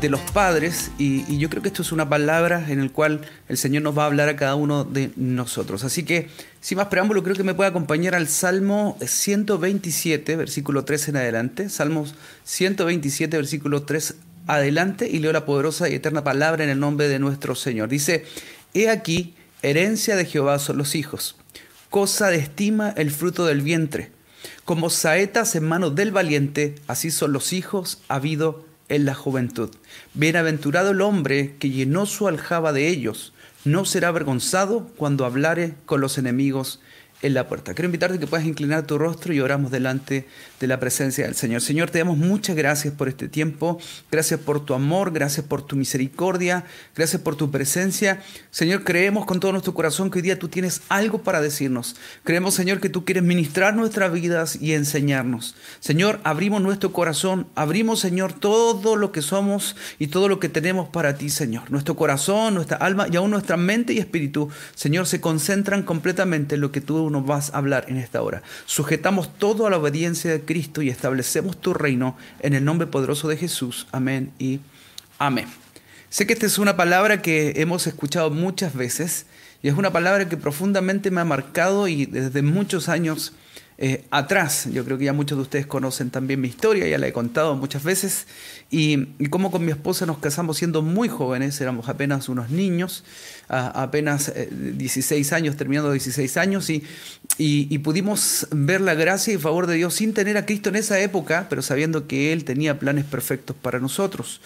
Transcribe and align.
de 0.00 0.08
los 0.08 0.20
padres 0.20 0.90
y, 0.98 1.38
yo 1.38 1.50
creo 1.50 1.62
que 1.62 1.68
esto 1.68 1.82
es 1.82 1.92
una 1.92 2.08
palabra 2.08 2.66
en 2.68 2.80
el 2.80 2.92
cual 2.92 3.22
el 3.48 3.56
Señor 3.56 3.82
nos 3.82 3.96
va 3.96 4.04
a 4.04 4.06
hablar 4.06 4.28
a 4.28 4.36
cada 4.36 4.54
uno 4.54 4.84
de 4.84 5.10
nosotros. 5.16 5.84
Así 5.84 6.04
que, 6.04 6.28
sin 6.60 6.78
más 6.78 6.86
preámbulo, 6.86 7.22
creo 7.22 7.36
que 7.36 7.42
me 7.42 7.54
puede 7.54 7.70
acompañar 7.70 8.14
al 8.14 8.28
Salmo 8.28 8.96
127, 9.04 10.36
versículo 10.36 10.84
3 10.84 11.08
en 11.08 11.16
adelante. 11.16 11.68
Salmos 11.68 12.14
127, 12.44 13.36
versículo 13.36 13.82
3 13.82 14.14
adelante 14.46 15.08
y 15.08 15.18
leo 15.18 15.32
la 15.32 15.44
poderosa 15.44 15.88
y 15.88 15.94
eterna 15.94 16.24
palabra 16.24 16.64
en 16.64 16.70
el 16.70 16.80
nombre 16.80 17.08
de 17.08 17.18
nuestro 17.18 17.54
Señor. 17.54 17.88
Dice, 17.88 18.24
he 18.74 18.88
aquí, 18.88 19.34
herencia 19.62 20.16
de 20.16 20.24
Jehová 20.24 20.58
son 20.58 20.78
los 20.78 20.94
hijos, 20.94 21.36
cosa 21.90 22.28
de 22.28 22.38
estima 22.38 22.94
el 22.96 23.10
fruto 23.10 23.46
del 23.46 23.62
vientre. 23.62 24.10
Como 24.64 24.90
saetas 24.90 25.54
en 25.56 25.64
manos 25.64 25.94
del 25.94 26.12
valiente, 26.12 26.76
así 26.86 27.10
son 27.10 27.32
los 27.32 27.52
hijos 27.52 28.02
habido 28.08 28.67
en 28.88 29.04
la 29.04 29.14
juventud. 29.14 29.70
Bienaventurado 30.14 30.90
el 30.90 31.00
hombre 31.00 31.56
que 31.58 31.70
llenó 31.70 32.06
su 32.06 32.28
aljaba 32.28 32.72
de 32.72 32.88
ellos, 32.88 33.32
no 33.64 33.84
será 33.84 34.08
avergonzado 34.08 34.88
cuando 34.96 35.24
hablare 35.24 35.74
con 35.84 36.00
los 36.00 36.18
enemigos 36.18 36.80
en 37.22 37.34
la 37.34 37.48
puerta. 37.48 37.74
Quiero 37.74 37.86
invitarte 37.86 38.18
que 38.18 38.26
puedas 38.26 38.46
inclinar 38.46 38.86
tu 38.86 38.96
rostro 38.98 39.32
y 39.32 39.40
oramos 39.40 39.70
delante 39.70 40.26
de 40.60 40.66
la 40.66 40.78
presencia 40.78 41.24
del 41.24 41.34
Señor. 41.34 41.60
Señor, 41.60 41.90
te 41.90 41.98
damos 41.98 42.16
muchas 42.16 42.54
gracias 42.54 42.94
por 42.94 43.08
este 43.08 43.28
tiempo, 43.28 43.78
gracias 44.10 44.40
por 44.40 44.64
tu 44.64 44.74
amor, 44.74 45.12
gracias 45.12 45.44
por 45.44 45.62
tu 45.62 45.76
misericordia, 45.76 46.64
gracias 46.94 47.20
por 47.20 47.36
tu 47.36 47.50
presencia. 47.50 48.22
Señor, 48.50 48.84
creemos 48.84 49.26
con 49.26 49.40
todo 49.40 49.52
nuestro 49.52 49.74
corazón 49.74 50.10
que 50.10 50.18
hoy 50.18 50.22
día 50.22 50.38
tú 50.38 50.48
tienes 50.48 50.82
algo 50.88 51.22
para 51.22 51.40
decirnos. 51.40 51.96
Creemos, 52.22 52.54
Señor, 52.54 52.80
que 52.80 52.88
tú 52.88 53.04
quieres 53.04 53.24
ministrar 53.24 53.74
nuestras 53.74 54.12
vidas 54.12 54.56
y 54.60 54.74
enseñarnos. 54.74 55.56
Señor, 55.80 56.20
abrimos 56.22 56.62
nuestro 56.62 56.92
corazón, 56.92 57.48
abrimos, 57.54 57.98
Señor, 58.00 58.32
todo 58.32 58.96
lo 58.96 59.10
que 59.10 59.22
somos 59.22 59.76
y 59.98 60.08
todo 60.08 60.28
lo 60.28 60.38
que 60.38 60.48
tenemos 60.48 60.88
para 60.88 61.16
ti, 61.16 61.30
Señor. 61.30 61.70
Nuestro 61.70 61.96
corazón, 61.96 62.54
nuestra 62.54 62.76
alma 62.76 63.06
y 63.10 63.16
aún 63.16 63.30
nuestra 63.30 63.56
mente 63.56 63.92
y 63.92 63.98
espíritu, 63.98 64.48
Señor, 64.74 65.06
se 65.06 65.20
concentran 65.20 65.82
completamente 65.82 66.54
en 66.54 66.60
lo 66.60 66.70
que 66.70 66.80
tú 66.80 67.07
nos 67.10 67.26
vas 67.26 67.52
a 67.52 67.58
hablar 67.58 67.86
en 67.88 67.96
esta 67.96 68.22
hora. 68.22 68.42
Sujetamos 68.66 69.36
todo 69.38 69.66
a 69.66 69.70
la 69.70 69.78
obediencia 69.78 70.30
de 70.30 70.40
Cristo 70.42 70.82
y 70.82 70.90
establecemos 70.90 71.60
tu 71.60 71.74
reino 71.74 72.16
en 72.40 72.54
el 72.54 72.64
nombre 72.64 72.86
poderoso 72.86 73.28
de 73.28 73.36
Jesús. 73.36 73.86
Amén 73.92 74.32
y 74.38 74.60
amén. 75.18 75.46
Sé 76.10 76.26
que 76.26 76.32
esta 76.32 76.46
es 76.46 76.58
una 76.58 76.76
palabra 76.76 77.20
que 77.20 77.54
hemos 77.56 77.86
escuchado 77.86 78.30
muchas 78.30 78.74
veces 78.74 79.26
y 79.62 79.68
es 79.68 79.74
una 79.74 79.92
palabra 79.92 80.28
que 80.28 80.36
profundamente 80.36 81.10
me 81.10 81.20
ha 81.20 81.24
marcado 81.24 81.88
y 81.88 82.06
desde 82.06 82.42
muchos 82.42 82.88
años 82.88 83.32
eh, 83.80 84.04
atrás. 84.10 84.68
Yo 84.72 84.84
creo 84.84 84.98
que 84.98 85.04
ya 85.04 85.12
muchos 85.12 85.38
de 85.38 85.42
ustedes 85.42 85.66
conocen 85.66 86.10
también 86.10 86.40
mi 86.40 86.48
historia, 86.48 86.88
ya 86.88 86.98
la 86.98 87.06
he 87.06 87.12
contado 87.12 87.54
muchas 87.54 87.84
veces, 87.84 88.26
y, 88.70 89.06
cómo 89.30 89.52
con 89.52 89.64
mi 89.64 89.70
esposa 89.70 90.04
nos 90.04 90.18
casamos 90.18 90.58
siendo 90.58 90.82
muy 90.82 91.08
jóvenes, 91.08 91.60
éramos 91.60 91.88
apenas 91.88 92.28
unos 92.28 92.50
niños, 92.50 93.04
apenas 93.48 94.32
16 94.50 95.30
eh, 95.30 95.34
años, 95.34 95.56
terminando 95.56 95.92
16 95.92 96.36
años, 96.38 96.68
y, 96.70 96.82
y, 97.38 97.78
pudimos 97.78 98.48
ver 98.50 98.80
la 98.80 98.94
gracia 98.94 99.32
y 99.32 99.38
favor 99.38 99.68
de 99.68 99.76
Dios 99.76 99.94
sin 99.94 100.12
tener 100.12 100.36
a 100.36 100.44
Cristo 100.44 100.70
en 100.70 100.76
esa 100.76 100.98
época, 100.98 101.46
pero 101.48 101.62
sabiendo 101.62 102.08
que 102.08 102.32
Él 102.32 102.42
tenía 102.44 102.80
planes 102.80 103.04
perfectos 103.04 103.54
para 103.62 103.78
nosotros. 103.78 104.40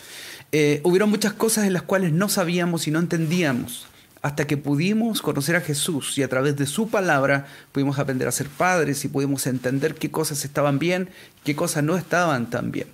Eh, 0.54 0.82
hubieron 0.84 1.08
muchas 1.08 1.32
cosas 1.32 1.66
en 1.66 1.72
las 1.72 1.82
cuales 1.82 2.12
no 2.12 2.28
sabíamos 2.28 2.86
y 2.86 2.90
no 2.90 2.98
entendíamos 2.98 3.86
hasta 4.22 4.46
que 4.46 4.56
pudimos 4.56 5.20
conocer 5.20 5.56
a 5.56 5.60
Jesús 5.60 6.16
y 6.16 6.22
a 6.22 6.28
través 6.28 6.56
de 6.56 6.66
su 6.66 6.88
palabra 6.88 7.46
pudimos 7.72 7.98
aprender 7.98 8.28
a 8.28 8.32
ser 8.32 8.48
padres 8.48 9.04
y 9.04 9.08
pudimos 9.08 9.46
entender 9.48 9.96
qué 9.96 10.10
cosas 10.10 10.44
estaban 10.44 10.78
bien, 10.78 11.10
qué 11.44 11.56
cosas 11.56 11.82
no 11.82 11.96
estaban 11.96 12.48
tan 12.48 12.70
bien. 12.70 12.86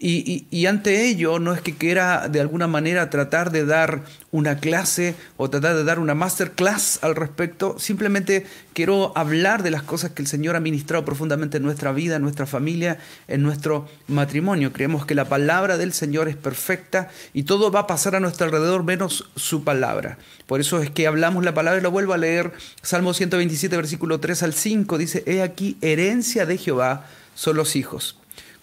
Y, 0.00 0.66
ante 0.66 1.06
ello 1.08 1.40
no 1.40 1.52
es 1.52 1.60
que 1.60 1.74
quiera 1.74 2.28
de 2.28 2.40
alguna 2.40 2.68
manera 2.68 3.10
tratar 3.10 3.50
de 3.50 3.64
dar 3.64 4.04
una 4.30 4.58
clase 4.58 5.16
o 5.36 5.50
tratar 5.50 5.74
de 5.74 5.82
dar 5.82 5.98
una 5.98 6.14
masterclass 6.14 7.00
al 7.02 7.16
respecto, 7.16 7.76
simplemente 7.80 8.46
quiero 8.74 9.12
hablar 9.16 9.64
de 9.64 9.72
las 9.72 9.82
cosas 9.82 10.12
que 10.12 10.22
el 10.22 10.28
Señor 10.28 10.54
ha 10.54 10.60
ministrado 10.60 11.04
profundamente 11.04 11.56
en 11.56 11.64
nuestra 11.64 11.90
vida, 11.90 12.16
en 12.16 12.22
nuestra 12.22 12.46
familia, 12.46 12.98
en 13.26 13.42
nuestro 13.42 13.88
matrimonio. 14.06 14.72
Creemos 14.72 15.04
que 15.04 15.16
la 15.16 15.28
palabra 15.28 15.78
del 15.78 15.92
Señor 15.92 16.28
es 16.28 16.36
perfecta 16.36 17.10
y 17.34 17.42
todo 17.42 17.72
va 17.72 17.80
a 17.80 17.86
pasar 17.88 18.14
a 18.14 18.20
nuestro 18.20 18.46
alrededor 18.46 18.84
menos 18.84 19.30
su 19.34 19.64
palabra. 19.64 20.18
Por 20.46 20.60
eso 20.60 20.80
es 20.80 20.90
que 20.90 21.08
hablamos 21.08 21.44
la 21.44 21.54
palabra 21.54 21.80
y 21.80 21.82
lo 21.82 21.90
vuelvo 21.90 22.12
a 22.12 22.18
leer. 22.18 22.52
Salmo 22.82 23.14
127, 23.14 23.76
versículo 23.76 24.20
3 24.20 24.44
al 24.44 24.52
5 24.52 24.96
dice, 24.96 25.24
He 25.26 25.42
aquí, 25.42 25.76
herencia 25.80 26.46
de 26.46 26.56
Jehová 26.56 27.06
son 27.34 27.56
los 27.56 27.74
hijos 27.74 28.17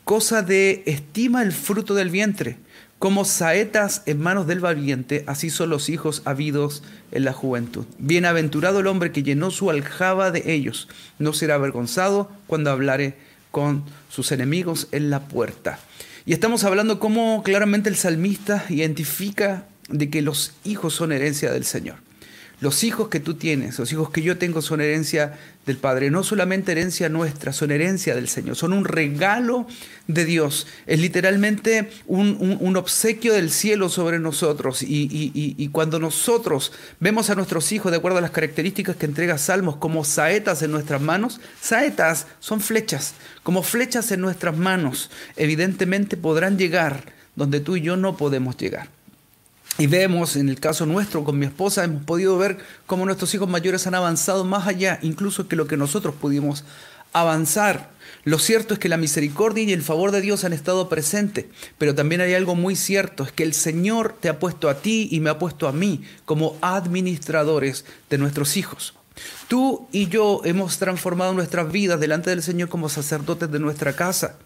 cosa 0.05 0.43
de 0.43 0.83
estima 0.85 1.41
el 1.41 1.51
fruto 1.51 1.95
del 1.95 2.11
vientre. 2.11 2.57
Como 2.99 3.25
saetas 3.25 4.03
en 4.05 4.21
manos 4.21 4.47
del 4.47 4.61
valiente, 4.61 5.25
así 5.27 5.49
son 5.49 5.69
los 5.69 5.89
hijos 5.89 6.21
habidos 6.23 6.83
en 7.11 7.25
la 7.25 7.33
juventud. 7.33 7.85
Bienaventurado 7.97 8.79
el 8.79 8.87
hombre 8.87 9.11
que 9.11 9.23
llenó 9.23 9.51
su 9.51 9.69
aljaba 9.69 10.31
de 10.31 10.53
ellos, 10.53 10.87
no 11.19 11.33
será 11.33 11.55
avergonzado 11.55 12.31
cuando 12.47 12.71
hablare 12.71 13.15
con 13.51 13.83
sus 14.09 14.31
enemigos 14.31 14.87
en 14.91 15.09
la 15.09 15.27
puerta. 15.27 15.79
Y 16.25 16.33
estamos 16.33 16.63
hablando 16.63 16.99
cómo 16.99 17.43
claramente 17.43 17.89
el 17.89 17.95
salmista 17.95 18.63
identifica 18.69 19.65
de 19.89 20.09
que 20.09 20.21
los 20.21 20.53
hijos 20.63 20.93
son 20.93 21.11
herencia 21.11 21.51
del 21.51 21.65
Señor. 21.65 21.97
Los 22.61 22.83
hijos 22.83 23.09
que 23.09 23.19
tú 23.19 23.33
tienes, 23.33 23.77
los 23.77 23.91
hijos 23.91 24.09
que 24.11 24.21
yo 24.21 24.37
tengo 24.37 24.61
son 24.61 24.81
herencia 24.81 25.37
del 25.65 25.77
Padre, 25.77 26.11
no 26.11 26.23
solamente 26.23 26.71
herencia 26.71 27.09
nuestra, 27.09 27.51
son 27.51 27.71
herencia 27.71 28.13
del 28.13 28.27
Señor, 28.27 28.55
son 28.55 28.73
un 28.73 28.85
regalo 28.85 29.67
de 30.07 30.25
Dios, 30.25 30.67
es 30.85 30.99
literalmente 30.99 31.89
un, 32.05 32.75
obsequio 32.75 33.33
del 33.33 33.49
cielo 33.49 33.89
sobre 33.89 34.19
nosotros. 34.19 34.83
Y, 34.83 35.69
cuando 35.71 35.99
nosotros 35.99 36.71
vemos 36.99 37.29
a 37.29 37.35
nuestros 37.35 37.71
hijos, 37.71 37.91
de 37.91 37.97
acuerdo 37.97 38.19
a 38.19 38.21
las 38.21 38.31
características 38.31 38.95
que 38.95 39.07
entrega 39.07 39.37
Salmos, 39.37 39.77
como 39.77 40.03
saetas 40.03 40.61
en 40.61 40.71
nuestras 40.71 41.01
manos, 41.01 41.39
saetas 41.59 42.27
son 42.39 42.61
flechas, 42.61 43.15
como 43.43 43.63
flechas 43.63 44.11
en 44.11 44.21
nuestras 44.21 44.55
manos, 44.55 45.09
evidentemente 45.35 46.17
podrán 46.17 46.57
llegar 46.57 47.13
donde 47.35 47.59
tú 47.59 47.75
y 47.75 47.81
yo 47.81 47.97
no 47.97 48.17
podemos 48.17 48.55
llegar. 48.57 48.89
Y 49.77 49.87
vemos, 49.87 50.37
en 50.37 50.47
el 50.47 50.59
caso 50.59 50.85
nuestro, 50.85 51.25
con 51.25 51.37
mi 51.37 51.45
esposa, 51.45 51.83
hemos 51.83 52.03
podido 52.03 52.37
ver 52.37 52.59
cómo 52.85 53.05
nuestros 53.05 53.33
hijos 53.35 53.49
mayores 53.49 53.85
han 53.87 53.95
avanzado 53.95 54.45
más 54.45 54.67
allá, 54.67 54.99
incluso 55.01 55.49
que 55.49 55.57
lo 55.57 55.67
que 55.67 55.75
nosotros 55.75 56.15
pudimos 56.15 56.63
avanzar. 57.11 57.89
Lo 58.23 58.39
cierto 58.39 58.73
es 58.73 58.79
que 58.79 58.89
la 58.89 58.97
misericordia 58.97 59.63
y 59.63 59.73
el 59.73 59.81
favor 59.81 60.11
de 60.11 60.21
Dios 60.21 60.45
han 60.45 60.53
estado 60.53 60.87
presentes, 60.87 61.45
pero 61.77 61.93
también 61.93 62.21
hay 62.21 62.33
algo 62.33 62.55
muy 62.55 62.75
cierto, 62.75 63.23
es 63.23 63.33
que 63.33 63.43
el 63.43 63.53
Señor 63.53 64.15
te 64.19 64.29
ha 64.29 64.39
puesto 64.39 64.69
a 64.69 64.75
ti 64.75 65.09
y 65.11 65.19
me 65.19 65.29
ha 65.29 65.39
puesto 65.39 65.67
a 65.67 65.73
mí 65.73 66.03
como 66.23 66.57
administradores 66.61 67.85
de 68.09 68.17
nuestros 68.17 68.55
hijos. 68.55 68.93
Tú 69.47 69.87
y 69.91 70.07
yo 70.07 70.41
hemos 70.43 70.77
transformado 70.77 71.33
nuestras 71.33 71.71
vidas 71.71 71.99
delante 71.99 72.29
del 72.29 72.43
Señor 72.43 72.69
como 72.69 72.89
sacerdotes 72.89 73.51
de 73.51 73.59
nuestra 73.59 73.93
casa 73.93 74.37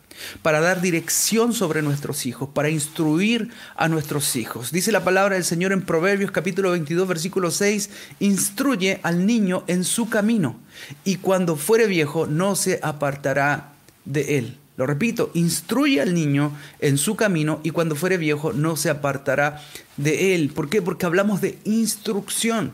para 0.41 0.59
dar 0.59 0.81
dirección 0.81 1.53
sobre 1.53 1.81
nuestros 1.81 2.25
hijos, 2.25 2.49
para 2.53 2.69
instruir 2.69 3.49
a 3.75 3.87
nuestros 3.87 4.35
hijos. 4.35 4.71
Dice 4.71 4.91
la 4.91 5.03
palabra 5.03 5.35
del 5.35 5.45
Señor 5.45 5.71
en 5.71 5.81
Proverbios 5.81 6.31
capítulo 6.31 6.71
22 6.71 7.07
versículo 7.07 7.51
6, 7.51 7.89
instruye 8.19 8.99
al 9.03 9.25
niño 9.25 9.63
en 9.67 9.83
su 9.83 10.09
camino 10.09 10.59
y 11.03 11.17
cuando 11.17 11.55
fuere 11.55 11.87
viejo 11.87 12.27
no 12.27 12.55
se 12.55 12.79
apartará 12.83 13.73
de 14.05 14.37
él. 14.37 14.57
Lo 14.77 14.85
repito, 14.85 15.29
instruye 15.33 15.99
al 15.99 16.13
niño 16.13 16.53
en 16.79 16.97
su 16.97 17.17
camino 17.17 17.59
y 17.63 17.71
cuando 17.71 17.95
fuere 17.95 18.17
viejo 18.17 18.53
no 18.53 18.77
se 18.77 18.89
apartará 18.89 19.61
de 19.97 20.35
él. 20.35 20.51
¿Por 20.55 20.69
qué? 20.69 20.81
Porque 20.81 21.05
hablamos 21.05 21.41
de 21.41 21.59
instrucción. 21.65 22.71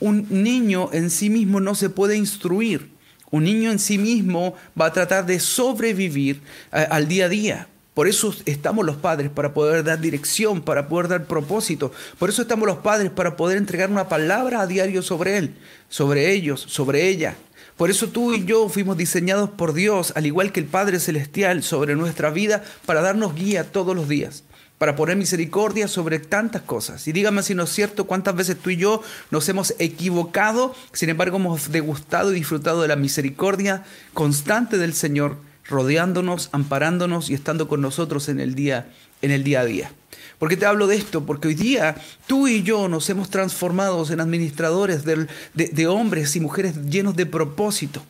Un 0.00 0.26
niño 0.30 0.90
en 0.92 1.10
sí 1.10 1.30
mismo 1.30 1.60
no 1.60 1.74
se 1.74 1.90
puede 1.90 2.16
instruir. 2.16 2.90
Un 3.30 3.44
niño 3.44 3.70
en 3.70 3.78
sí 3.78 3.98
mismo 3.98 4.54
va 4.80 4.86
a 4.86 4.92
tratar 4.92 5.26
de 5.26 5.38
sobrevivir 5.40 6.40
eh, 6.72 6.86
al 6.90 7.08
día 7.08 7.26
a 7.26 7.28
día. 7.28 7.68
Por 7.98 8.06
eso 8.06 8.32
estamos 8.46 8.86
los 8.86 8.96
padres, 8.96 9.28
para 9.28 9.52
poder 9.52 9.82
dar 9.82 10.00
dirección, 10.00 10.62
para 10.62 10.86
poder 10.88 11.08
dar 11.08 11.26
propósito. 11.26 11.90
Por 12.18 12.28
eso 12.28 12.42
estamos 12.42 12.68
los 12.68 12.78
padres, 12.78 13.10
para 13.10 13.36
poder 13.36 13.58
entregar 13.58 13.90
una 13.90 14.08
palabra 14.08 14.60
a 14.60 14.66
diario 14.68 15.02
sobre 15.02 15.36
él, 15.36 15.56
sobre 15.88 16.30
ellos, 16.30 16.60
sobre 16.60 17.08
ella. 17.08 17.36
Por 17.76 17.90
eso 17.90 18.08
tú 18.08 18.34
y 18.34 18.44
yo 18.44 18.68
fuimos 18.68 18.96
diseñados 18.96 19.50
por 19.50 19.72
Dios, 19.72 20.12
al 20.14 20.26
igual 20.26 20.52
que 20.52 20.60
el 20.60 20.66
Padre 20.66 21.00
Celestial, 21.00 21.62
sobre 21.62 21.96
nuestra 21.96 22.30
vida, 22.30 22.62
para 22.86 23.02
darnos 23.02 23.34
guía 23.34 23.64
todos 23.64 23.94
los 23.96 24.08
días. 24.08 24.44
Para 24.78 24.94
poner 24.94 25.16
misericordia 25.16 25.88
sobre 25.88 26.20
tantas 26.20 26.62
cosas. 26.62 27.06
Y 27.08 27.12
dígame 27.12 27.42
si 27.42 27.54
no 27.54 27.64
es 27.64 27.70
cierto 27.70 28.06
cuántas 28.06 28.34
veces 28.34 28.56
tú 28.56 28.70
y 28.70 28.76
yo 28.76 29.02
nos 29.30 29.48
hemos 29.48 29.74
equivocado, 29.78 30.74
sin 30.92 31.10
embargo 31.10 31.36
hemos 31.36 31.70
degustado 31.70 32.32
y 32.32 32.36
disfrutado 32.36 32.82
de 32.82 32.88
la 32.88 32.96
misericordia 32.96 33.84
constante 34.14 34.78
del 34.78 34.94
Señor, 34.94 35.36
rodeándonos, 35.64 36.48
amparándonos 36.52 37.28
y 37.28 37.34
estando 37.34 37.68
con 37.68 37.80
nosotros 37.80 38.28
en 38.28 38.40
el 38.40 38.54
día, 38.54 38.88
en 39.20 39.32
el 39.32 39.44
día 39.44 39.60
a 39.60 39.64
día. 39.64 39.92
¿Por 40.38 40.48
qué 40.48 40.56
te 40.56 40.66
hablo 40.66 40.86
de 40.86 40.96
esto? 40.96 41.26
Porque 41.26 41.48
hoy 41.48 41.54
día 41.54 41.96
tú 42.28 42.46
y 42.46 42.62
yo 42.62 42.88
nos 42.88 43.10
hemos 43.10 43.28
transformado 43.28 44.06
en 44.10 44.20
administradores 44.20 45.04
de, 45.04 45.26
de 45.54 45.86
hombres 45.88 46.36
y 46.36 46.40
mujeres 46.40 46.76
llenos 46.86 47.16
de 47.16 47.26
propósito 47.26 48.02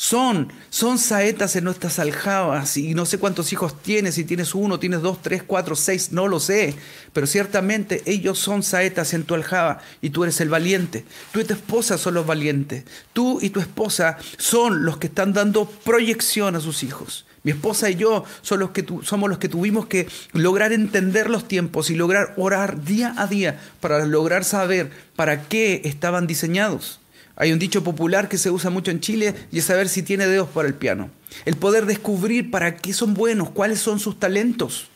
son, 0.00 0.52
son 0.70 0.96
saetas 0.96 1.56
en 1.56 1.64
nuestras 1.64 1.98
aljabas 1.98 2.76
y 2.76 2.94
no 2.94 3.04
sé 3.04 3.18
cuántos 3.18 3.52
hijos 3.52 3.82
tienes, 3.82 4.14
si 4.14 4.22
tienes 4.22 4.54
uno, 4.54 4.78
tienes 4.78 5.02
dos, 5.02 5.20
tres, 5.20 5.42
cuatro, 5.42 5.74
seis, 5.74 6.12
no 6.12 6.28
lo 6.28 6.38
sé, 6.38 6.76
pero 7.12 7.26
ciertamente 7.26 8.04
ellos 8.06 8.38
son 8.38 8.62
saetas 8.62 9.12
en 9.12 9.24
tu 9.24 9.34
aljaba 9.34 9.80
y 10.00 10.10
tú 10.10 10.22
eres 10.22 10.40
el 10.40 10.50
valiente. 10.50 11.04
Tú 11.32 11.40
y 11.40 11.44
tu 11.44 11.52
esposa 11.52 11.98
son 11.98 12.14
los 12.14 12.24
valientes. 12.24 12.84
Tú 13.12 13.40
y 13.42 13.50
tu 13.50 13.58
esposa 13.58 14.18
son 14.36 14.84
los 14.84 14.98
que 14.98 15.08
están 15.08 15.32
dando 15.32 15.66
proyección 15.66 16.54
a 16.54 16.60
sus 16.60 16.84
hijos. 16.84 17.26
Mi 17.42 17.50
esposa 17.50 17.90
y 17.90 17.96
yo 17.96 18.24
somos 18.42 18.60
los, 18.60 18.70
que 18.70 18.86
somos 19.02 19.28
los 19.28 19.38
que 19.38 19.48
tuvimos 19.48 19.86
que 19.86 20.06
lograr 20.32 20.72
entender 20.72 21.28
los 21.28 21.48
tiempos 21.48 21.90
y 21.90 21.96
lograr 21.96 22.34
orar 22.36 22.84
día 22.84 23.14
a 23.18 23.26
día 23.26 23.58
para 23.80 24.06
lograr 24.06 24.44
saber 24.44 24.92
para 25.16 25.48
qué 25.48 25.82
estaban 25.84 26.28
diseñados. 26.28 27.00
Hay 27.40 27.52
un 27.52 27.60
dicho 27.60 27.84
popular 27.84 28.28
que 28.28 28.36
se 28.36 28.50
usa 28.50 28.68
mucho 28.68 28.90
en 28.90 28.98
Chile 28.98 29.32
y 29.52 29.60
es 29.60 29.64
saber 29.64 29.88
si 29.88 30.02
tiene 30.02 30.26
dedos 30.26 30.48
para 30.48 30.66
el 30.66 30.74
piano. 30.74 31.08
El 31.44 31.56
poder 31.56 31.86
descubrir 31.86 32.50
para 32.50 32.76
qué 32.76 32.92
son 32.92 33.14
buenos, 33.14 33.50
cuáles 33.50 33.78
son 33.78 34.00
sus 34.00 34.18
talentos. 34.18 34.88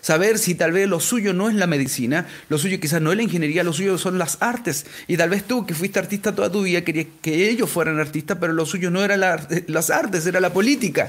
Saber 0.00 0.38
si 0.38 0.54
tal 0.54 0.70
vez 0.70 0.88
lo 0.88 1.00
suyo 1.00 1.34
no 1.34 1.50
es 1.50 1.56
la 1.56 1.66
medicina, 1.66 2.28
lo 2.48 2.56
suyo 2.56 2.78
quizás 2.78 3.02
no 3.02 3.10
es 3.10 3.16
la 3.16 3.24
ingeniería, 3.24 3.64
lo 3.64 3.72
suyo 3.72 3.98
son 3.98 4.16
las 4.16 4.38
artes. 4.40 4.86
Y 5.08 5.16
tal 5.16 5.30
vez 5.30 5.42
tú, 5.42 5.66
que 5.66 5.74
fuiste 5.74 5.98
artista 5.98 6.36
toda 6.36 6.52
tu 6.52 6.62
vida, 6.62 6.82
querías 6.82 7.08
que 7.20 7.50
ellos 7.50 7.68
fueran 7.68 7.98
artistas, 7.98 8.38
pero 8.40 8.52
lo 8.52 8.64
suyo 8.64 8.92
no 8.92 9.02
era 9.02 9.16
las 9.16 9.90
artes, 9.90 10.24
era 10.24 10.38
la 10.38 10.52
política. 10.52 11.08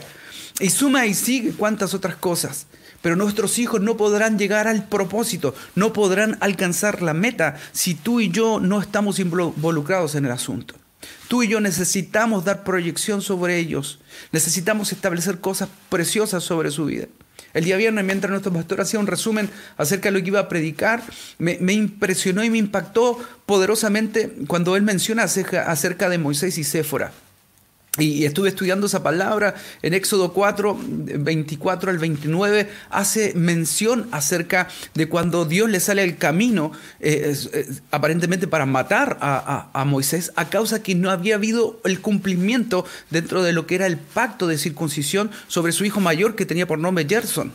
Y 0.59 0.71
suma 0.71 1.05
y 1.05 1.13
sigue 1.13 1.51
cuántas 1.51 1.93
otras 1.93 2.15
cosas. 2.15 2.65
Pero 3.03 3.15
nuestros 3.15 3.59
hijos 3.59 3.79
no 3.79 3.95
podrán 3.95 4.39
llegar 4.39 4.67
al 4.67 4.87
propósito, 4.89 5.53
no 5.75 5.93
podrán 5.93 6.37
alcanzar 6.41 7.03
la 7.03 7.13
meta 7.13 7.57
si 7.73 7.93
tú 7.93 8.19
y 8.19 8.29
yo 8.29 8.59
no 8.59 8.81
estamos 8.81 9.19
involucrados 9.19 10.15
en 10.15 10.25
el 10.25 10.31
asunto. 10.31 10.78
Tú 11.27 11.43
y 11.43 11.47
yo 11.47 11.59
necesitamos 11.59 12.45
dar 12.45 12.63
proyección 12.63 13.21
sobre 13.21 13.57
ellos. 13.57 13.99
Necesitamos 14.31 14.91
establecer 14.91 15.39
cosas 15.39 15.69
preciosas 15.89 16.43
sobre 16.43 16.71
su 16.71 16.85
vida. 16.85 17.07
El 17.53 17.63
día 17.63 17.77
viernes, 17.77 18.05
mientras 18.05 18.29
nuestro 18.29 18.53
pastor 18.53 18.81
hacía 18.81 18.99
un 18.99 19.07
resumen 19.07 19.49
acerca 19.77 20.09
de 20.09 20.17
lo 20.17 20.21
que 20.21 20.27
iba 20.27 20.39
a 20.39 20.49
predicar, 20.49 21.01
me, 21.37 21.73
impresionó 21.73 22.43
y 22.43 22.49
me 22.49 22.57
impactó 22.57 23.17
poderosamente 23.45 24.35
cuando 24.47 24.75
él 24.75 24.83
menciona 24.83 25.23
acerca 25.23 26.09
de 26.09 26.17
Moisés 26.17 26.57
y 26.57 26.63
Séfora. 26.63 27.11
Y 27.99 28.25
estuve 28.25 28.49
estudiando 28.49 28.87
esa 28.87 29.03
palabra 29.03 29.55
en 29.81 29.93
Éxodo 29.93 30.33
4, 30.33 30.77
24 30.79 31.91
al 31.91 31.97
29, 31.97 32.69
hace 32.89 33.33
mención 33.35 34.07
acerca 34.11 34.67
de 34.93 35.09
cuando 35.09 35.45
Dios 35.45 35.69
le 35.69 35.79
sale 35.79 36.01
al 36.01 36.17
camino, 36.17 36.71
eh, 36.99 37.35
aparentemente 37.91 38.47
para 38.47 38.65
matar 38.65 39.17
a, 39.21 39.69
a, 39.73 39.85
Moisés, 39.85 40.31
a 40.35 40.49
causa 40.49 40.81
que 40.81 40.95
no 40.95 41.11
había 41.11 41.35
habido 41.35 41.79
el 41.83 42.01
cumplimiento 42.01 42.85
dentro 43.09 43.43
de 43.43 43.53
lo 43.53 43.67
que 43.67 43.75
era 43.75 43.87
el 43.87 43.97
pacto 43.97 44.47
de 44.47 44.57
circuncisión 44.57 45.31
sobre 45.47 45.71
su 45.71 45.85
hijo 45.85 45.99
mayor 45.99 46.35
que 46.35 46.45
tenía 46.45 46.67
por 46.67 46.79
nombre 46.79 47.05
Gerson. 47.07 47.51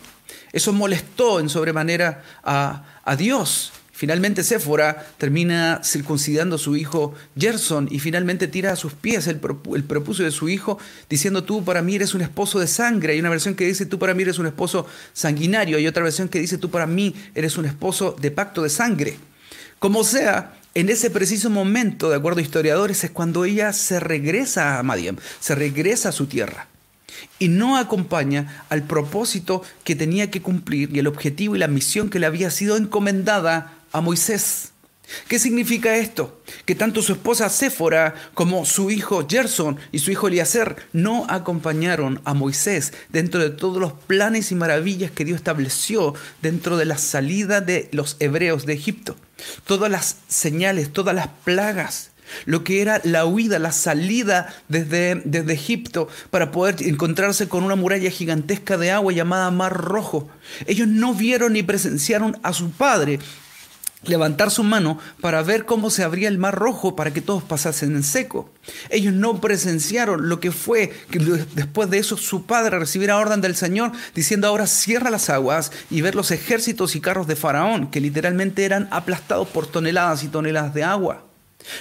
Eso 0.52 0.72
molestó 0.72 1.40
en 1.40 1.48
sobremanera 1.48 2.22
a, 2.42 3.00
a 3.04 3.16
Dios. 3.16 3.72
Finalmente 3.96 4.42
Séfora 4.42 5.06
termina 5.18 5.80
circuncidando 5.84 6.56
a 6.56 6.58
su 6.58 6.74
hijo 6.74 7.14
Gerson 7.38 7.86
y 7.92 8.00
finalmente 8.00 8.48
tira 8.48 8.72
a 8.72 8.76
sus 8.76 8.92
pies 8.92 9.28
el, 9.28 9.40
el 9.72 9.84
de 9.84 10.30
su 10.32 10.48
hijo 10.48 10.78
diciendo 11.08 11.44
tú 11.44 11.64
para 11.64 11.80
mí 11.80 11.94
eres 11.94 12.12
un 12.12 12.20
esposo 12.20 12.58
de 12.58 12.66
sangre. 12.66 13.12
Hay 13.12 13.20
una 13.20 13.30
versión 13.30 13.54
que 13.54 13.68
dice 13.68 13.86
tú 13.86 14.00
para 14.00 14.12
mí 14.12 14.24
eres 14.24 14.40
un 14.40 14.46
esposo 14.46 14.84
sanguinario. 15.12 15.76
Hay 15.76 15.86
otra 15.86 16.02
versión 16.02 16.28
que 16.28 16.40
dice 16.40 16.58
tú 16.58 16.70
para 16.70 16.88
mí 16.88 17.14
eres 17.36 17.56
un 17.56 17.66
esposo 17.66 18.16
de 18.20 18.32
pacto 18.32 18.64
de 18.64 18.68
sangre. 18.68 19.16
Como 19.78 20.02
sea, 20.02 20.54
en 20.74 20.88
ese 20.88 21.08
preciso 21.08 21.48
momento, 21.48 22.10
de 22.10 22.16
acuerdo 22.16 22.40
a 22.40 22.42
historiadores, 22.42 23.04
es 23.04 23.12
cuando 23.12 23.44
ella 23.44 23.72
se 23.72 24.00
regresa 24.00 24.80
a 24.80 24.82
Madian, 24.82 25.20
se 25.38 25.54
regresa 25.54 26.08
a 26.08 26.12
su 26.12 26.26
tierra 26.26 26.66
y 27.38 27.46
no 27.46 27.76
acompaña 27.76 28.64
al 28.70 28.82
propósito 28.82 29.62
que 29.84 29.94
tenía 29.94 30.32
que 30.32 30.42
cumplir 30.42 30.94
y 30.94 30.98
el 30.98 31.06
objetivo 31.06 31.54
y 31.54 31.60
la 31.60 31.68
misión 31.68 32.10
que 32.10 32.18
le 32.18 32.26
había 32.26 32.50
sido 32.50 32.76
encomendada 32.76 33.83
a 33.94 34.00
Moisés. 34.00 34.72
¿Qué 35.28 35.38
significa 35.38 35.96
esto? 35.96 36.42
Que 36.64 36.74
tanto 36.74 37.00
su 37.00 37.12
esposa 37.12 37.48
Séfora 37.48 38.14
como 38.34 38.64
su 38.64 38.90
hijo 38.90 39.26
Gerson 39.28 39.76
y 39.92 40.00
su 40.00 40.10
hijo 40.10 40.28
Eliezer 40.28 40.76
no 40.92 41.26
acompañaron 41.28 42.20
a 42.24 42.34
Moisés 42.34 42.92
dentro 43.10 43.40
de 43.40 43.50
todos 43.50 43.80
los 43.80 43.92
planes 43.92 44.50
y 44.50 44.54
maravillas 44.54 45.10
que 45.10 45.24
Dios 45.24 45.36
estableció 45.36 46.14
dentro 46.42 46.76
de 46.76 46.86
la 46.86 46.98
salida 46.98 47.60
de 47.60 47.88
los 47.92 48.16
hebreos 48.18 48.66
de 48.66 48.72
Egipto. 48.72 49.16
Todas 49.64 49.90
las 49.90 50.16
señales, 50.26 50.92
todas 50.92 51.14
las 51.14 51.28
plagas, 51.44 52.10
lo 52.46 52.64
que 52.64 52.80
era 52.80 53.00
la 53.04 53.26
huida, 53.26 53.58
la 53.58 53.72
salida 53.72 54.54
desde, 54.68 55.22
desde, 55.24 55.52
Egipto 55.52 56.08
para 56.30 56.50
poder 56.50 56.76
encontrarse 56.82 57.48
con 57.48 57.62
una 57.62 57.76
muralla 57.76 58.10
gigantesca 58.10 58.78
de 58.78 58.90
agua 58.90 59.12
llamada 59.12 59.50
Mar 59.50 59.74
Rojo. 59.74 60.28
Ellos 60.66 60.88
no 60.88 61.14
vieron 61.14 61.52
ni 61.52 61.62
presenciaron 61.62 62.38
a 62.42 62.52
su 62.52 62.70
padre 62.70 63.20
levantar 64.06 64.50
su 64.50 64.62
mano 64.62 64.98
para 65.20 65.42
ver 65.42 65.64
cómo 65.64 65.90
se 65.90 66.02
abría 66.02 66.28
el 66.28 66.38
mar 66.38 66.54
rojo 66.54 66.96
para 66.96 67.12
que 67.12 67.20
todos 67.20 67.42
pasasen 67.42 67.94
en 67.96 68.02
seco. 68.02 68.50
Ellos 68.90 69.12
no 69.12 69.40
presenciaron 69.40 70.28
lo 70.28 70.40
que 70.40 70.52
fue 70.52 70.92
que 71.10 71.18
después 71.18 71.90
de 71.90 71.98
eso 71.98 72.16
su 72.16 72.46
padre 72.46 72.78
recibiera 72.78 73.18
orden 73.18 73.40
del 73.40 73.56
Señor 73.56 73.92
diciendo 74.14 74.48
ahora 74.48 74.66
cierra 74.66 75.10
las 75.10 75.30
aguas 75.30 75.72
y 75.90 76.00
ver 76.00 76.14
los 76.14 76.30
ejércitos 76.30 76.96
y 76.96 77.00
carros 77.00 77.26
de 77.26 77.36
Faraón 77.36 77.90
que 77.90 78.00
literalmente 78.00 78.64
eran 78.64 78.88
aplastados 78.90 79.48
por 79.48 79.66
toneladas 79.66 80.24
y 80.24 80.28
toneladas 80.28 80.74
de 80.74 80.84
agua. 80.84 81.33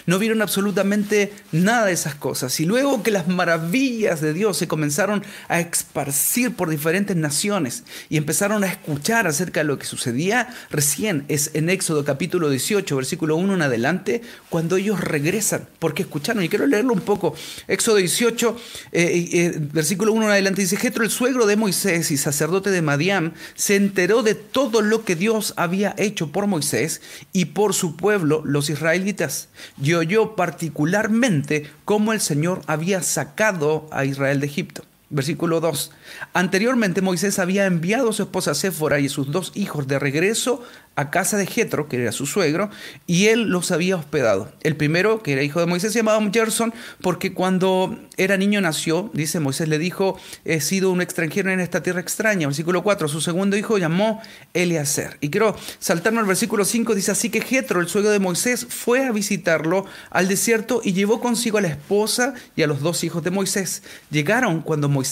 No 0.05 0.19
vieron 0.19 0.41
absolutamente 0.41 1.33
nada 1.51 1.85
de 1.85 1.93
esas 1.93 2.15
cosas. 2.15 2.59
Y 2.59 2.65
luego 2.65 3.03
que 3.03 3.11
las 3.11 3.27
maravillas 3.27 4.21
de 4.21 4.33
Dios 4.33 4.57
se 4.57 4.67
comenzaron 4.67 5.23
a 5.47 5.59
esparcir 5.59 6.55
por 6.55 6.69
diferentes 6.69 7.15
naciones 7.15 7.83
y 8.09 8.17
empezaron 8.17 8.63
a 8.63 8.67
escuchar 8.67 9.27
acerca 9.27 9.61
de 9.61 9.65
lo 9.65 9.77
que 9.77 9.85
sucedía, 9.85 10.53
recién 10.69 11.25
es 11.27 11.51
en 11.53 11.69
Éxodo 11.69 12.05
capítulo 12.05 12.49
18, 12.49 12.95
versículo 12.95 13.35
1 13.35 13.55
en 13.55 13.61
adelante, 13.61 14.21
cuando 14.49 14.77
ellos 14.77 14.99
regresan, 14.99 15.67
porque 15.79 16.03
escucharon. 16.03 16.43
Y 16.43 16.49
quiero 16.49 16.67
leerlo 16.67 16.93
un 16.93 17.01
poco. 17.01 17.35
Éxodo 17.67 17.97
18, 17.97 18.57
eh, 18.91 19.29
eh, 19.33 19.53
versículo 19.57 20.13
1 20.13 20.25
en 20.25 20.31
adelante, 20.31 20.61
dice, 20.61 20.77
Jetro, 20.77 21.03
el 21.03 21.09
suegro 21.09 21.45
de 21.45 21.55
Moisés 21.55 22.11
y 22.11 22.17
sacerdote 22.17 22.71
de 22.71 22.81
Madián, 22.81 23.33
se 23.55 23.75
enteró 23.75 24.23
de 24.23 24.35
todo 24.35 24.81
lo 24.81 25.05
que 25.05 25.15
Dios 25.15 25.53
había 25.57 25.95
hecho 25.97 26.31
por 26.31 26.47
Moisés 26.47 27.01
y 27.31 27.45
por 27.45 27.73
su 27.73 27.95
pueblo, 27.95 28.41
los 28.45 28.69
israelitas 28.69 29.49
y 29.81 29.93
oyó 29.93 30.35
particularmente 30.35 31.69
cómo 31.85 32.13
el 32.13 32.21
Señor 32.21 32.61
había 32.67 33.01
sacado 33.01 33.87
a 33.91 34.05
Israel 34.05 34.39
de 34.39 34.47
Egipto. 34.47 34.83
Versículo 35.13 35.59
2. 35.59 35.91
Anteriormente 36.33 37.03
Moisés 37.03 37.37
había 37.37 37.67
enviado 37.67 38.09
a 38.09 38.13
su 38.13 38.23
esposa 38.23 38.55
Séfora 38.55 38.99
y 38.99 39.09
sus 39.09 39.31
dos 39.31 39.51
hijos 39.53 39.87
de 39.87 39.99
regreso 39.99 40.63
a 40.95 41.09
casa 41.09 41.37
de 41.37 41.47
Jetro, 41.47 41.87
que 41.87 42.01
era 42.01 42.11
su 42.11 42.25
suegro, 42.25 42.69
y 43.07 43.27
él 43.27 43.49
los 43.49 43.71
había 43.71 43.95
hospedado. 43.95 44.51
El 44.61 44.75
primero, 44.75 45.23
que 45.23 45.33
era 45.33 45.43
hijo 45.43 45.59
de 45.59 45.65
Moisés, 45.65 45.91
se 45.91 45.99
llamaba 45.99 46.23
Gerson, 46.31 46.73
porque 47.01 47.33
cuando 47.33 47.97
era 48.17 48.37
niño 48.37 48.61
nació, 48.61 49.09
dice 49.13 49.39
Moisés 49.39 49.67
le 49.67 49.79
dijo, 49.79 50.17
he 50.45 50.61
sido 50.61 50.91
un 50.91 51.01
extranjero 51.01 51.51
en 51.51 51.59
esta 51.59 51.81
tierra 51.81 51.99
extraña. 51.99 52.47
Versículo 52.47 52.83
4, 52.83 53.07
su 53.07 53.21
segundo 53.21 53.57
hijo 53.57 53.77
llamó 53.77 54.21
Eleazar. 54.53 55.17
Y 55.19 55.29
quiero 55.29 55.55
saltarme 55.79 56.19
al 56.19 56.25
versículo 56.25 56.65
5, 56.65 56.93
dice 56.95 57.11
así 57.11 57.29
que 57.29 57.41
Jetro, 57.41 57.81
el 57.81 57.87
suegro 57.87 58.11
de 58.11 58.19
Moisés, 58.19 58.67
fue 58.69 59.05
a 59.05 59.11
visitarlo 59.11 59.85
al 60.11 60.27
desierto 60.27 60.81
y 60.83 60.93
llevó 60.93 61.19
consigo 61.19 61.57
a 61.57 61.61
la 61.61 61.69
esposa 61.69 62.33
y 62.55 62.61
a 62.61 62.67
los 62.67 62.81
dos 62.81 63.03
hijos 63.03 63.23
de 63.23 63.31
Moisés. 63.31 63.83
Llegaron 64.11 64.61
cuando 64.61 64.89
Moisés 64.89 65.02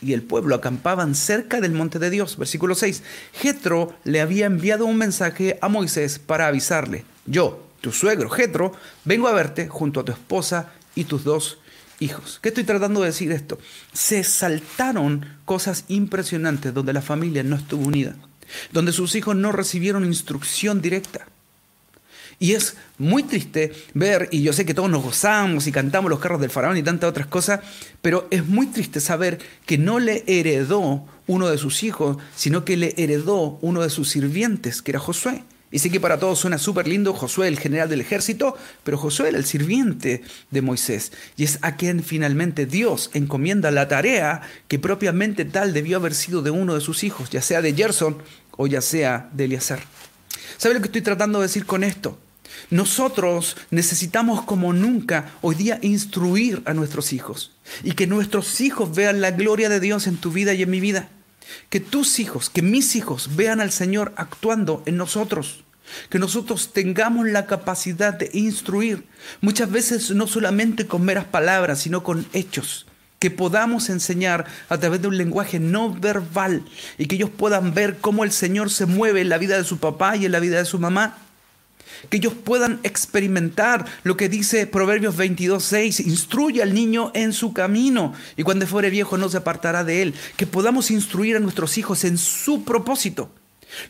y 0.00 0.12
el 0.12 0.22
pueblo 0.22 0.54
acampaban 0.54 1.14
cerca 1.14 1.60
del 1.60 1.72
monte 1.72 1.98
de 1.98 2.10
Dios. 2.10 2.36
Versículo 2.36 2.74
6, 2.74 3.02
Jetro 3.32 3.94
le 4.04 4.20
había 4.20 4.46
enviado 4.46 4.86
un 4.86 4.96
mensaje 4.96 5.58
a 5.60 5.68
Moisés 5.68 6.18
para 6.18 6.46
avisarle, 6.46 7.04
yo, 7.26 7.66
tu 7.80 7.92
suegro 7.92 8.28
Jetro, 8.28 8.72
vengo 9.04 9.28
a 9.28 9.32
verte 9.32 9.68
junto 9.68 10.00
a 10.00 10.04
tu 10.04 10.12
esposa 10.12 10.72
y 10.94 11.04
tus 11.04 11.24
dos 11.24 11.58
hijos. 11.98 12.38
¿Qué 12.42 12.48
estoy 12.48 12.64
tratando 12.64 13.00
de 13.00 13.06
decir 13.06 13.32
esto? 13.32 13.58
Se 13.92 14.24
saltaron 14.24 15.26
cosas 15.44 15.84
impresionantes 15.88 16.74
donde 16.74 16.92
la 16.92 17.02
familia 17.02 17.42
no 17.42 17.56
estuvo 17.56 17.86
unida, 17.86 18.16
donde 18.72 18.92
sus 18.92 19.14
hijos 19.14 19.36
no 19.36 19.52
recibieron 19.52 20.04
instrucción 20.04 20.80
directa. 20.80 21.26
Y 22.42 22.54
es 22.54 22.74
muy 22.96 23.22
triste 23.22 23.70
ver, 23.92 24.30
y 24.32 24.42
yo 24.42 24.54
sé 24.54 24.64
que 24.64 24.72
todos 24.72 24.88
nos 24.88 25.02
gozamos 25.02 25.66
y 25.66 25.72
cantamos 25.72 26.10
los 26.10 26.20
carros 26.20 26.40
del 26.40 26.48
faraón 26.48 26.78
y 26.78 26.82
tantas 26.82 27.10
otras 27.10 27.26
cosas, 27.26 27.60
pero 28.00 28.26
es 28.30 28.46
muy 28.46 28.66
triste 28.68 28.98
saber 28.98 29.38
que 29.66 29.76
no 29.76 29.98
le 29.98 30.24
heredó 30.26 31.04
uno 31.26 31.50
de 31.50 31.58
sus 31.58 31.82
hijos, 31.82 32.16
sino 32.34 32.64
que 32.64 32.78
le 32.78 32.94
heredó 32.96 33.58
uno 33.60 33.82
de 33.82 33.90
sus 33.90 34.08
sirvientes, 34.08 34.80
que 34.80 34.92
era 34.92 34.98
Josué. 34.98 35.44
Y 35.70 35.80
sé 35.80 35.90
que 35.90 36.00
para 36.00 36.18
todos 36.18 36.38
suena 36.38 36.56
súper 36.56 36.88
lindo 36.88 37.12
Josué, 37.12 37.46
el 37.46 37.58
general 37.58 37.90
del 37.90 38.00
ejército, 38.00 38.56
pero 38.84 38.96
Josué 38.96 39.28
era 39.28 39.38
el 39.38 39.44
sirviente 39.44 40.22
de 40.50 40.62
Moisés. 40.62 41.12
Y 41.36 41.44
es 41.44 41.58
a 41.60 41.76
quien 41.76 42.02
finalmente 42.02 42.64
Dios 42.64 43.10
encomienda 43.12 43.70
la 43.70 43.86
tarea 43.86 44.40
que 44.66 44.78
propiamente 44.78 45.44
tal 45.44 45.74
debió 45.74 45.98
haber 45.98 46.14
sido 46.14 46.40
de 46.40 46.50
uno 46.50 46.74
de 46.74 46.80
sus 46.80 47.04
hijos, 47.04 47.28
ya 47.28 47.42
sea 47.42 47.60
de 47.60 47.74
Gerson 47.74 48.16
o 48.56 48.66
ya 48.66 48.80
sea 48.80 49.28
de 49.34 49.44
Eliezer. 49.44 49.80
¿Sabe 50.56 50.74
lo 50.74 50.80
que 50.80 50.86
estoy 50.86 51.02
tratando 51.02 51.38
de 51.38 51.46
decir 51.46 51.66
con 51.66 51.84
esto? 51.84 52.18
Nosotros 52.68 53.56
necesitamos 53.70 54.42
como 54.42 54.72
nunca 54.72 55.32
hoy 55.40 55.54
día 55.54 55.78
instruir 55.82 56.62
a 56.66 56.74
nuestros 56.74 57.12
hijos 57.12 57.52
y 57.82 57.92
que 57.92 58.06
nuestros 58.06 58.60
hijos 58.60 58.94
vean 58.94 59.20
la 59.20 59.30
gloria 59.30 59.68
de 59.68 59.80
Dios 59.80 60.06
en 60.06 60.16
tu 60.16 60.30
vida 60.30 60.52
y 60.54 60.62
en 60.62 60.70
mi 60.70 60.80
vida. 60.80 61.08
Que 61.68 61.80
tus 61.80 62.18
hijos, 62.18 62.50
que 62.50 62.62
mis 62.62 62.94
hijos 62.96 63.36
vean 63.36 63.60
al 63.60 63.72
Señor 63.72 64.12
actuando 64.16 64.82
en 64.86 64.96
nosotros. 64.96 65.64
Que 66.08 66.20
nosotros 66.20 66.72
tengamos 66.72 67.26
la 67.26 67.46
capacidad 67.46 68.14
de 68.14 68.30
instruir, 68.32 69.06
muchas 69.40 69.70
veces 69.72 70.10
no 70.12 70.28
solamente 70.28 70.86
con 70.86 71.04
meras 71.04 71.24
palabras, 71.24 71.80
sino 71.80 72.04
con 72.04 72.26
hechos. 72.32 72.86
Que 73.18 73.30
podamos 73.30 73.90
enseñar 73.90 74.46
a 74.68 74.78
través 74.78 75.02
de 75.02 75.08
un 75.08 75.18
lenguaje 75.18 75.58
no 75.58 75.92
verbal 75.92 76.64
y 76.96 77.06
que 77.06 77.16
ellos 77.16 77.30
puedan 77.30 77.74
ver 77.74 77.98
cómo 77.98 78.22
el 78.22 78.30
Señor 78.30 78.70
se 78.70 78.86
mueve 78.86 79.20
en 79.20 79.28
la 79.28 79.38
vida 79.38 79.56
de 79.56 79.64
su 79.64 79.78
papá 79.78 80.16
y 80.16 80.26
en 80.26 80.32
la 80.32 80.40
vida 80.40 80.58
de 80.58 80.64
su 80.64 80.78
mamá 80.78 81.18
que 82.08 82.16
ellos 82.18 82.34
puedan 82.34 82.80
experimentar 82.82 83.86
lo 84.02 84.16
que 84.16 84.28
dice 84.28 84.66
Proverbios 84.66 85.16
22.6, 85.16 86.06
instruye 86.06 86.62
al 86.62 86.74
niño 86.74 87.10
en 87.14 87.32
su 87.32 87.52
camino 87.52 88.14
y 88.36 88.42
cuando 88.42 88.66
fuere 88.66 88.90
viejo 88.90 89.18
no 89.18 89.28
se 89.28 89.38
apartará 89.38 89.84
de 89.84 90.02
él, 90.02 90.14
que 90.36 90.46
podamos 90.46 90.90
instruir 90.90 91.36
a 91.36 91.40
nuestros 91.40 91.78
hijos 91.78 92.04
en 92.04 92.18
su 92.18 92.64
propósito, 92.64 93.30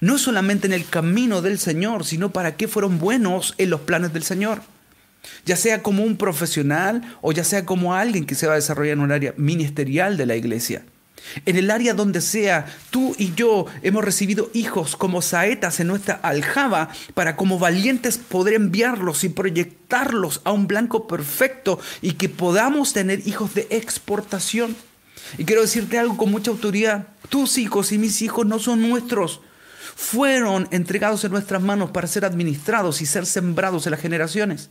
no 0.00 0.19
solamente 0.19 0.66
en 0.66 0.73
el 0.73 0.87
camino 0.87 1.42
del 1.42 1.59
Señor, 1.59 2.04
sino 2.04 2.33
para 2.33 2.57
qué 2.57 2.69
fueron 2.69 2.99
buenos 2.99 3.54
en 3.59 3.71
los 3.71 3.80
planes 3.83 4.12
del 4.12 4.23
Señor. 4.23 4.62
Ya 5.45 5.57
sea 5.57 5.83
como 5.83 6.02
un 6.02 6.16
profesional 6.16 7.16
o 7.21 7.33
ya 7.33 7.45
sea 7.45 7.66
como 7.66 7.95
alguien 7.95 8.25
que 8.25 8.35
se 8.35 8.47
va 8.47 8.54
a 8.54 8.57
desarrollar 8.57 8.95
en 8.95 9.00
un 9.00 9.12
área 9.12 9.35
ministerial 9.37 10.16
de 10.16 10.26
la 10.26 10.37
iglesia. 10.37 10.83
En 11.47 11.57
el 11.57 11.71
área 11.71 11.95
donde 11.95 12.21
sea, 12.21 12.67
tú 12.91 13.15
y 13.19 13.35
yo 13.35 13.67
hemos 13.83 14.05
recibido 14.05 14.50
hijos 14.53 14.97
como 14.97 15.23
saetas 15.23 15.81
en 15.81 15.87
nuestra 15.87 16.15
aljaba 16.23 16.91
para 17.15 17.37
como 17.37 17.59
valientes 17.59 18.19
poder 18.19 18.55
enviarlos 18.55 19.25
y 19.25 19.29
proyectarlos 19.29 20.41
a 20.45 20.53
un 20.53 20.67
blanco 20.67 21.07
perfecto 21.07 21.79
y 22.03 22.12
que 22.12 22.29
podamos 22.29 22.93
tener 22.93 23.27
hijos 23.27 23.55
de 23.55 23.67
exportación. 23.71 24.77
Y 25.39 25.45
quiero 25.45 25.62
decirte 25.62 25.99
algo 25.99 26.17
con 26.17 26.31
mucha 26.31 26.50
autoridad, 26.50 27.09
tus 27.29 27.59
hijos 27.59 27.93
y 27.93 27.99
mis 27.99 28.23
hijos 28.23 28.47
no 28.47 28.59
son 28.59 28.89
nuestros, 28.89 29.41
fueron 29.95 30.67
entregados 30.71 31.25
en 31.25 31.33
nuestras 31.33 31.62
manos 31.62 31.91
para 31.91 32.09
ser 32.09 32.25
administrados 32.25 33.00
y 33.03 33.07
ser 33.07 33.27
sembrados 33.27 33.87
en 33.87 33.93
las 33.93 34.00
generaciones. 34.00 34.71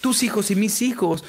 Tus 0.00 0.22
hijos 0.22 0.50
y 0.50 0.56
mis 0.56 0.82
hijos 0.82 1.24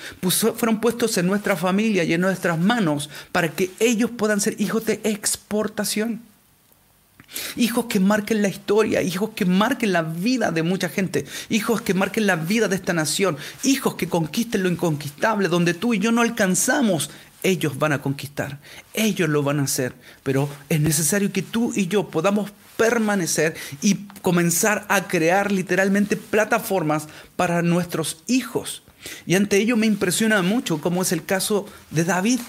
fueron 0.56 0.82
puestos 0.82 1.18
en 1.18 1.28
nuestra 1.28 1.56
familia 1.56 2.04
y 2.04 2.14
en 2.14 2.22
nuestras 2.22 2.60
manos 2.60 3.10
para 3.32 3.50
que 3.50 3.72
ellos 3.80 4.12
puedan 4.16 4.42
ser 4.42 4.60
hijos 4.60 4.86
de 4.86 5.00
exportación. 5.04 6.22
Hijos 7.56 7.86
que 7.86 8.00
marquen 8.00 8.42
la 8.42 8.50
historia, 8.50 9.02
hijos 9.02 9.32
que 9.36 9.46
marquen 9.46 9.92
la 9.92 10.04
vida 10.04 10.52
de 10.52 10.64
mucha 10.64 10.90
gente, 10.90 11.26
hijos 11.50 11.82
que 11.82 11.94
marquen 11.94 12.28
la 12.28 12.36
vida 12.36 12.68
de 12.68 12.76
esta 12.76 12.94
nación, 12.94 13.38
hijos 13.64 13.96
que 13.96 14.08
conquisten 14.08 14.64
lo 14.64 14.70
inconquistable, 14.70 15.50
donde 15.50 15.74
tú 15.74 15.94
y 15.94 16.00
yo 16.00 16.12
no 16.12 16.22
alcanzamos, 16.22 17.10
ellos 17.44 17.78
van 17.78 17.94
a 17.94 18.02
conquistar, 18.02 18.60
ellos 18.94 19.30
lo 19.30 19.44
van 19.44 19.60
a 19.60 19.64
hacer, 19.64 19.94
pero 20.24 20.50
es 20.70 20.80
necesario 20.80 21.32
que 21.32 21.42
tú 21.42 21.74
y 21.76 21.88
yo 21.88 22.10
podamos 22.10 22.52
permanecer 22.78 23.56
y 23.82 24.06
comenzar 24.22 24.86
a 24.90 25.08
crear 25.08 25.52
literalmente 25.52 26.18
plataformas 26.18 27.08
para 27.36 27.62
nuestros 27.62 28.24
hijos. 28.28 28.84
Y 29.26 29.36
ante 29.36 29.58
ello 29.58 29.78
me 29.78 29.86
impresiona 29.86 30.42
mucho 30.42 30.82
como 30.82 31.02
es 31.02 31.12
el 31.12 31.26
caso 31.26 31.68
de 31.92 32.04
David. 32.04 32.40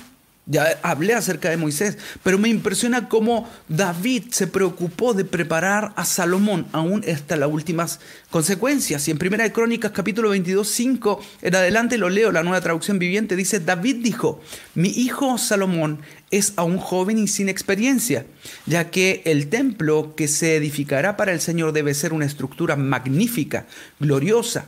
Ya 0.49 0.79
hablé 0.83 1.13
acerca 1.13 1.51
de 1.51 1.57
Moisés, 1.57 1.99
pero 2.23 2.39
me 2.39 2.49
impresiona 2.49 3.09
cómo 3.09 3.51
David 3.69 4.27
se 4.31 4.47
preocupó 4.47 5.13
de 5.13 5.25
preparar 5.25 5.93
a 5.97 6.05
Salomón 6.05 6.69
aún 6.71 7.05
hasta 7.13 7.35
las 7.35 7.51
últimas 7.51 7.99
consecuencias. 8.31 9.09
Y 9.09 9.11
en 9.11 9.19
Primera 9.19 9.43
de 9.43 9.51
Crónicas 9.51 9.91
capítulo 9.91 10.31
22, 10.31 10.69
5, 10.69 11.21
en 11.43 11.55
adelante 11.57 11.99
lo 11.99 12.11
leo, 12.11 12.31
la 12.31 12.45
nueva 12.45 12.61
traducción 12.61 13.01
viviente, 13.01 13.35
dice, 13.35 13.59
David 13.59 13.97
dijo, 14.05 14.41
mi 14.77 14.91
hijo 14.91 15.37
Salomón 15.37 15.99
es 16.31 16.53
aún 16.55 16.79
joven 16.79 17.19
y 17.19 17.27
sin 17.27 17.49
experiencia, 17.49 18.25
ya 18.67 18.89
que 18.93 19.23
el 19.25 19.49
templo 19.49 20.15
que 20.15 20.29
se 20.29 20.55
edificará 20.55 21.17
para 21.17 21.33
el 21.33 21.41
Señor 21.41 21.73
debe 21.73 21.93
ser 21.93 22.13
una 22.13 22.25
estructura 22.25 22.77
magnífica, 22.77 23.67
gloriosa 23.99 24.67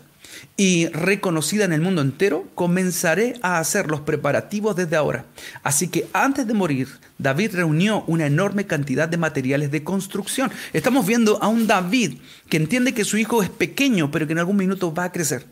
y 0.57 0.89
reconocida 0.89 1.65
en 1.65 1.73
el 1.73 1.81
mundo 1.81 2.03
entero, 2.03 2.47
comenzaré 2.55 3.39
a 3.43 3.59
hacer 3.59 3.89
los 3.89 4.01
preparativos 4.01 4.77
desde 4.77 4.97
ahora. 4.97 5.25
Así 5.63 5.89
que 5.89 6.09
antes 6.13 6.47
de 6.47 6.55
morir, 6.55 6.89
David 7.19 7.55
reunió 7.55 8.05
una 8.07 8.27
enorme 8.27 8.67
cantidad 8.67 9.09
de 9.09 9.17
materiales 9.17 9.71
de 9.71 9.85
construcción. 9.85 10.51
Estamos 10.73 11.07
viendo 11.07 11.43
a 11.43 11.49
un 11.49 11.67
David 11.67 12.19
que 12.49 12.57
entiende 12.57 12.95
que 12.95 13.05
su 13.05 13.19
hijo 13.19 13.43
es 13.43 13.51
pequeño, 13.51 14.11
pero 14.11 14.27
que 14.27 14.33
en 14.33 14.41
algún 14.41 14.57
minuto 14.57 14.93
va 14.93 15.05
a 15.05 15.13
crecer. 15.13 15.47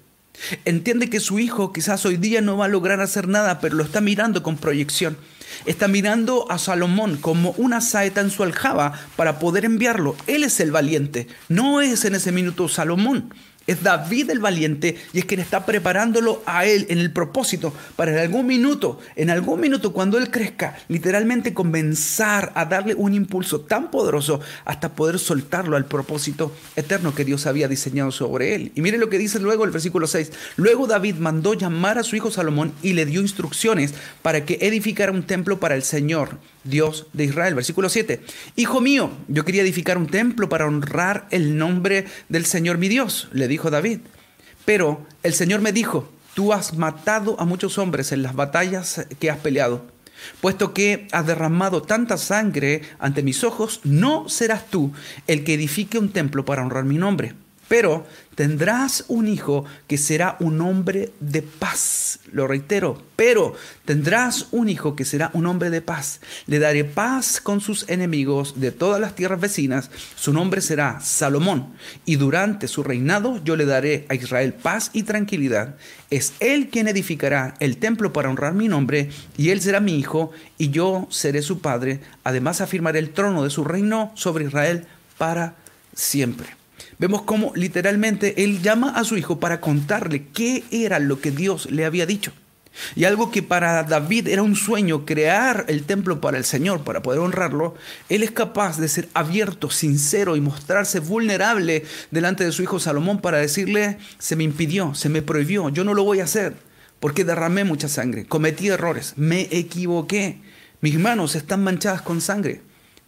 Entiende 0.64 1.08
que 1.08 1.20
su 1.20 1.38
hijo 1.38 1.72
quizás 1.72 2.04
hoy 2.04 2.16
día 2.16 2.40
no 2.40 2.56
va 2.56 2.66
a 2.66 2.68
lograr 2.68 3.00
hacer 3.00 3.28
nada, 3.28 3.60
pero 3.60 3.76
lo 3.76 3.84
está 3.84 4.00
mirando 4.00 4.42
con 4.42 4.56
proyección. 4.56 5.16
Está 5.64 5.88
mirando 5.88 6.50
a 6.50 6.58
Salomón 6.58 7.16
como 7.16 7.52
una 7.56 7.80
saeta 7.80 8.20
en 8.20 8.30
su 8.30 8.42
aljaba 8.42 8.92
para 9.16 9.38
poder 9.38 9.64
enviarlo. 9.64 10.16
Él 10.26 10.44
es 10.44 10.60
el 10.60 10.70
valiente, 10.70 11.28
no 11.48 11.80
es 11.80 12.04
en 12.04 12.14
ese 12.14 12.32
minuto 12.32 12.68
Salomón. 12.68 13.32
Es 13.66 13.82
David 13.82 14.30
el 14.30 14.38
valiente 14.38 14.96
y 15.12 15.18
es 15.18 15.24
quien 15.24 15.40
está 15.40 15.66
preparándolo 15.66 16.42
a 16.46 16.66
él 16.66 16.86
en 16.88 16.98
el 16.98 17.12
propósito 17.12 17.72
para 17.96 18.12
en 18.12 18.18
algún 18.18 18.46
minuto, 18.46 19.00
en 19.16 19.30
algún 19.30 19.60
minuto 19.60 19.92
cuando 19.92 20.18
él 20.18 20.30
crezca, 20.30 20.78
literalmente 20.88 21.54
comenzar 21.54 22.52
a 22.54 22.64
darle 22.64 22.94
un 22.94 23.14
impulso 23.14 23.60
tan 23.60 23.90
poderoso 23.90 24.40
hasta 24.64 24.90
poder 24.90 25.18
soltarlo 25.18 25.76
al 25.76 25.86
propósito 25.86 26.52
eterno 26.76 27.14
que 27.14 27.24
Dios 27.24 27.46
había 27.46 27.68
diseñado 27.68 28.12
sobre 28.12 28.54
él. 28.54 28.72
Y 28.74 28.82
mire 28.82 28.98
lo 28.98 29.10
que 29.10 29.18
dice 29.18 29.40
luego 29.40 29.64
el 29.64 29.70
versículo 29.70 30.06
6. 30.06 30.32
Luego 30.56 30.86
David 30.86 31.16
mandó 31.16 31.54
llamar 31.54 31.98
a 31.98 32.04
su 32.04 32.16
hijo 32.16 32.30
Salomón 32.30 32.72
y 32.82 32.92
le 32.92 33.06
dio 33.06 33.20
instrucciones 33.20 33.94
para 34.22 34.44
que 34.44 34.58
edificara 34.60 35.12
un 35.12 35.24
templo 35.24 35.58
para 35.58 35.74
el 35.74 35.82
Señor 35.82 36.38
Dios 36.66 37.06
de 37.12 37.24
Israel. 37.24 37.54
Versículo 37.54 37.88
7. 37.88 38.20
Hijo 38.56 38.80
mío, 38.80 39.10
yo 39.28 39.44
quería 39.44 39.62
edificar 39.62 39.98
un 39.98 40.06
templo 40.06 40.48
para 40.48 40.66
honrar 40.66 41.26
el 41.30 41.56
nombre 41.56 42.06
del 42.28 42.46
Señor 42.46 42.78
mi 42.78 42.88
Dios, 42.88 43.28
le 43.32 43.48
dijo 43.48 43.70
David. 43.70 44.00
Pero 44.64 45.06
el 45.22 45.32
Señor 45.32 45.60
me 45.60 45.72
dijo, 45.72 46.10
tú 46.34 46.52
has 46.52 46.76
matado 46.76 47.40
a 47.40 47.44
muchos 47.44 47.78
hombres 47.78 48.12
en 48.12 48.22
las 48.22 48.34
batallas 48.34 49.06
que 49.18 49.30
has 49.30 49.38
peleado. 49.38 49.86
Puesto 50.40 50.72
que 50.72 51.08
has 51.12 51.26
derramado 51.26 51.82
tanta 51.82 52.16
sangre 52.16 52.82
ante 52.98 53.22
mis 53.22 53.44
ojos, 53.44 53.80
no 53.84 54.28
serás 54.28 54.66
tú 54.66 54.92
el 55.26 55.44
que 55.44 55.54
edifique 55.54 55.98
un 55.98 56.10
templo 56.10 56.44
para 56.44 56.62
honrar 56.62 56.84
mi 56.84 56.98
nombre. 56.98 57.34
Pero 57.68 58.06
tendrás 58.34 59.04
un 59.08 59.26
hijo 59.26 59.64
que 59.88 59.98
será 59.98 60.36
un 60.40 60.60
hombre 60.60 61.12
de 61.20 61.42
paz. 61.42 62.20
Lo 62.30 62.46
reitero, 62.46 63.02
pero 63.16 63.54
tendrás 63.84 64.48
un 64.50 64.68
hijo 64.68 64.94
que 64.94 65.04
será 65.04 65.30
un 65.32 65.46
hombre 65.46 65.70
de 65.70 65.80
paz. 65.80 66.20
Le 66.46 66.58
daré 66.58 66.84
paz 66.84 67.40
con 67.40 67.60
sus 67.60 67.88
enemigos 67.88 68.60
de 68.60 68.72
todas 68.72 69.00
las 69.00 69.14
tierras 69.14 69.40
vecinas. 69.40 69.90
Su 70.16 70.32
nombre 70.32 70.60
será 70.60 71.00
Salomón. 71.00 71.74
Y 72.04 72.16
durante 72.16 72.68
su 72.68 72.82
reinado 72.82 73.42
yo 73.42 73.56
le 73.56 73.64
daré 73.64 74.06
a 74.08 74.14
Israel 74.14 74.52
paz 74.52 74.90
y 74.92 75.02
tranquilidad. 75.04 75.76
Es 76.10 76.34
él 76.38 76.68
quien 76.68 76.88
edificará 76.88 77.54
el 77.58 77.78
templo 77.78 78.12
para 78.12 78.30
honrar 78.30 78.54
mi 78.54 78.68
nombre, 78.68 79.10
y 79.36 79.50
él 79.50 79.60
será 79.60 79.80
mi 79.80 79.98
hijo, 79.98 80.30
y 80.58 80.70
yo 80.70 81.08
seré 81.10 81.42
su 81.42 81.60
padre. 81.60 82.00
Además 82.22 82.60
afirmaré 82.60 83.00
el 83.00 83.10
trono 83.10 83.42
de 83.42 83.50
su 83.50 83.64
reino 83.64 84.12
sobre 84.14 84.44
Israel 84.44 84.86
para 85.18 85.56
siempre. 85.94 86.65
Vemos 86.98 87.22
cómo 87.22 87.52
literalmente 87.54 88.42
él 88.42 88.62
llama 88.62 88.90
a 88.90 89.04
su 89.04 89.16
hijo 89.16 89.38
para 89.38 89.60
contarle 89.60 90.28
qué 90.28 90.64
era 90.70 90.98
lo 90.98 91.20
que 91.20 91.30
Dios 91.30 91.70
le 91.70 91.84
había 91.84 92.06
dicho. 92.06 92.32
Y 92.94 93.04
algo 93.04 93.30
que 93.30 93.42
para 93.42 93.82
David 93.84 94.28
era 94.28 94.42
un 94.42 94.56
sueño, 94.56 95.04
crear 95.04 95.64
el 95.68 95.84
templo 95.84 96.20
para 96.20 96.38
el 96.38 96.44
Señor, 96.44 96.84
para 96.84 97.02
poder 97.02 97.20
honrarlo, 97.20 97.74
él 98.08 98.22
es 98.22 98.30
capaz 98.30 98.78
de 98.78 98.88
ser 98.88 99.08
abierto, 99.14 99.70
sincero 99.70 100.36
y 100.36 100.40
mostrarse 100.40 101.00
vulnerable 101.00 101.84
delante 102.10 102.44
de 102.44 102.52
su 102.52 102.62
hijo 102.62 102.78
Salomón 102.78 103.20
para 103.20 103.38
decirle, 103.38 103.98
se 104.18 104.36
me 104.36 104.44
impidió, 104.44 104.94
se 104.94 105.08
me 105.08 105.22
prohibió, 105.22 105.68
yo 105.70 105.84
no 105.84 105.94
lo 105.94 106.04
voy 106.04 106.20
a 106.20 106.24
hacer, 106.24 106.54
porque 107.00 107.24
derramé 107.24 107.64
mucha 107.64 107.88
sangre, 107.88 108.26
cometí 108.26 108.68
errores, 108.68 109.14
me 109.16 109.48
equivoqué, 109.50 110.40
mis 110.80 110.98
manos 110.98 111.34
están 111.34 111.64
manchadas 111.64 112.02
con 112.02 112.20
sangre, 112.20 112.60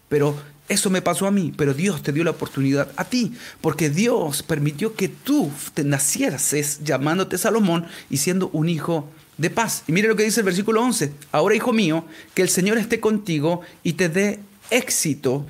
pero 0.08 0.36
eso 0.68 0.90
me 0.90 1.02
pasó 1.02 1.26
a 1.26 1.30
mí, 1.30 1.52
pero 1.56 1.74
Dios 1.74 2.02
te 2.02 2.12
dio 2.12 2.24
la 2.24 2.30
oportunidad 2.30 2.88
a 2.96 3.04
ti, 3.04 3.32
porque 3.60 3.90
Dios 3.90 4.42
permitió 4.42 4.94
que 4.94 5.08
tú 5.08 5.50
te 5.74 5.84
nacieras 5.84 6.80
llamándote 6.82 7.38
Salomón 7.38 7.86
y 8.10 8.18
siendo 8.18 8.48
un 8.52 8.68
hijo 8.68 9.08
de 9.38 9.50
paz. 9.50 9.84
Y 9.86 9.92
mire 9.92 10.08
lo 10.08 10.16
que 10.16 10.24
dice 10.24 10.40
el 10.40 10.46
versículo 10.46 10.82
11. 10.82 11.12
Ahora, 11.32 11.54
hijo 11.54 11.72
mío, 11.72 12.04
que 12.34 12.42
el 12.42 12.48
Señor 12.48 12.76
esté 12.76 13.00
contigo 13.00 13.62
y 13.82 13.94
te 13.94 14.08
dé 14.08 14.40
éxito 14.70 15.46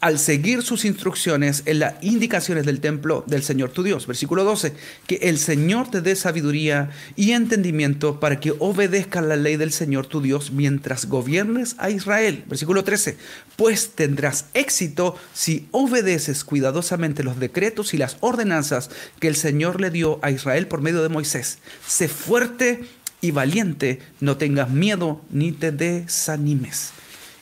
al 0.00 0.20
seguir 0.20 0.62
sus 0.62 0.84
instrucciones 0.84 1.62
en 1.66 1.80
las 1.80 1.94
indicaciones 2.02 2.64
del 2.64 2.80
templo 2.80 3.24
del 3.26 3.42
Señor 3.42 3.70
tu 3.70 3.82
Dios. 3.82 4.06
Versículo 4.06 4.44
12, 4.44 4.74
que 5.08 5.16
el 5.22 5.38
Señor 5.38 5.90
te 5.90 6.00
dé 6.00 6.14
sabiduría 6.14 6.90
y 7.16 7.32
entendimiento 7.32 8.20
para 8.20 8.38
que 8.38 8.54
obedezcas 8.60 9.24
la 9.24 9.34
ley 9.34 9.56
del 9.56 9.72
Señor 9.72 10.06
tu 10.06 10.20
Dios 10.20 10.52
mientras 10.52 11.06
gobiernes 11.06 11.74
a 11.78 11.90
Israel. 11.90 12.44
Versículo 12.46 12.84
13, 12.84 13.16
pues 13.56 13.90
tendrás 13.90 14.46
éxito 14.54 15.16
si 15.34 15.66
obedeces 15.72 16.44
cuidadosamente 16.44 17.24
los 17.24 17.40
decretos 17.40 17.92
y 17.92 17.98
las 17.98 18.18
ordenanzas 18.20 18.90
que 19.18 19.26
el 19.26 19.36
Señor 19.36 19.80
le 19.80 19.90
dio 19.90 20.20
a 20.22 20.30
Israel 20.30 20.68
por 20.68 20.80
medio 20.80 21.02
de 21.02 21.08
Moisés. 21.08 21.58
Sé 21.84 22.06
fuerte 22.06 22.84
y 23.20 23.32
valiente, 23.32 23.98
no 24.20 24.36
tengas 24.36 24.70
miedo 24.70 25.20
ni 25.30 25.50
te 25.50 25.72
desanimes. 25.72 26.90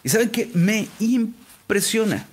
Y 0.02 0.08
saben 0.08 0.30
que 0.30 0.48
me 0.54 0.88
impresiona 1.00 2.26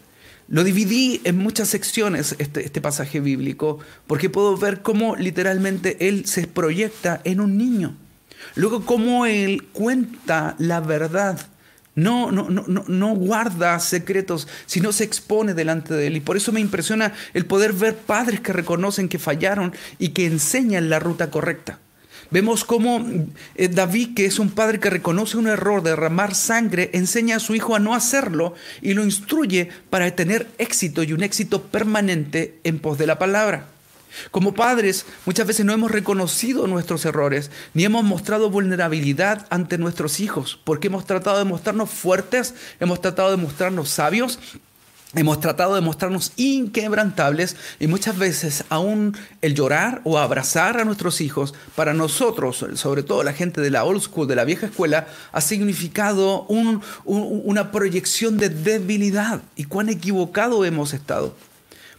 lo 0.47 0.63
dividí 0.63 1.21
en 1.23 1.37
muchas 1.37 1.69
secciones, 1.69 2.35
este, 2.37 2.65
este, 2.65 2.81
pasaje 2.81 3.19
bíblico, 3.19 3.79
porque 4.07 4.29
puedo 4.29 4.57
ver 4.57 4.81
cómo 4.81 5.15
literalmente 5.15 6.07
él 6.07 6.25
se 6.25 6.47
proyecta 6.47 7.21
en 7.23 7.39
un 7.39 7.57
niño. 7.57 7.95
Luego 8.55 8.85
cómo 8.85 9.25
él 9.25 9.63
cuenta 9.71 10.55
la 10.59 10.79
verdad. 10.81 11.39
No, 11.95 12.31
no, 12.31 12.49
no, 12.49 12.65
no 12.67 13.15
guarda 13.15 13.79
secretos, 13.79 14.47
sino 14.65 14.91
se 14.91 15.03
expone 15.03 15.53
delante 15.53 15.93
de 15.93 16.07
él. 16.07 16.17
Y 16.17 16.21
por 16.21 16.35
eso 16.35 16.51
me 16.51 16.59
impresiona 16.59 17.13
el 17.33 17.45
poder 17.45 17.71
ver 17.71 17.95
padres 17.95 18.39
que 18.41 18.51
reconocen 18.51 19.09
que 19.09 19.19
fallaron 19.19 19.73
y 19.99 20.09
que 20.09 20.25
enseñan 20.25 20.89
la 20.89 20.99
ruta 20.99 21.29
correcta. 21.29 21.79
Vemos 22.33 22.65
cómo 22.65 23.05
eh, 23.53 23.67
David, 23.67 24.15
que 24.15 24.25
es 24.25 24.39
un 24.39 24.49
padre 24.49 24.79
que 24.79 24.89
reconoce 24.89 25.37
un 25.37 25.45
error 25.45 25.83
de 25.83 25.91
derramar 25.91 26.33
sangre, 26.33 26.89
enseña 26.93 27.35
a 27.35 27.39
su 27.39 27.53
hijo 27.53 27.75
a 27.75 27.79
no 27.79 27.93
hacerlo 27.93 28.55
y 28.81 28.95
lo 28.95 29.03
instruye 29.03 29.69
para 29.91 30.09
tener 30.15 30.47
éxito 30.57 31.03
y 31.03 31.13
un 31.13 31.21
éxito 31.21 31.61
permanente 31.61 32.57
en 32.63 32.79
pos 32.79 32.97
de 32.97 33.05
la 33.05 33.19
palabra. 33.19 33.67
Como 34.31 34.55
padres, 34.55 35.05
muchas 35.27 35.45
veces 35.45 35.63
no 35.63 35.73
hemos 35.73 35.91
reconocido 35.91 36.65
nuestros 36.65 37.05
errores, 37.05 37.51
ni 37.75 37.83
hemos 37.83 38.03
mostrado 38.03 38.49
vulnerabilidad 38.49 39.45
ante 39.51 39.77
nuestros 39.77 40.19
hijos, 40.19 40.59
porque 40.63 40.87
hemos 40.87 41.05
tratado 41.05 41.37
de 41.37 41.45
mostrarnos 41.45 41.91
fuertes, 41.91 42.55
hemos 42.79 42.99
tratado 42.99 43.29
de 43.29 43.37
mostrarnos 43.37 43.89
sabios, 43.89 44.39
Hemos 45.15 45.39
tratado 45.39 45.75
de 45.75 45.81
mostrarnos 45.81 46.33
inquebrantables 46.37 47.55
y 47.79 47.85
muchas 47.85 48.17
veces 48.17 48.63
aún 48.69 49.15
el 49.41 49.53
llorar 49.53 50.01
o 50.05 50.17
abrazar 50.17 50.77
a 50.79 50.85
nuestros 50.85 51.21
hijos, 51.21 51.53
para 51.75 51.93
nosotros, 51.93 52.65
sobre 52.73 53.03
todo 53.03 53.21
la 53.21 53.33
gente 53.33 53.61
de 53.61 53.69
la 53.69 53.83
old 53.83 54.01
school, 54.01 54.27
de 54.27 54.35
la 54.35 54.43
vieja 54.43 54.65
escuela, 54.65 55.07
ha 55.31 55.41
significado 55.41 56.47
una 57.05 57.71
proyección 57.71 58.37
de 58.37 58.49
debilidad. 58.49 59.41
¿Y 59.55 59.65
cuán 59.65 59.89
equivocado 59.89 60.65
hemos 60.65 60.93
estado? 60.93 61.35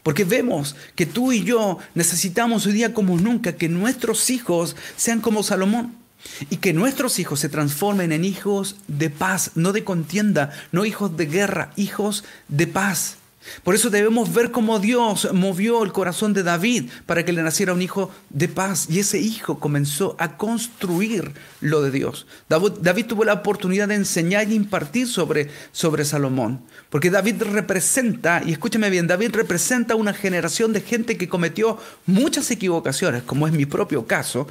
Porque 0.02 0.24
vemos 0.24 0.74
que 0.96 1.06
tú 1.06 1.32
y 1.32 1.44
yo 1.44 1.78
necesitamos 1.94 2.66
hoy 2.66 2.72
día 2.72 2.92
como 2.92 3.16
nunca 3.16 3.52
que 3.52 3.68
nuestros 3.68 4.28
hijos 4.28 4.74
sean 4.96 5.20
como 5.20 5.42
Salomón. 5.44 6.03
Y 6.50 6.56
que 6.56 6.72
nuestros 6.72 7.18
hijos 7.18 7.40
se 7.40 7.48
transformen 7.48 8.12
en 8.12 8.24
hijos 8.24 8.76
de 8.88 9.10
paz, 9.10 9.52
no 9.54 9.72
de 9.72 9.84
contienda, 9.84 10.50
no 10.72 10.84
hijos 10.84 11.16
de 11.16 11.26
guerra, 11.26 11.72
hijos 11.76 12.24
de 12.48 12.66
paz. 12.66 13.16
Por 13.62 13.74
eso 13.74 13.90
debemos 13.90 14.32
ver 14.32 14.50
cómo 14.50 14.78
Dios 14.78 15.28
movió 15.32 15.82
el 15.82 15.92
corazón 15.92 16.32
de 16.32 16.42
David 16.42 16.90
para 17.06 17.24
que 17.24 17.32
le 17.32 17.42
naciera 17.42 17.72
un 17.72 17.82
hijo 17.82 18.10
de 18.30 18.48
paz. 18.48 18.86
Y 18.88 18.98
ese 18.98 19.18
hijo 19.18 19.58
comenzó 19.58 20.16
a 20.18 20.36
construir 20.36 21.32
lo 21.60 21.82
de 21.82 21.90
Dios. 21.90 22.26
David, 22.48 23.06
tuvo 23.06 23.24
la 23.24 23.34
oportunidad 23.34 23.88
de 23.88 23.94
enseñar 23.94 24.50
y 24.50 24.54
impartir 24.54 25.06
sobre, 25.08 25.50
sobre 25.72 26.04
Salomón. 26.04 26.62
Porque 26.90 27.10
David 27.10 27.42
representa, 27.42 28.42
y 28.44 28.52
escúchame 28.52 28.90
bien, 28.90 29.06
David 29.06 29.34
representa 29.34 29.94
una 29.94 30.14
generación 30.14 30.72
de 30.72 30.80
gente 30.80 31.16
que 31.16 31.28
cometió 31.28 31.78
muchas 32.06 32.50
equivocaciones, 32.50 33.22
como 33.22 33.46
es 33.46 33.52
mi 33.52 33.66
propio 33.66 34.06
caso. 34.06 34.46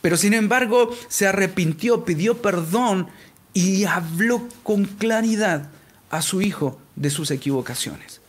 Pero 0.00 0.16
sin 0.16 0.34
embargo 0.34 0.96
se 1.08 1.26
arrepintió, 1.26 2.04
pidió 2.04 2.40
perdón 2.40 3.08
y 3.52 3.84
habló 3.84 4.48
con 4.62 4.84
claridad 4.84 5.70
a 6.10 6.22
su 6.22 6.42
hijo 6.42 6.80
de 6.96 7.10
sus 7.10 7.30
equivocaciones. 7.30 8.20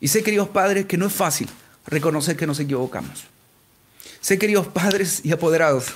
Y 0.00 0.08
sé, 0.08 0.22
queridos 0.22 0.48
padres, 0.48 0.86
que 0.86 0.96
no 0.96 1.06
es 1.06 1.12
fácil 1.12 1.48
reconocer 1.86 2.36
que 2.36 2.46
nos 2.46 2.60
equivocamos. 2.60 3.24
Sé, 4.20 4.38
queridos 4.38 4.66
padres 4.66 5.20
y 5.24 5.32
apoderados, 5.32 5.86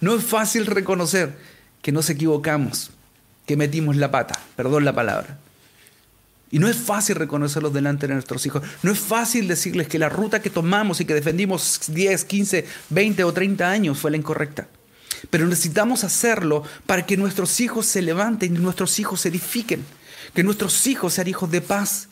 no 0.00 0.14
es 0.14 0.24
fácil 0.24 0.66
reconocer 0.66 1.36
que 1.82 1.92
nos 1.92 2.10
equivocamos, 2.10 2.90
que 3.46 3.56
metimos 3.56 3.96
la 3.96 4.10
pata, 4.10 4.38
perdón 4.56 4.84
la 4.84 4.94
palabra. 4.94 5.38
Y 6.50 6.58
no 6.58 6.68
es 6.68 6.76
fácil 6.76 7.16
reconocerlos 7.16 7.72
delante 7.72 8.06
de 8.06 8.14
nuestros 8.14 8.46
hijos. 8.46 8.62
No 8.82 8.92
es 8.92 8.98
fácil 8.98 9.48
decirles 9.48 9.88
que 9.88 9.98
la 9.98 10.08
ruta 10.08 10.40
que 10.40 10.50
tomamos 10.50 11.00
y 11.00 11.04
que 11.04 11.14
defendimos 11.14 11.80
10, 11.88 12.24
15, 12.24 12.66
20 12.90 13.24
o 13.24 13.32
30 13.32 13.68
años 13.68 13.98
fue 13.98 14.12
la 14.12 14.16
incorrecta. 14.16 14.68
Pero 15.28 15.46
necesitamos 15.46 16.04
hacerlo 16.04 16.62
para 16.86 17.04
que 17.04 17.16
nuestros 17.16 17.60
hijos 17.60 17.86
se 17.86 18.00
levanten 18.00 18.54
y 18.54 18.58
nuestros 18.58 18.98
hijos 19.00 19.22
se 19.22 19.28
edifiquen. 19.28 19.84
Que 20.34 20.44
nuestros 20.44 20.86
hijos 20.86 21.14
sean 21.14 21.28
hijos 21.28 21.50
de 21.50 21.60
paz 21.60 22.08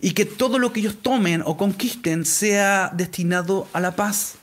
y 0.00 0.12
que 0.12 0.24
todo 0.24 0.58
lo 0.58 0.72
que 0.72 0.80
ellos 0.80 0.96
tomen 1.00 1.42
o 1.44 1.56
conquisten 1.56 2.24
sea 2.24 2.90
destinado 2.94 3.68
a 3.72 3.80
la 3.80 3.96
paz. 3.96 4.34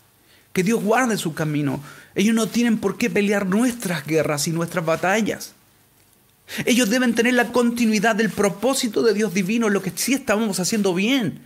Que 0.52 0.64
Dios 0.64 0.84
guarde 0.84 1.18
su 1.18 1.34
camino. 1.34 1.82
Ellos 2.16 2.36
no 2.36 2.48
tienen 2.48 2.78
por 2.78 2.98
qué 2.98 3.10
pelear 3.10 3.48
nuestras 3.48 4.06
guerras 4.06 4.48
y 4.48 4.52
nuestras 4.52 4.86
batallas. 4.86 5.54
Ellos 6.66 6.90
deben 6.90 7.16
tener 7.16 7.34
la 7.34 7.52
continuidad 7.52 8.16
del 8.16 8.30
propósito 8.30 9.02
de 9.02 9.14
Dios 9.14 9.34
divino, 9.34 9.70
lo 9.70 9.82
que 9.82 9.92
sí 9.96 10.14
estamos 10.14 10.60
haciendo 10.60 10.94
bien. 10.94 11.40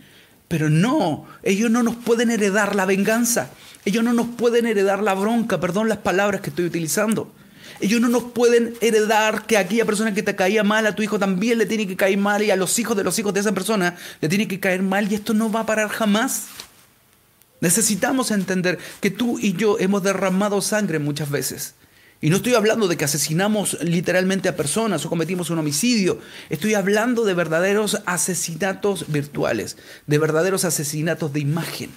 Pero 0.48 0.70
no, 0.70 1.26
ellos 1.42 1.70
no 1.70 1.82
nos 1.82 1.96
pueden 1.96 2.30
heredar 2.30 2.74
la 2.74 2.86
venganza. 2.86 3.50
Ellos 3.84 4.04
no 4.04 4.12
nos 4.12 4.26
pueden 4.28 4.66
heredar 4.66 5.02
la 5.02 5.14
bronca, 5.14 5.60
perdón 5.60 5.88
las 5.88 5.98
palabras 5.98 6.40
que 6.40 6.50
estoy 6.50 6.66
utilizando. 6.66 7.32
Ellos 7.80 8.00
no 8.00 8.08
nos 8.08 8.24
pueden 8.24 8.74
heredar 8.80 9.46
que 9.46 9.56
aquella 9.56 9.84
persona 9.84 10.12
que 10.12 10.22
te 10.22 10.34
caía 10.34 10.64
mal 10.64 10.86
a 10.86 10.94
tu 10.94 11.02
hijo 11.02 11.18
también 11.18 11.58
le 11.58 11.66
tiene 11.66 11.86
que 11.86 11.96
caer 11.96 12.18
mal 12.18 12.42
y 12.42 12.50
a 12.50 12.56
los 12.56 12.78
hijos 12.78 12.96
de 12.96 13.04
los 13.04 13.18
hijos 13.18 13.32
de 13.32 13.40
esa 13.40 13.52
persona 13.52 13.96
le 14.20 14.28
tiene 14.28 14.48
que 14.48 14.58
caer 14.58 14.82
mal 14.82 15.10
y 15.10 15.14
esto 15.14 15.34
no 15.34 15.50
va 15.50 15.60
a 15.60 15.66
parar 15.66 15.88
jamás. 15.88 16.46
Necesitamos 17.60 18.30
entender 18.30 18.78
que 19.00 19.10
tú 19.10 19.38
y 19.38 19.52
yo 19.52 19.78
hemos 19.78 20.02
derramado 20.02 20.60
sangre 20.60 20.98
muchas 20.98 21.30
veces. 21.30 21.74
Y 22.20 22.30
no 22.30 22.36
estoy 22.36 22.54
hablando 22.54 22.88
de 22.88 22.96
que 22.96 23.04
asesinamos 23.04 23.78
literalmente 23.80 24.48
a 24.48 24.56
personas 24.56 25.06
o 25.06 25.08
cometimos 25.08 25.50
un 25.50 25.58
homicidio. 25.58 26.20
Estoy 26.50 26.74
hablando 26.74 27.24
de 27.24 27.34
verdaderos 27.34 28.00
asesinatos 28.06 29.04
virtuales, 29.08 29.76
de 30.08 30.18
verdaderos 30.18 30.64
asesinatos 30.64 31.32
de 31.32 31.40
imagen. 31.40 31.90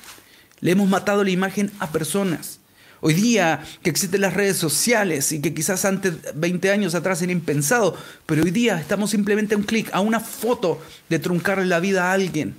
Le 0.60 0.72
hemos 0.72 0.88
matado 0.88 1.24
la 1.24 1.32
imagen 1.32 1.72
a 1.80 1.92
personas. 1.92 2.61
Hoy 3.04 3.16
día 3.16 3.64
que 3.82 3.90
existen 3.90 4.22
las 4.22 4.36
redes 4.36 4.58
sociales 4.58 5.32
y 5.32 5.42
que 5.42 5.56
quizás 5.56 5.86
antes, 5.86 6.14
20 6.36 6.70
años 6.70 6.94
atrás 6.94 7.20
era 7.24 7.32
impensado, 7.32 7.98
pero 8.28 8.44
hoy 8.44 8.52
día 8.52 8.80
estamos 8.80 9.10
simplemente 9.10 9.56
a 9.56 9.58
un 9.58 9.64
clic, 9.64 9.90
a 9.92 10.02
una 10.02 10.20
foto 10.20 10.80
de 11.10 11.18
truncarle 11.18 11.66
la 11.66 11.80
vida 11.80 12.06
a 12.06 12.14
alguien. 12.14 12.56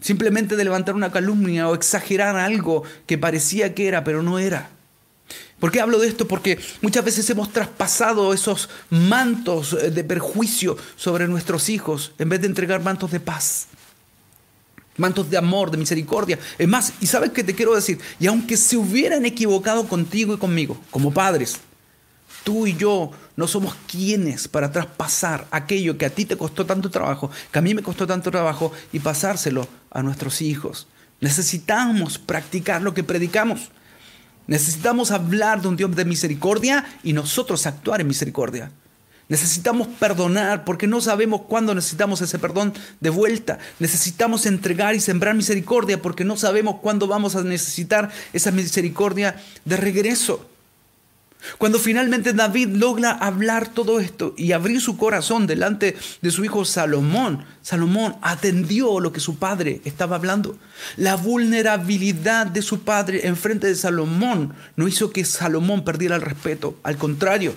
Simplemente 0.00 0.56
de 0.56 0.64
levantar 0.64 0.96
una 0.96 1.12
calumnia 1.12 1.68
o 1.68 1.74
exagerar 1.76 2.34
algo 2.34 2.82
que 3.06 3.16
parecía 3.16 3.72
que 3.72 3.86
era, 3.86 4.02
pero 4.02 4.24
no 4.24 4.40
era. 4.40 4.70
¿Por 5.60 5.70
qué 5.70 5.80
hablo 5.80 6.00
de 6.00 6.08
esto? 6.08 6.26
Porque 6.26 6.58
muchas 6.82 7.04
veces 7.04 7.30
hemos 7.30 7.52
traspasado 7.52 8.34
esos 8.34 8.70
mantos 8.88 9.76
de 9.94 10.02
perjuicio 10.02 10.76
sobre 10.96 11.28
nuestros 11.28 11.68
hijos 11.68 12.12
en 12.18 12.28
vez 12.28 12.40
de 12.40 12.48
entregar 12.48 12.82
mantos 12.82 13.12
de 13.12 13.20
paz 13.20 13.68
mantos 14.96 15.30
de 15.30 15.36
amor, 15.36 15.70
de 15.70 15.78
misericordia. 15.78 16.38
Es 16.58 16.68
más, 16.68 16.92
y 17.00 17.06
sabes 17.06 17.30
qué 17.30 17.44
te 17.44 17.54
quiero 17.54 17.74
decir, 17.74 17.98
y 18.18 18.26
aunque 18.26 18.56
se 18.56 18.76
hubieran 18.76 19.24
equivocado 19.24 19.88
contigo 19.88 20.34
y 20.34 20.38
conmigo, 20.38 20.78
como 20.90 21.12
padres, 21.12 21.58
tú 22.44 22.66
y 22.66 22.76
yo 22.76 23.10
no 23.36 23.48
somos 23.48 23.74
quienes 23.86 24.48
para 24.48 24.72
traspasar 24.72 25.46
aquello 25.50 25.96
que 25.96 26.06
a 26.06 26.10
ti 26.10 26.24
te 26.24 26.36
costó 26.36 26.66
tanto 26.66 26.90
trabajo, 26.90 27.30
que 27.50 27.58
a 27.58 27.62
mí 27.62 27.74
me 27.74 27.82
costó 27.82 28.06
tanto 28.06 28.30
trabajo, 28.30 28.72
y 28.92 29.00
pasárselo 29.00 29.66
a 29.90 30.02
nuestros 30.02 30.42
hijos. 30.42 30.86
Necesitamos 31.20 32.18
practicar 32.18 32.82
lo 32.82 32.94
que 32.94 33.04
predicamos. 33.04 33.70
Necesitamos 34.46 35.10
hablar 35.10 35.62
de 35.62 35.68
un 35.68 35.76
Dios 35.76 35.94
de 35.94 36.04
misericordia 36.04 36.84
y 37.02 37.12
nosotros 37.12 37.66
actuar 37.66 38.00
en 38.00 38.08
misericordia. 38.08 38.72
Necesitamos 39.30 39.86
perdonar 39.86 40.64
porque 40.64 40.88
no 40.88 41.00
sabemos 41.00 41.42
cuándo 41.42 41.72
necesitamos 41.72 42.20
ese 42.20 42.40
perdón 42.40 42.74
de 42.98 43.10
vuelta. 43.10 43.60
Necesitamos 43.78 44.44
entregar 44.44 44.96
y 44.96 45.00
sembrar 45.00 45.36
misericordia 45.36 46.02
porque 46.02 46.24
no 46.24 46.36
sabemos 46.36 46.80
cuándo 46.82 47.06
vamos 47.06 47.36
a 47.36 47.44
necesitar 47.44 48.10
esa 48.32 48.50
misericordia 48.50 49.36
de 49.64 49.76
regreso. 49.76 50.50
Cuando 51.58 51.78
finalmente 51.78 52.32
David 52.32 52.70
logra 52.70 53.12
hablar 53.12 53.68
todo 53.68 54.00
esto 54.00 54.34
y 54.36 54.50
abrir 54.50 54.80
su 54.80 54.96
corazón 54.96 55.46
delante 55.46 55.96
de 56.20 56.30
su 56.32 56.44
hijo 56.44 56.64
Salomón, 56.64 57.44
Salomón 57.62 58.16
atendió 58.22 58.98
lo 58.98 59.12
que 59.12 59.20
su 59.20 59.38
padre 59.38 59.80
estaba 59.84 60.16
hablando. 60.16 60.58
La 60.96 61.14
vulnerabilidad 61.14 62.48
de 62.48 62.62
su 62.62 62.80
padre 62.80 63.28
en 63.28 63.36
frente 63.36 63.68
de 63.68 63.76
Salomón 63.76 64.54
no 64.74 64.88
hizo 64.88 65.12
que 65.12 65.24
Salomón 65.24 65.84
perdiera 65.84 66.16
el 66.16 66.22
respeto, 66.22 66.76
al 66.82 66.96
contrario. 66.96 67.54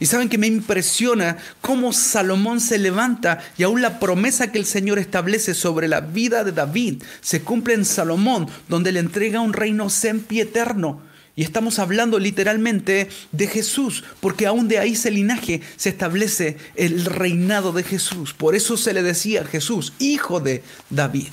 Y 0.00 0.06
saben 0.06 0.28
que 0.28 0.38
me 0.38 0.46
impresiona 0.46 1.36
cómo 1.60 1.92
Salomón 1.92 2.60
se 2.60 2.78
levanta 2.78 3.38
y 3.56 3.62
aún 3.62 3.82
la 3.82 4.00
promesa 4.00 4.52
que 4.52 4.58
el 4.58 4.66
Señor 4.66 4.98
establece 4.98 5.54
sobre 5.54 5.88
la 5.88 6.00
vida 6.00 6.44
de 6.44 6.52
David 6.52 7.02
se 7.20 7.42
cumple 7.42 7.74
en 7.74 7.84
Salomón, 7.84 8.48
donde 8.68 8.92
le 8.92 9.00
entrega 9.00 9.40
un 9.40 9.52
reino 9.52 9.90
sempieterno. 9.90 11.02
Y 11.36 11.42
estamos 11.42 11.78
hablando 11.78 12.18
literalmente 12.18 13.08
de 13.30 13.46
Jesús, 13.46 14.02
porque 14.20 14.46
aún 14.46 14.66
de 14.66 14.78
ahí 14.78 14.94
ese 14.94 15.12
linaje 15.12 15.60
se 15.76 15.90
establece 15.90 16.56
el 16.74 17.04
reinado 17.04 17.72
de 17.72 17.84
Jesús. 17.84 18.34
Por 18.34 18.56
eso 18.56 18.76
se 18.76 18.92
le 18.92 19.04
decía 19.04 19.44
Jesús, 19.44 19.92
hijo 20.00 20.40
de 20.40 20.64
David. 20.90 21.28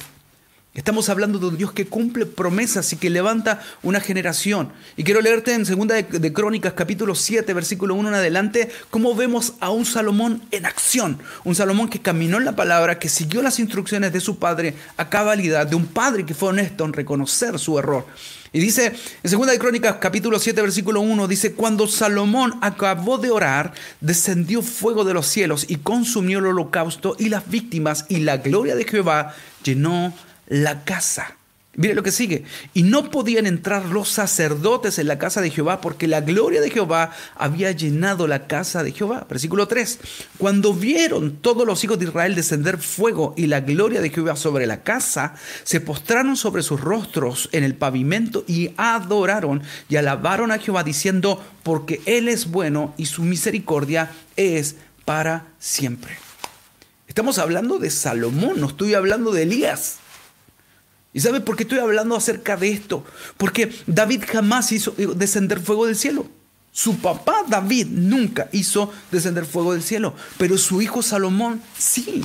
Estamos 0.75 1.07
hablando 1.07 1.39
de 1.39 1.45
un 1.45 1.57
Dios 1.57 1.71
que 1.71 1.88
cumple 1.88 2.25
promesas 2.25 2.91
y 2.91 2.97
que 2.97 3.09
levanta 3.09 3.61
una 3.81 4.01
generación. 4.01 4.73
Y 4.97 5.05
quiero 5.05 5.21
leerte 5.21 5.53
en 5.53 5.65
Segunda 5.65 5.95
de, 5.95 6.33
Crónicas, 6.33 6.73
capítulo 6.73 7.15
7, 7.15 7.53
versículo 7.53 7.95
1 7.95 8.09
en 8.09 8.15
adelante, 8.15 8.69
cómo 8.89 9.15
vemos 9.15 9.53
a 9.61 9.69
un 9.69 9.85
Salomón 9.85 10.41
en 10.51 10.65
acción. 10.65 11.17
Un 11.45 11.55
Salomón 11.55 11.88
que 11.88 12.01
caminó 12.01 12.39
en 12.39 12.43
la 12.43 12.57
palabra, 12.57 12.99
que 12.99 13.07
siguió 13.07 13.41
las 13.41 13.57
instrucciones 13.59 14.11
de 14.11 14.19
su 14.19 14.38
padre 14.38 14.75
a 14.97 15.09
cabalidad, 15.09 15.65
de 15.65 15.77
un 15.77 15.85
padre 15.85 16.25
que 16.25 16.33
fue 16.33 16.49
honesto 16.49 16.83
en 16.83 16.91
reconocer 16.91 17.57
su 17.57 17.79
error. 17.79 18.05
Y 18.51 18.59
dice, 18.59 18.93
en 19.23 19.29
Segunda 19.29 19.53
de 19.53 19.59
Crónicas, 19.59 19.95
capítulo 20.01 20.39
7, 20.39 20.61
versículo 20.61 20.99
1, 20.99 21.29
dice, 21.29 21.53
cuando 21.53 21.88
Salomón 21.88 22.59
acabó 22.61 23.17
de 23.17 23.31
orar, 23.31 23.73
descendió 24.01 24.61
fuego 24.61 25.05
de 25.05 25.13
los 25.13 25.25
cielos 25.25 25.65
y 25.69 25.77
consumió 25.77 26.39
el 26.39 26.47
holocausto 26.47 27.15
y 27.17 27.29
las 27.29 27.49
víctimas, 27.49 28.05
y 28.09 28.17
la 28.17 28.38
gloria 28.38 28.75
de 28.75 28.83
Jehová 28.83 29.33
llenó 29.63 30.13
la 30.47 30.84
casa. 30.84 31.38
Mire 31.77 31.93
lo 31.93 32.03
que 32.03 32.12
sigue. 32.12 32.45
Y 32.73 32.84
no 32.84 33.12
podían 33.12 33.45
entrar 33.45 33.86
los 33.88 34.08
sacerdotes 34.08 34.97
en 34.97 35.08
la 35.08 35.19
casa 35.19 35.41
de 35.41 35.49
Jehová 35.49 35.81
porque 35.81 36.08
la 36.08 36.21
gloria 36.21 36.62
de 36.62 36.69
Jehová 36.69 37.12
había 37.36 37.71
llenado 37.71 38.27
la 38.27 38.47
casa 38.47 38.81
de 38.81 38.93
Jehová. 38.93 39.25
Versículo 39.29 39.67
3. 39.67 39.99
Cuando 40.38 40.73
vieron 40.73 41.36
todos 41.36 41.67
los 41.67 41.84
hijos 41.84 41.99
de 41.99 42.05
Israel 42.05 42.34
descender 42.34 42.77
fuego 42.77 43.34
y 43.36 43.47
la 43.47 43.60
gloria 43.60 43.99
de 43.99 44.10
Jehová 44.10 44.38
sobre 44.38 44.67
la 44.67 44.84
casa, 44.84 45.36
se 45.63 45.81
postraron 45.81 46.38
sobre 46.38 46.63
sus 46.63 46.79
rostros 46.79 47.49
en 47.51 47.65
el 47.65 47.75
pavimento 47.75 48.45
y 48.47 48.71
adoraron 48.77 49.62
y 49.89 49.97
alabaron 49.97 50.51
a 50.51 50.60
Jehová 50.60 50.84
diciendo, 50.84 51.43
porque 51.63 52.01
Él 52.05 52.29
es 52.29 52.51
bueno 52.51 52.93
y 52.95 53.08
su 53.08 53.23
misericordia 53.23 54.12
es 54.38 54.77
para 55.03 55.47
siempre. 55.60 56.15
Estamos 57.08 57.38
hablando 57.38 57.79
de 57.79 57.89
Salomón, 57.89 58.62
no 58.62 58.67
estoy 58.67 58.93
hablando 58.93 59.31
de 59.31 59.43
Elías. 59.43 59.99
¿Y 61.15 61.21
sabe 61.21 61.39
por 61.39 61.56
qué 61.56 61.63
estoy 61.63 61.80
hablando 61.80 62.13
acerca 62.17 62.58
de 62.58 62.69
esto? 62.69 63.06
Porque 63.38 63.73
David 63.88 64.25
jamás 64.30 64.73
hizo 64.73 64.93
descender 65.15 65.62
fuego 65.62 65.86
del 65.86 65.95
cielo. 65.95 66.28
Su 66.73 66.97
papá 66.97 67.45
David 67.47 67.88
nunca 67.89 68.49
hizo 68.51 68.91
descender 69.13 69.45
fuego 69.45 69.71
del 69.71 69.82
cielo, 69.82 70.13
pero 70.38 70.58
su 70.58 70.82
hijo 70.82 71.01
Salomón 71.01 71.62
sí. 71.78 72.21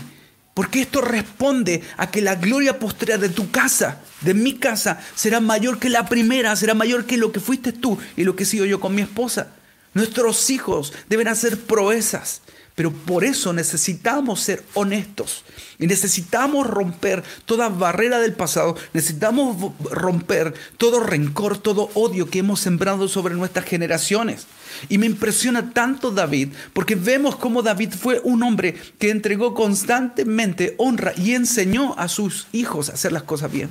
Porque 0.55 0.81
esto 0.81 1.03
responde 1.03 1.85
a 1.99 2.11
que 2.11 2.21
la 2.21 2.35
gloria 2.35 2.81
postrera 2.81 3.17
de 3.17 3.29
tu 3.29 3.53
casa, 3.53 4.01
de 4.23 4.35
mi 4.35 4.59
casa, 4.59 4.99
será 5.15 5.39
mayor 5.39 5.79
que 5.79 5.89
la 5.89 6.09
primera, 6.09 6.57
será 6.57 6.75
mayor 6.75 7.07
que 7.07 7.17
lo 7.17 7.31
que 7.31 7.39
fuiste 7.39 7.71
tú 7.71 7.97
y 8.17 8.25
lo 8.25 8.35
que 8.35 8.45
sigo 8.45 8.65
yo 8.65 8.81
con 8.81 8.97
mi 8.97 9.03
esposa. 9.03 9.53
Nuestros 9.95 10.51
hijos 10.51 10.93
deben 11.09 11.29
hacer 11.29 11.61
proezas. 11.61 12.43
Pero 12.81 12.93
por 12.93 13.25
eso 13.25 13.53
necesitamos 13.53 14.41
ser 14.41 14.65
honestos 14.73 15.45
y 15.79 15.87
necesitamos 15.87 16.67
romper 16.67 17.23
toda 17.45 17.69
barrera 17.69 18.21
del 18.21 18.33
pasado, 18.33 18.75
necesitamos 18.95 19.75
romper 19.91 20.55
todo 20.79 21.01
rencor, 21.01 21.59
todo 21.59 21.91
odio 21.93 22.31
que 22.31 22.39
hemos 22.39 22.59
sembrado 22.59 23.07
sobre 23.07 23.35
nuestras 23.35 23.67
generaciones. 23.67 24.47
Y 24.89 24.97
me 24.97 25.05
impresiona 25.05 25.75
tanto 25.75 26.11
David, 26.11 26.55
porque 26.73 26.95
vemos 26.95 27.37
cómo 27.37 27.61
David 27.61 27.93
fue 28.01 28.19
un 28.25 28.43
hombre 28.43 28.75
que 28.99 29.11
entregó 29.11 29.53
constantemente 29.53 30.75
honra 30.79 31.13
y 31.19 31.35
enseñó 31.35 31.95
a 31.99 32.09
sus 32.09 32.47
hijos 32.53 32.89
a 32.89 32.95
hacer 32.95 33.13
las 33.13 33.25
cosas 33.25 33.53
bien. 33.53 33.69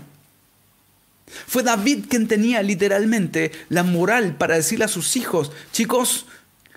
Fue 1.47 1.63
David 1.63 2.05
quien 2.07 2.27
tenía 2.27 2.61
literalmente 2.61 3.53
la 3.69 3.81
moral 3.81 4.35
para 4.35 4.53
decirle 4.53 4.85
a 4.85 4.87
sus 4.87 5.15
hijos, 5.15 5.51
chicos, 5.71 6.27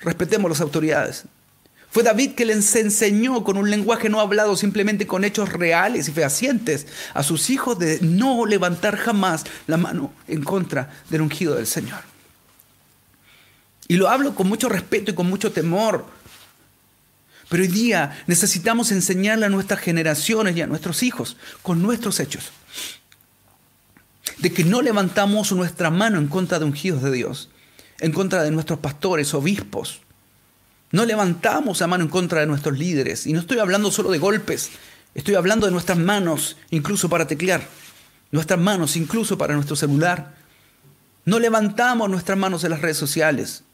respetemos 0.01 0.51
las 0.51 0.63
autoridades, 0.63 1.27
fue 1.93 2.03
David 2.03 2.33
que 2.33 2.47
les 2.47 2.75
enseñó 2.75 3.45
con 3.45 3.59
un 3.59 3.71
lenguaje 3.71 4.09
no 4.09 4.19
hablado, 4.19 4.57
simplemente 4.57 5.07
con 5.07 5.25
hechos 5.25 5.53
reales 5.53 6.09
y 6.09 6.13
fehacientes, 6.13 6.87
a 7.13 7.23
sus 7.23 7.51
hijos 7.51 7.79
de 7.79 7.99
no 8.01 8.47
levantar 8.47 8.97
jamás 8.97 9.45
la 9.67 9.77
mano 9.77 10.11
en 10.27 10.43
contra 10.43 10.91
del 11.11 11.21
ungido 11.21 11.55
del 11.55 11.67
Señor. 11.67 12.01
Y 13.89 13.97
lo 13.97 14.09
hablo 14.09 14.35
con 14.35 14.49
mucho 14.49 14.71
respeto 14.71 15.11
y 15.11 15.15
con 15.15 15.29
mucho 15.29 15.53
temor. 15.53 16.07
Pero 17.51 17.63
hoy 17.63 17.69
día 17.69 18.25
necesitamos 18.27 18.91
enseñarle 18.91 19.45
a 19.45 19.51
nuestras 19.51 19.81
generaciones 19.81 20.57
y 20.57 20.63
a 20.63 20.67
nuestros 20.67 21.03
hijos 21.03 21.37
con 21.61 21.83
nuestros 21.83 22.21
hechos 22.21 22.53
de 24.39 24.51
que 24.51 24.65
no 24.65 24.81
levantamos 24.81 25.53
nuestra 25.53 25.91
mano 25.91 26.17
en 26.19 26.29
contra 26.29 26.59
de 26.59 26.65
ungidos 26.65 27.03
de 27.03 27.13
Dios, 27.13 27.51
en 28.01 28.13
contra 28.13 28.43
de 28.43 28.51
nuestros 28.51 28.79
pastores, 28.79 29.35
obispos, 29.35 30.01
no 30.93 31.07
levantamos 31.07 31.81
la 31.81 31.87
mano 31.87 32.05
en 32.05 32.11
contra 32.11 32.41
de 32.41 32.47
nuestros 32.47 32.79
líderes. 32.79 33.27
Y 33.27 33.33
no 33.33 33.41
estoy 33.41 33.59
hablando 33.59 33.91
solo 33.91 34.11
de 34.11 34.19
golpes, 34.19 34.71
estoy 35.15 35.35
hablando 35.35 35.67
de 35.67 35.73
nuestras 35.73 35.99
manos, 35.99 36.59
incluso 36.71 37.09
para 37.09 37.27
teclear. 37.27 37.67
Nuestras 38.31 38.61
manos, 38.61 38.97
incluso 38.97 39.37
para 39.37 39.55
nuestro 39.55 39.75
celular. 39.75 40.35
No 41.25 41.39
levantamos 41.39 42.09
nuestras 42.09 42.39
manos 42.39 42.63
en 42.65 42.71
las 42.71 42.81
redes 42.81 42.97
sociales. 42.99 43.65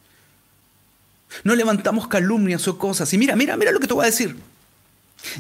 No 1.44 1.54
levantamos 1.54 2.08
calumnias 2.08 2.66
o 2.68 2.78
cosas. 2.78 3.12
Y 3.12 3.18
mira, 3.18 3.36
mira, 3.36 3.56
mira 3.56 3.72
lo 3.72 3.80
que 3.80 3.86
te 3.86 3.94
voy 3.94 4.04
a 4.04 4.06
decir. 4.10 4.36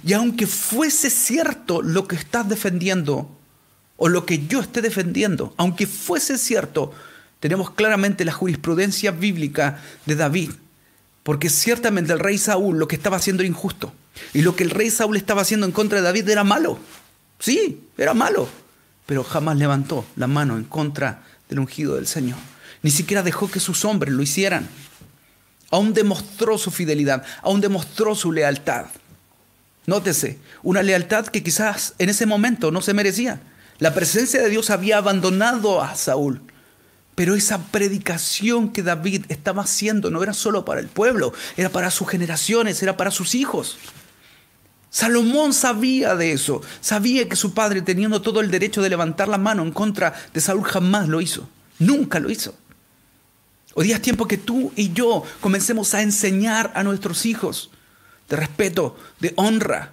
Y 0.04 0.12
aunque 0.12 0.46
fuese 0.46 1.10
cierto 1.10 1.80
lo 1.82 2.06
que 2.08 2.16
estás 2.16 2.48
defendiendo, 2.48 3.30
o 3.96 4.08
lo 4.08 4.26
que 4.26 4.46
yo 4.46 4.60
esté 4.60 4.82
defendiendo, 4.82 5.54
aunque 5.56 5.86
fuese 5.86 6.38
cierto, 6.38 6.92
tenemos 7.40 7.70
claramente 7.70 8.24
la 8.24 8.32
jurisprudencia 8.32 9.10
bíblica 9.12 9.80
de 10.06 10.16
David 10.16 10.50
porque 11.28 11.50
ciertamente 11.50 12.14
el 12.14 12.20
rey 12.20 12.38
Saúl 12.38 12.78
lo 12.78 12.88
que 12.88 12.96
estaba 12.96 13.18
haciendo 13.18 13.42
era 13.42 13.50
injusto. 13.50 13.92
Y 14.32 14.40
lo 14.40 14.56
que 14.56 14.64
el 14.64 14.70
rey 14.70 14.88
Saúl 14.88 15.14
estaba 15.18 15.42
haciendo 15.42 15.66
en 15.66 15.72
contra 15.72 15.98
de 15.98 16.04
David 16.04 16.26
era 16.26 16.42
malo. 16.42 16.78
Sí, 17.38 17.82
era 17.98 18.14
malo. 18.14 18.48
Pero 19.04 19.22
jamás 19.24 19.58
levantó 19.58 20.06
la 20.16 20.26
mano 20.26 20.56
en 20.56 20.64
contra 20.64 21.24
del 21.50 21.58
ungido 21.58 21.96
del 21.96 22.06
Señor. 22.06 22.38
Ni 22.80 22.90
siquiera 22.90 23.22
dejó 23.22 23.50
que 23.50 23.60
sus 23.60 23.84
hombres 23.84 24.14
lo 24.14 24.22
hicieran. 24.22 24.70
Aún 25.70 25.92
demostró 25.92 26.56
su 26.56 26.70
fidelidad, 26.70 27.22
aún 27.42 27.60
demostró 27.60 28.14
su 28.14 28.32
lealtad. 28.32 28.86
Nótese, 29.84 30.38
una 30.62 30.82
lealtad 30.82 31.26
que 31.26 31.42
quizás 31.42 31.92
en 31.98 32.08
ese 32.08 32.24
momento 32.24 32.70
no 32.70 32.80
se 32.80 32.94
merecía. 32.94 33.38
La 33.80 33.92
presencia 33.92 34.40
de 34.40 34.48
Dios 34.48 34.70
había 34.70 34.96
abandonado 34.96 35.82
a 35.82 35.94
Saúl. 35.94 36.40
Pero 37.18 37.34
esa 37.34 37.58
predicación 37.58 38.68
que 38.68 38.84
David 38.84 39.24
estaba 39.28 39.62
haciendo 39.62 40.08
no 40.08 40.22
era 40.22 40.32
solo 40.32 40.64
para 40.64 40.78
el 40.78 40.86
pueblo, 40.86 41.32
era 41.56 41.68
para 41.68 41.90
sus 41.90 42.08
generaciones, 42.08 42.80
era 42.80 42.96
para 42.96 43.10
sus 43.10 43.34
hijos. 43.34 43.76
Salomón 44.88 45.52
sabía 45.52 46.14
de 46.14 46.30
eso, 46.30 46.62
sabía 46.80 47.28
que 47.28 47.34
su 47.34 47.54
padre, 47.54 47.82
teniendo 47.82 48.22
todo 48.22 48.40
el 48.40 48.52
derecho 48.52 48.82
de 48.82 48.90
levantar 48.90 49.26
la 49.26 49.36
mano 49.36 49.64
en 49.64 49.72
contra 49.72 50.14
de 50.32 50.40
Saúl, 50.40 50.62
jamás 50.62 51.08
lo 51.08 51.20
hizo, 51.20 51.48
nunca 51.80 52.20
lo 52.20 52.30
hizo. 52.30 52.54
Hoy 53.74 53.88
día 53.88 53.96
es 53.96 54.02
tiempo 54.02 54.28
que 54.28 54.38
tú 54.38 54.72
y 54.76 54.92
yo 54.92 55.24
comencemos 55.40 55.94
a 55.94 56.02
enseñar 56.02 56.70
a 56.76 56.84
nuestros 56.84 57.26
hijos 57.26 57.70
de 58.28 58.36
respeto, 58.36 58.96
de 59.18 59.32
honra, 59.34 59.92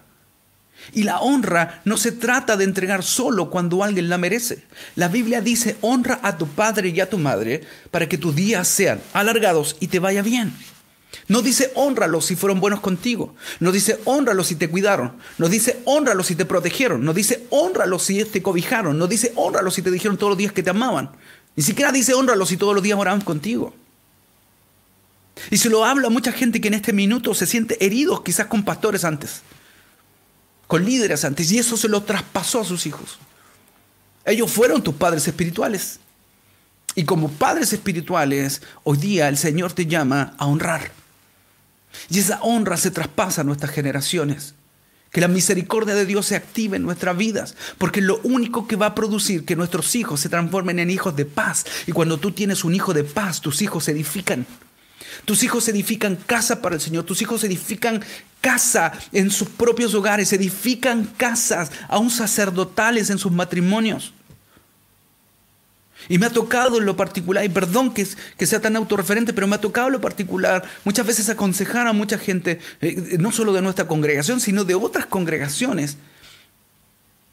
y 0.93 1.03
la 1.03 1.19
honra 1.19 1.81
no 1.85 1.97
se 1.97 2.11
trata 2.11 2.57
de 2.57 2.63
entregar 2.63 3.03
solo 3.03 3.49
cuando 3.49 3.83
alguien 3.83 4.09
la 4.09 4.17
merece. 4.17 4.63
La 4.95 5.07
Biblia 5.07 5.41
dice, 5.41 5.77
honra 5.81 6.19
a 6.23 6.37
tu 6.37 6.47
padre 6.47 6.89
y 6.89 6.99
a 6.99 7.09
tu 7.09 7.17
madre 7.17 7.61
para 7.91 8.07
que 8.07 8.17
tus 8.17 8.35
días 8.35 8.67
sean 8.67 9.01
alargados 9.13 9.75
y 9.79 9.87
te 9.87 9.99
vaya 9.99 10.21
bien. 10.21 10.53
No 11.27 11.41
dice 11.41 11.71
honralos 11.75 12.25
si 12.25 12.35
fueron 12.35 12.59
buenos 12.59 12.81
contigo. 12.81 13.35
No 13.59 13.71
dice 13.71 13.99
honralos 14.05 14.47
si 14.47 14.55
te 14.55 14.69
cuidaron. 14.69 15.13
No 15.37 15.49
dice 15.49 15.81
honralos 15.85 16.27
si 16.27 16.35
te 16.35 16.45
protegieron. 16.45 17.03
No 17.03 17.13
dice 17.13 17.45
honralos 17.49 18.03
si 18.03 18.23
te 18.23 18.43
cobijaron. 18.43 18.97
No 18.97 19.07
dice 19.07 19.31
honralos 19.35 19.75
si 19.75 19.81
te 19.81 19.91
dijeron 19.91 20.17
todos 20.17 20.31
los 20.31 20.37
días 20.37 20.51
que 20.51 20.61
te 20.61 20.69
amaban. 20.69 21.11
Ni 21.55 21.63
siquiera 21.63 21.91
dice 21.91 22.13
honralos 22.13 22.49
si 22.49 22.57
todos 22.57 22.75
los 22.75 22.83
días 22.83 22.99
oraban 22.99 23.21
contigo. 23.21 23.73
Y 25.49 25.57
se 25.57 25.69
lo 25.69 25.83
habla 25.83 26.07
a 26.07 26.11
mucha 26.11 26.31
gente 26.31 26.61
que 26.61 26.67
en 26.67 26.75
este 26.75 26.93
minuto 26.93 27.33
se 27.33 27.45
siente 27.45 27.83
heridos 27.83 28.21
quizás 28.21 28.47
con 28.47 28.63
pastores 28.63 29.03
antes 29.03 29.41
con 30.67 30.85
líderes 30.85 31.25
antes 31.25 31.51
y 31.51 31.59
eso 31.59 31.77
se 31.77 31.89
lo 31.89 32.03
traspasó 32.03 32.61
a 32.61 32.65
sus 32.65 32.85
hijos. 32.85 33.19
Ellos 34.25 34.51
fueron 34.51 34.83
tus 34.83 34.95
padres 34.95 35.27
espirituales. 35.27 35.99
Y 36.95 37.03
como 37.03 37.29
padres 37.29 37.73
espirituales, 37.73 38.61
hoy 38.83 38.97
día 38.97 39.27
el 39.27 39.37
Señor 39.37 39.73
te 39.73 39.85
llama 39.85 40.33
a 40.37 40.45
honrar. 40.45 40.91
Y 42.09 42.19
esa 42.19 42.41
honra 42.41 42.77
se 42.77 42.91
traspasa 42.91 43.41
a 43.41 43.43
nuestras 43.43 43.71
generaciones. 43.71 44.55
Que 45.11 45.21
la 45.21 45.27
misericordia 45.27 45.95
de 45.95 46.05
Dios 46.05 46.25
se 46.25 46.35
active 46.35 46.75
en 46.75 46.83
nuestras 46.83 47.15
vidas, 47.15 47.55
porque 47.77 48.01
lo 48.01 48.19
único 48.23 48.67
que 48.67 48.75
va 48.75 48.87
a 48.87 48.95
producir 48.95 49.45
que 49.45 49.55
nuestros 49.55 49.95
hijos 49.95 50.19
se 50.19 50.29
transformen 50.29 50.79
en 50.79 50.89
hijos 50.89 51.15
de 51.15 51.25
paz. 51.25 51.65
Y 51.87 51.91
cuando 51.91 52.17
tú 52.17 52.31
tienes 52.31 52.63
un 52.63 52.75
hijo 52.75 52.93
de 52.93 53.03
paz, 53.03 53.39
tus 53.39 53.61
hijos 53.61 53.85
se 53.85 53.91
edifican. 53.91 54.45
Tus 55.23 55.43
hijos 55.43 55.67
edifican 55.69 56.15
casa 56.15 56.61
para 56.61 56.75
el 56.75 56.81
Señor. 56.81 57.05
Tus 57.05 57.21
hijos 57.21 57.43
edifican 57.43 58.03
casa 58.41 58.91
en 59.13 59.31
sus 59.31 59.47
propios 59.49 59.93
hogares. 59.93 60.33
Edifican 60.33 61.05
casas 61.17 61.71
aún 61.87 62.09
sacerdotales 62.09 63.09
en 63.09 63.17
sus 63.17 63.31
matrimonios. 63.31 64.13
Y 66.09 66.17
me 66.17 66.27
ha 66.27 66.29
tocado 66.29 66.77
en 66.77 66.85
lo 66.85 66.95
particular, 66.95 67.43
y 67.45 67.49
perdón 67.49 67.93
que, 67.93 68.05
sea 68.05 68.61
tan 68.61 68.75
autorreferente, 68.75 69.33
pero 69.33 69.47
me 69.47 69.55
ha 69.55 69.61
tocado 69.61 69.87
en 69.87 69.93
lo 69.93 70.01
particular 70.01 70.63
muchas 70.83 71.05
veces 71.05 71.29
aconsejar 71.29 71.87
a 71.87 71.93
mucha 71.93 72.17
gente, 72.17 72.59
eh, 72.81 73.17
no 73.19 73.31
solo 73.31 73.53
de 73.53 73.61
nuestra 73.61 73.87
congregación, 73.87 74.39
sino 74.39 74.63
de 74.63 74.75
otras 74.75 75.05
congregaciones. 75.05 75.97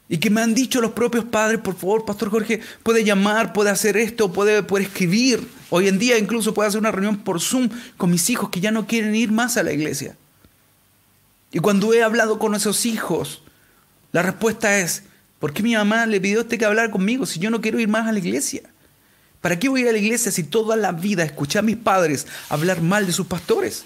Y 0.09 0.17
que 0.17 0.29
me 0.29 0.41
han 0.41 0.53
dicho 0.53 0.81
los 0.81 0.91
propios 0.91 1.25
padres, 1.25 1.59
por 1.59 1.75
favor, 1.75 2.05
Pastor 2.05 2.29
Jorge, 2.29 2.61
puede 2.83 3.03
llamar, 3.03 3.53
puede 3.53 3.69
hacer 3.69 3.95
esto, 3.95 4.31
puede, 4.31 4.63
puede 4.63 4.85
escribir. 4.85 5.47
Hoy 5.75 5.87
en 5.87 5.97
día 5.97 6.19
incluso 6.19 6.53
puede 6.53 6.69
hacer 6.69 6.79
una 6.79 6.91
reunión 6.91 7.17
por 7.17 7.41
Zoom 7.41 7.67
con 7.97 8.11
mis 8.11 8.29
hijos 8.29 8.49
que 8.49 8.59
ya 8.59 8.69
no 8.69 8.85
quieren 8.85 9.15
ir 9.15 9.31
más 9.31 9.57
a 9.57 9.63
la 9.63 9.73
iglesia. 9.73 10.15
Y 11.51 11.57
cuando 11.57 11.95
he 11.95 12.03
hablado 12.03 12.37
con 12.37 12.53
esos 12.53 12.85
hijos, 12.85 13.41
la 14.11 14.21
respuesta 14.21 14.77
es, 14.77 15.01
¿Por 15.39 15.51
qué 15.51 15.63
mi 15.63 15.73
mamá 15.73 16.05
le 16.05 16.21
pidió 16.21 16.37
a 16.39 16.43
usted 16.43 16.59
que 16.59 16.63
hablar 16.63 16.91
conmigo 16.91 17.25
si 17.25 17.37
yo 17.37 17.49
no 17.49 17.59
quiero 17.59 17.79
ir 17.79 17.87
más 17.87 18.07
a 18.07 18.11
la 18.11 18.19
iglesia? 18.19 18.61
¿Para 19.41 19.57
qué 19.57 19.67
voy 19.67 19.81
a 19.81 19.83
ir 19.83 19.89
a 19.89 19.91
la 19.93 19.97
iglesia 19.97 20.31
si 20.31 20.43
toda 20.43 20.75
la 20.75 20.91
vida 20.91 21.23
escuché 21.23 21.57
a 21.57 21.63
mis 21.63 21.75
padres 21.75 22.27
hablar 22.49 22.81
mal 22.81 23.07
de 23.07 23.11
sus 23.11 23.25
pastores? 23.25 23.85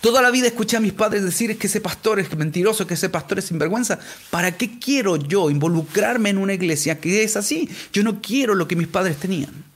Toda 0.00 0.22
la 0.22 0.30
vida 0.30 0.46
escuché 0.46 0.76
a 0.76 0.80
mis 0.80 0.92
padres 0.92 1.24
decir 1.24 1.58
que 1.58 1.66
ese 1.66 1.80
pastor 1.80 2.20
es 2.20 2.34
mentiroso, 2.36 2.86
que 2.86 2.94
ese 2.94 3.10
pastor 3.10 3.40
es 3.40 3.46
sinvergüenza. 3.46 3.98
¿Para 4.30 4.56
qué 4.56 4.78
quiero 4.78 5.16
yo 5.16 5.50
involucrarme 5.50 6.30
en 6.30 6.38
una 6.38 6.54
iglesia 6.54 7.00
que 7.00 7.24
es 7.24 7.36
así? 7.36 7.68
Yo 7.92 8.04
no 8.04 8.22
quiero 8.22 8.54
lo 8.54 8.68
que 8.68 8.76
mis 8.76 8.88
padres 8.88 9.18
tenían. 9.18 9.73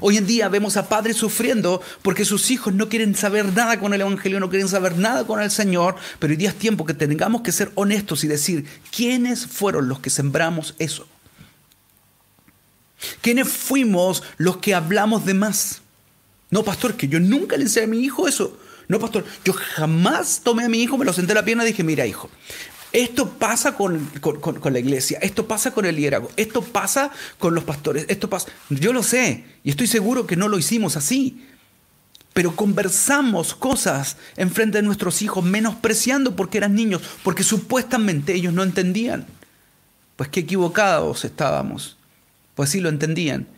Hoy 0.00 0.16
en 0.16 0.26
día 0.26 0.48
vemos 0.48 0.76
a 0.76 0.88
padres 0.88 1.16
sufriendo 1.16 1.82
porque 2.02 2.24
sus 2.24 2.50
hijos 2.50 2.72
no 2.72 2.88
quieren 2.88 3.14
saber 3.14 3.52
nada 3.52 3.78
con 3.78 3.92
el 3.92 4.00
Evangelio, 4.00 4.40
no 4.40 4.48
quieren 4.48 4.68
saber 4.68 4.96
nada 4.96 5.26
con 5.26 5.40
el 5.40 5.50
Señor, 5.50 5.96
pero 6.18 6.30
hoy 6.30 6.36
día 6.36 6.48
es 6.48 6.56
tiempo 6.56 6.86
que 6.86 6.94
tengamos 6.94 7.42
que 7.42 7.52
ser 7.52 7.70
honestos 7.74 8.24
y 8.24 8.28
decir, 8.28 8.66
¿quiénes 8.94 9.46
fueron 9.46 9.88
los 9.88 10.00
que 10.00 10.10
sembramos 10.10 10.74
eso? 10.78 11.06
¿Quiénes 13.20 13.48
fuimos 13.48 14.22
los 14.38 14.56
que 14.58 14.74
hablamos 14.74 15.26
de 15.26 15.34
más? 15.34 15.82
No, 16.50 16.62
pastor, 16.62 16.94
que 16.94 17.08
yo 17.08 17.20
nunca 17.20 17.56
le 17.56 17.64
enseñé 17.64 17.84
a 17.84 17.88
mi 17.88 18.00
hijo 18.00 18.26
eso. 18.26 18.58
No, 18.88 18.98
pastor, 18.98 19.24
yo 19.44 19.52
jamás 19.52 20.40
tomé 20.42 20.64
a 20.64 20.68
mi 20.68 20.82
hijo, 20.82 20.98
me 20.98 21.04
lo 21.04 21.12
senté 21.12 21.32
a 21.32 21.36
la 21.36 21.44
pierna 21.44 21.64
y 21.64 21.68
dije, 21.68 21.82
mira, 21.82 22.06
hijo, 22.06 22.30
esto 22.94 23.28
pasa 23.28 23.76
con, 23.76 24.08
la 24.70 24.78
iglesia, 24.78 25.18
esto 25.20 25.48
pasa 25.48 25.72
con 25.72 25.84
el 25.84 25.96
liderazgo, 25.96 26.30
esto 26.36 26.62
pasa 26.62 27.10
con 27.38 27.52
los 27.52 27.64
pastores, 27.64 28.06
esto 28.08 28.30
pasa. 28.30 28.50
Yo 28.70 28.92
lo 28.92 29.02
sé 29.02 29.44
y 29.64 29.70
estoy 29.70 29.88
seguro 29.88 30.28
que 30.28 30.36
no 30.36 30.46
lo 30.46 30.58
hicimos 30.58 30.96
así. 30.96 31.44
Pero 32.32 32.54
conversamos 32.54 33.56
cosas 33.56 34.16
en 34.36 34.48
frente 34.48 34.78
de 34.78 34.82
nuestros 34.82 35.22
hijos, 35.22 35.44
menospreciando 35.44 36.36
porque 36.36 36.58
eran 36.58 36.76
niños, 36.76 37.02
porque 37.24 37.42
supuestamente 37.42 38.32
ellos 38.32 38.52
no 38.52 38.62
entendían. 38.62 39.26
Pues 40.14 40.28
qué 40.28 40.40
equivocados 40.40 41.24
estábamos. 41.24 41.96
Pues 42.54 42.70
sí 42.70 42.80
lo 42.80 42.90
entendían. 42.90 43.48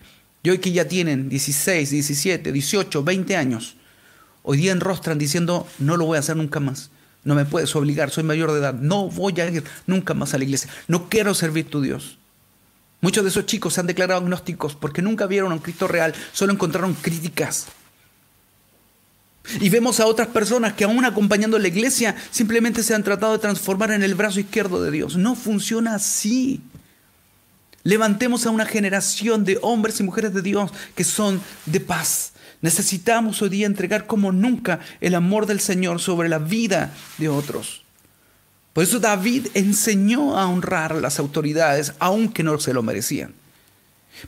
Y 0.42 0.48
hoy 0.48 0.58
que 0.60 0.72
ya 0.72 0.88
tienen 0.88 1.28
16, 1.28 1.90
17, 1.90 2.52
18, 2.52 3.04
20 3.04 3.36
años, 3.36 3.76
hoy 4.42 4.56
día 4.56 4.72
enrostran 4.72 5.18
diciendo, 5.18 5.66
no 5.78 5.98
lo 5.98 6.06
voy 6.06 6.16
a 6.16 6.20
hacer 6.20 6.36
nunca 6.36 6.58
más. 6.58 6.90
No 7.26 7.34
me 7.34 7.44
puedes 7.44 7.74
obligar, 7.74 8.10
soy 8.10 8.22
mayor 8.22 8.52
de 8.52 8.60
edad. 8.60 8.74
No 8.74 9.08
voy 9.08 9.40
a 9.40 9.50
ir 9.50 9.64
nunca 9.88 10.14
más 10.14 10.32
a 10.32 10.38
la 10.38 10.44
iglesia. 10.44 10.70
No 10.86 11.08
quiero 11.08 11.34
servir 11.34 11.68
tu 11.68 11.80
Dios. 11.82 12.18
Muchos 13.00 13.24
de 13.24 13.30
esos 13.30 13.46
chicos 13.46 13.74
se 13.74 13.80
han 13.80 13.88
declarado 13.88 14.20
agnósticos 14.20 14.76
porque 14.76 15.02
nunca 15.02 15.26
vieron 15.26 15.50
a 15.50 15.56
un 15.56 15.60
Cristo 15.60 15.88
real, 15.88 16.14
solo 16.32 16.52
encontraron 16.52 16.94
críticas. 16.94 17.66
Y 19.60 19.68
vemos 19.70 19.98
a 19.98 20.06
otras 20.06 20.28
personas 20.28 20.74
que 20.74 20.84
aún 20.84 21.04
acompañando 21.04 21.56
a 21.56 21.60
la 21.60 21.66
iglesia 21.66 22.14
simplemente 22.30 22.84
se 22.84 22.94
han 22.94 23.02
tratado 23.02 23.32
de 23.32 23.40
transformar 23.40 23.90
en 23.90 24.04
el 24.04 24.14
brazo 24.14 24.38
izquierdo 24.38 24.80
de 24.80 24.92
Dios. 24.92 25.16
No 25.16 25.34
funciona 25.34 25.96
así. 25.96 26.60
Levantemos 27.82 28.46
a 28.46 28.50
una 28.50 28.66
generación 28.66 29.44
de 29.44 29.58
hombres 29.62 29.98
y 29.98 30.04
mujeres 30.04 30.32
de 30.32 30.42
Dios 30.42 30.70
que 30.94 31.02
son 31.02 31.40
de 31.66 31.80
paz, 31.80 32.34
Necesitamos 32.62 33.42
hoy 33.42 33.50
día 33.50 33.66
entregar 33.66 34.06
como 34.06 34.32
nunca 34.32 34.80
el 35.00 35.14
amor 35.14 35.46
del 35.46 35.60
Señor 35.60 36.00
sobre 36.00 36.28
la 36.28 36.38
vida 36.38 36.92
de 37.18 37.28
otros. 37.28 37.82
Por 38.72 38.84
eso 38.84 39.00
David 39.00 39.48
enseñó 39.54 40.38
a 40.38 40.46
honrar 40.46 40.92
a 40.92 41.00
las 41.00 41.18
autoridades, 41.18 41.94
aunque 41.98 42.42
no 42.42 42.58
se 42.58 42.74
lo 42.74 42.82
merecían. 42.82 43.34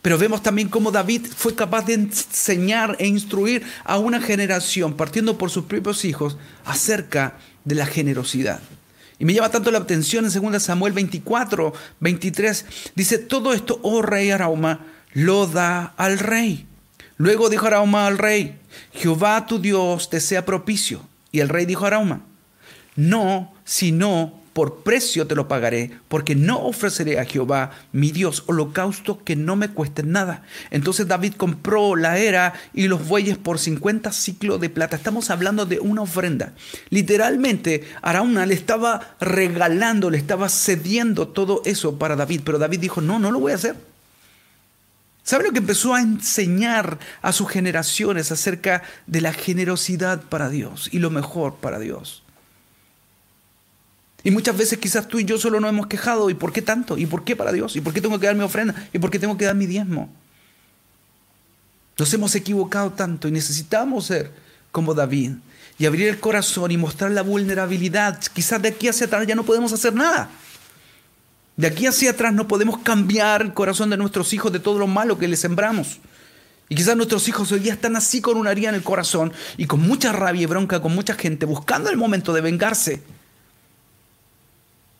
Pero 0.02 0.18
vemos 0.18 0.42
también 0.42 0.68
cómo 0.68 0.90
David 0.90 1.26
fue 1.34 1.54
capaz 1.54 1.86
de 1.86 1.94
enseñar 1.94 2.96
e 2.98 3.06
instruir 3.06 3.62
a 3.84 3.98
una 3.98 4.20
generación, 4.20 4.94
partiendo 4.94 5.38
por 5.38 5.50
sus 5.50 5.64
propios 5.64 6.04
hijos, 6.04 6.36
acerca 6.64 7.38
de 7.64 7.74
la 7.74 7.86
generosidad. 7.86 8.60
Y 9.18 9.24
me 9.24 9.34
llama 9.34 9.50
tanto 9.50 9.70
la 9.70 9.78
atención 9.78 10.24
en 10.24 10.52
2 10.52 10.62
Samuel 10.62 10.92
24, 10.92 11.72
23, 12.00 12.66
dice, 12.94 13.18
todo 13.18 13.52
esto, 13.52 13.80
oh 13.82 14.02
rey 14.02 14.30
Arauma, 14.30 14.86
lo 15.12 15.46
da 15.46 15.94
al 15.96 16.18
rey. 16.18 16.67
Luego 17.18 17.50
dijo 17.50 17.66
Arauma 17.66 18.06
al 18.06 18.16
rey, 18.16 18.58
Jehová 18.92 19.44
tu 19.46 19.58
Dios 19.58 20.08
te 20.08 20.20
sea 20.20 20.46
propicio. 20.46 21.02
Y 21.32 21.40
el 21.40 21.48
rey 21.48 21.66
dijo 21.66 21.84
a 21.84 21.88
Arauma, 21.88 22.22
no, 22.94 23.52
sino 23.64 24.38
por 24.52 24.82
precio 24.82 25.26
te 25.28 25.36
lo 25.36 25.46
pagaré, 25.46 25.92
porque 26.08 26.34
no 26.34 26.60
ofreceré 26.60 27.20
a 27.20 27.24
Jehová 27.24 27.70
mi 27.92 28.10
Dios 28.10 28.42
holocausto 28.46 29.22
que 29.22 29.36
no 29.36 29.54
me 29.54 29.68
cueste 29.68 30.02
nada. 30.02 30.42
Entonces 30.70 31.06
David 31.06 31.34
compró 31.36 31.94
la 31.94 32.18
era 32.18 32.54
y 32.72 32.88
los 32.88 33.06
bueyes 33.06 33.36
por 33.36 33.60
50 33.60 34.10
ciclos 34.10 34.60
de 34.60 34.68
plata. 34.70 34.96
Estamos 34.96 35.30
hablando 35.30 35.64
de 35.64 35.78
una 35.78 36.02
ofrenda. 36.02 36.54
Literalmente, 36.90 37.84
Arauna 38.02 38.46
le 38.46 38.54
estaba 38.54 39.16
regalando, 39.20 40.10
le 40.10 40.18
estaba 40.18 40.48
cediendo 40.48 41.28
todo 41.28 41.62
eso 41.64 41.98
para 41.98 42.16
David, 42.16 42.40
pero 42.44 42.58
David 42.58 42.80
dijo, 42.80 43.00
no, 43.00 43.18
no 43.18 43.30
lo 43.30 43.38
voy 43.38 43.52
a 43.52 43.56
hacer. 43.56 43.76
¿Sabe 45.28 45.44
lo 45.44 45.52
que 45.52 45.58
empezó 45.58 45.94
a 45.94 46.00
enseñar 46.00 46.98
a 47.20 47.34
sus 47.34 47.50
generaciones 47.50 48.32
acerca 48.32 48.82
de 49.06 49.20
la 49.20 49.34
generosidad 49.34 50.22
para 50.22 50.48
Dios 50.48 50.88
y 50.90 51.00
lo 51.00 51.10
mejor 51.10 51.56
para 51.56 51.78
Dios? 51.78 52.22
Y 54.24 54.30
muchas 54.30 54.56
veces 54.56 54.78
quizás 54.78 55.06
tú 55.06 55.18
y 55.18 55.26
yo 55.26 55.36
solo 55.36 55.60
nos 55.60 55.68
hemos 55.68 55.86
quejado, 55.86 56.30
¿y 56.30 56.34
por 56.34 56.50
qué 56.50 56.62
tanto? 56.62 56.96
¿Y 56.96 57.04
por 57.04 57.24
qué 57.24 57.36
para 57.36 57.52
Dios? 57.52 57.76
¿Y 57.76 57.82
por 57.82 57.92
qué 57.92 58.00
tengo 58.00 58.18
que 58.18 58.24
dar 58.24 58.36
mi 58.36 58.42
ofrenda? 58.42 58.88
¿Y 58.90 59.00
por 59.00 59.10
qué 59.10 59.18
tengo 59.18 59.36
que 59.36 59.44
dar 59.44 59.54
mi 59.54 59.66
diezmo? 59.66 60.10
Nos 61.98 62.14
hemos 62.14 62.34
equivocado 62.34 62.92
tanto 62.92 63.28
y 63.28 63.30
necesitamos 63.30 64.06
ser 64.06 64.32
como 64.72 64.94
David 64.94 65.32
y 65.78 65.84
abrir 65.84 66.08
el 66.08 66.20
corazón 66.20 66.70
y 66.70 66.78
mostrar 66.78 67.10
la 67.10 67.20
vulnerabilidad. 67.20 68.18
Quizás 68.32 68.62
de 68.62 68.68
aquí 68.70 68.88
hacia 68.88 69.06
atrás 69.06 69.26
ya 69.26 69.34
no 69.34 69.44
podemos 69.44 69.74
hacer 69.74 69.92
nada. 69.92 70.30
De 71.58 71.66
aquí 71.66 71.86
hacia 71.86 72.12
atrás 72.12 72.32
no 72.32 72.46
podemos 72.46 72.78
cambiar 72.78 73.42
el 73.42 73.52
corazón 73.52 73.90
de 73.90 73.96
nuestros 73.96 74.32
hijos 74.32 74.52
de 74.52 74.60
todo 74.60 74.78
lo 74.78 74.86
malo 74.86 75.18
que 75.18 75.26
les 75.26 75.40
sembramos. 75.40 75.98
Y 76.68 76.76
quizás 76.76 76.96
nuestros 76.96 77.26
hijos 77.26 77.50
hoy 77.50 77.58
día 77.58 77.72
están 77.72 77.96
así 77.96 78.20
con 78.20 78.36
una 78.36 78.52
herida 78.52 78.68
en 78.68 78.76
el 78.76 78.84
corazón 78.84 79.32
y 79.56 79.66
con 79.66 79.80
mucha 79.80 80.12
rabia 80.12 80.42
y 80.42 80.46
bronca 80.46 80.80
con 80.80 80.94
mucha 80.94 81.14
gente, 81.14 81.46
buscando 81.46 81.90
el 81.90 81.96
momento 81.96 82.32
de 82.32 82.42
vengarse. 82.42 83.02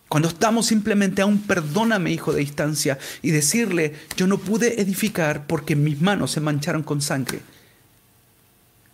Cuando 0.09 0.29
estamos 0.29 0.67
simplemente 0.67 1.23
a 1.23 1.27
un 1.27 1.43
perdóname, 1.43 2.11
hijo 2.11 2.33
de 2.33 2.41
distancia, 2.41 2.99
y 3.23 3.31
decirle, 3.31 3.95
yo 4.17 4.27
no 4.27 4.39
pude 4.39 4.81
edificar 4.83 5.47
porque 5.47 5.77
mis 5.77 6.01
manos 6.01 6.33
se 6.33 6.41
mancharon 6.41 6.83
con 6.83 7.01
sangre. 7.01 7.39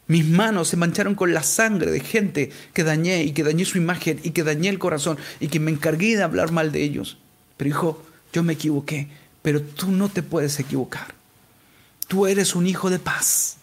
Mis 0.06 0.26
manos 0.26 0.68
se 0.68 0.76
mancharon 0.76 1.14
con 1.14 1.32
la 1.32 1.42
sangre 1.42 1.90
de 1.90 2.00
gente 2.00 2.50
que 2.74 2.84
dañé 2.84 3.22
y 3.22 3.32
que 3.32 3.42
dañé 3.42 3.64
su 3.64 3.78
imagen 3.78 4.20
y 4.22 4.32
que 4.32 4.42
dañé 4.42 4.68
el 4.68 4.78
corazón 4.78 5.16
y 5.40 5.48
que 5.48 5.60
me 5.60 5.70
encargué 5.70 6.14
de 6.14 6.24
hablar 6.24 6.52
mal 6.52 6.70
de 6.70 6.82
ellos. 6.82 7.16
Pero 7.56 7.70
hijo, 7.70 8.02
yo 8.32 8.42
me 8.42 8.54
equivoqué, 8.54 9.08
pero 9.42 9.62
tú 9.62 9.90
no 9.90 10.08
te 10.08 10.22
puedes 10.22 10.58
equivocar. 10.58 11.14
Tú 12.08 12.26
eres 12.26 12.54
un 12.54 12.66
hijo 12.66 12.90
de 12.90 12.98
paz. 12.98 13.56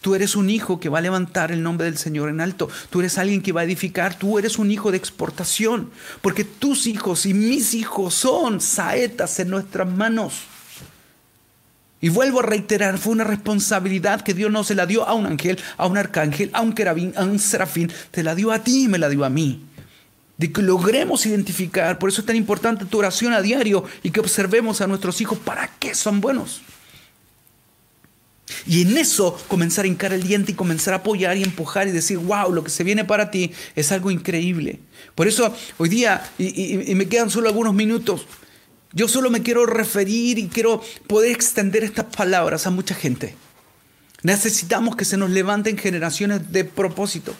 Tú 0.00 0.14
eres 0.14 0.36
un 0.36 0.50
hijo 0.50 0.78
que 0.78 0.88
va 0.88 0.98
a 0.98 1.02
levantar 1.02 1.50
el 1.50 1.62
nombre 1.62 1.86
del 1.86 1.98
Señor 1.98 2.28
en 2.28 2.40
alto. 2.40 2.68
Tú 2.90 3.00
eres 3.00 3.18
alguien 3.18 3.42
que 3.42 3.52
va 3.52 3.62
a 3.62 3.64
edificar. 3.64 4.16
Tú 4.16 4.38
eres 4.38 4.58
un 4.58 4.70
hijo 4.70 4.92
de 4.92 4.96
exportación. 4.96 5.90
Porque 6.22 6.44
tus 6.44 6.86
hijos 6.86 7.26
y 7.26 7.34
mis 7.34 7.74
hijos 7.74 8.14
son 8.14 8.60
saetas 8.60 9.40
en 9.40 9.50
nuestras 9.50 9.88
manos. 9.88 10.34
Y 12.00 12.10
vuelvo 12.10 12.40
a 12.40 12.44
reiterar, 12.44 12.98
fue 12.98 13.14
una 13.14 13.24
responsabilidad 13.24 14.20
que 14.20 14.34
Dios 14.34 14.52
no 14.52 14.62
se 14.62 14.74
la 14.74 14.86
dio 14.86 15.08
a 15.08 15.14
un 15.14 15.26
ángel, 15.26 15.58
a 15.76 15.86
un 15.86 15.96
arcángel, 15.96 16.50
a 16.52 16.60
un 16.60 16.72
querabín, 16.72 17.12
a 17.16 17.24
un 17.24 17.38
serafín. 17.38 17.90
Te 18.12 18.22
la 18.22 18.34
dio 18.34 18.52
a 18.52 18.62
ti 18.62 18.84
y 18.84 18.88
me 18.88 18.98
la 18.98 19.08
dio 19.08 19.24
a 19.24 19.30
mí 19.30 19.66
de 20.38 20.52
que 20.52 20.62
logremos 20.62 21.24
identificar, 21.26 21.98
por 21.98 22.10
eso 22.10 22.20
es 22.20 22.26
tan 22.26 22.36
importante 22.36 22.84
tu 22.84 22.98
oración 22.98 23.32
a 23.32 23.40
diario 23.40 23.84
y 24.02 24.10
que 24.10 24.20
observemos 24.20 24.80
a 24.80 24.86
nuestros 24.86 25.20
hijos 25.20 25.38
para 25.38 25.68
qué 25.78 25.94
son 25.94 26.20
buenos. 26.20 26.62
Y 28.66 28.82
en 28.82 28.96
eso 28.96 29.36
comenzar 29.48 29.84
a 29.84 29.88
hincar 29.88 30.12
el 30.12 30.22
diente 30.22 30.52
y 30.52 30.54
comenzar 30.54 30.94
a 30.94 30.98
apoyar 30.98 31.36
y 31.36 31.42
empujar 31.42 31.88
y 31.88 31.92
decir, 31.92 32.18
wow, 32.18 32.52
lo 32.52 32.62
que 32.62 32.70
se 32.70 32.84
viene 32.84 33.04
para 33.04 33.30
ti 33.30 33.52
es 33.74 33.90
algo 33.92 34.10
increíble. 34.10 34.78
Por 35.14 35.26
eso 35.26 35.54
hoy 35.78 35.88
día, 35.88 36.22
y, 36.38 36.90
y 36.90 36.94
me 36.94 37.08
quedan 37.08 37.30
solo 37.30 37.48
algunos 37.48 37.74
minutos, 37.74 38.26
yo 38.92 39.08
solo 39.08 39.30
me 39.30 39.42
quiero 39.42 39.66
referir 39.66 40.38
y 40.38 40.48
quiero 40.48 40.80
poder 41.06 41.32
extender 41.32 41.82
estas 41.82 42.06
palabras 42.06 42.66
a 42.66 42.70
mucha 42.70 42.94
gente. 42.94 43.34
Necesitamos 44.22 44.96
que 44.96 45.04
se 45.04 45.16
nos 45.16 45.30
levanten 45.30 45.76
generaciones 45.76 46.50
de 46.52 46.64
propósito. 46.64 47.34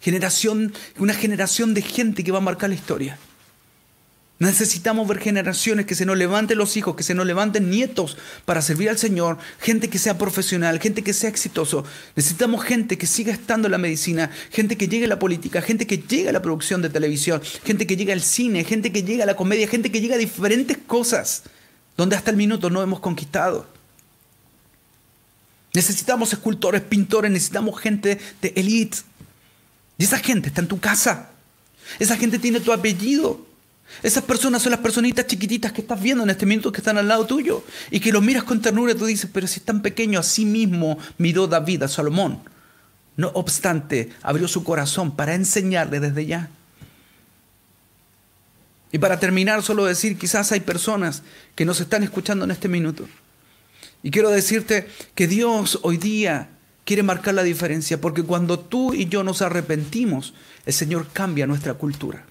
Generación, 0.00 0.72
una 0.98 1.14
generación 1.14 1.74
de 1.74 1.82
gente 1.82 2.24
que 2.24 2.32
va 2.32 2.38
a 2.38 2.42
marcar 2.42 2.70
la 2.70 2.76
historia. 2.76 3.18
Necesitamos 4.40 5.06
ver 5.06 5.18
generaciones 5.18 5.84
que 5.84 5.94
se 5.94 6.06
nos 6.06 6.16
levanten 6.16 6.56
los 6.56 6.74
hijos, 6.78 6.96
que 6.96 7.02
se 7.02 7.14
nos 7.14 7.26
levanten 7.26 7.68
nietos 7.68 8.16
para 8.46 8.62
servir 8.62 8.88
al 8.88 8.96
Señor, 8.96 9.36
gente 9.58 9.90
que 9.90 9.98
sea 9.98 10.16
profesional, 10.16 10.80
gente 10.80 11.04
que 11.04 11.12
sea 11.12 11.28
exitoso. 11.28 11.84
Necesitamos 12.16 12.64
gente 12.64 12.96
que 12.96 13.06
siga 13.06 13.34
estando 13.34 13.68
en 13.68 13.72
la 13.72 13.78
medicina, 13.78 14.30
gente 14.50 14.78
que 14.78 14.88
llegue 14.88 15.04
a 15.04 15.08
la 15.08 15.18
política, 15.18 15.60
gente 15.60 15.86
que 15.86 15.98
llegue 15.98 16.30
a 16.30 16.32
la 16.32 16.40
producción 16.40 16.80
de 16.80 16.88
televisión, 16.88 17.42
gente 17.64 17.86
que 17.86 17.98
llegue 17.98 18.14
al 18.14 18.22
cine, 18.22 18.64
gente 18.64 18.90
que 18.90 19.02
llegue 19.02 19.22
a 19.22 19.26
la 19.26 19.36
comedia, 19.36 19.68
gente 19.68 19.92
que 19.92 20.00
llegue 20.00 20.14
a 20.14 20.18
diferentes 20.18 20.78
cosas 20.78 21.42
donde 21.98 22.16
hasta 22.16 22.30
el 22.30 22.38
minuto 22.38 22.70
no 22.70 22.82
hemos 22.82 23.00
conquistado. 23.00 23.66
Necesitamos 25.74 26.32
escultores, 26.32 26.80
pintores, 26.80 27.30
necesitamos 27.30 27.78
gente 27.78 28.18
de 28.40 28.54
élite. 28.56 29.09
Y 30.00 30.04
esa 30.04 30.18
gente 30.18 30.48
está 30.48 30.62
en 30.62 30.66
tu 30.66 30.80
casa. 30.80 31.28
Esa 31.98 32.16
gente 32.16 32.38
tiene 32.38 32.58
tu 32.60 32.72
apellido. 32.72 33.46
Esas 34.02 34.24
personas 34.24 34.62
son 34.62 34.70
las 34.70 34.80
personitas 34.80 35.26
chiquititas 35.26 35.72
que 35.72 35.82
estás 35.82 36.00
viendo 36.00 36.24
en 36.24 36.30
este 36.30 36.46
minuto 36.46 36.72
que 36.72 36.78
están 36.78 36.96
al 36.96 37.06
lado 37.06 37.26
tuyo 37.26 37.62
y 37.90 38.00
que 38.00 38.10
los 38.10 38.22
miras 38.22 38.44
con 38.44 38.62
ternura 38.62 38.92
y 38.92 38.94
tú 38.94 39.04
dices, 39.04 39.28
pero 39.30 39.46
si 39.46 39.58
es 39.58 39.66
tan 39.66 39.82
pequeño, 39.82 40.18
así 40.18 40.46
mismo 40.46 40.96
miró 41.18 41.46
David 41.46 41.82
a 41.82 41.88
Salomón. 41.88 42.40
No 43.18 43.28
obstante, 43.34 44.08
abrió 44.22 44.48
su 44.48 44.64
corazón 44.64 45.14
para 45.14 45.34
enseñarle 45.34 46.00
desde 46.00 46.24
ya. 46.24 46.48
Y 48.92 48.98
para 49.00 49.20
terminar, 49.20 49.62
solo 49.62 49.84
decir, 49.84 50.16
quizás 50.16 50.50
hay 50.50 50.60
personas 50.60 51.22
que 51.54 51.66
nos 51.66 51.78
están 51.78 52.04
escuchando 52.04 52.46
en 52.46 52.52
este 52.52 52.68
minuto. 52.68 53.06
Y 54.02 54.10
quiero 54.10 54.30
decirte 54.30 54.88
que 55.14 55.26
Dios 55.26 55.78
hoy 55.82 55.98
día 55.98 56.48
quiere 56.90 57.04
marcar 57.04 57.34
la 57.34 57.44
diferencia, 57.44 58.00
porque 58.00 58.24
cuando 58.24 58.58
tú 58.58 58.94
y 58.94 59.06
yo 59.06 59.22
nos 59.22 59.42
arrepentimos, 59.42 60.34
el 60.66 60.72
Señor 60.72 61.06
cambia 61.12 61.46
nuestra 61.46 61.74
cultura. 61.74 62.24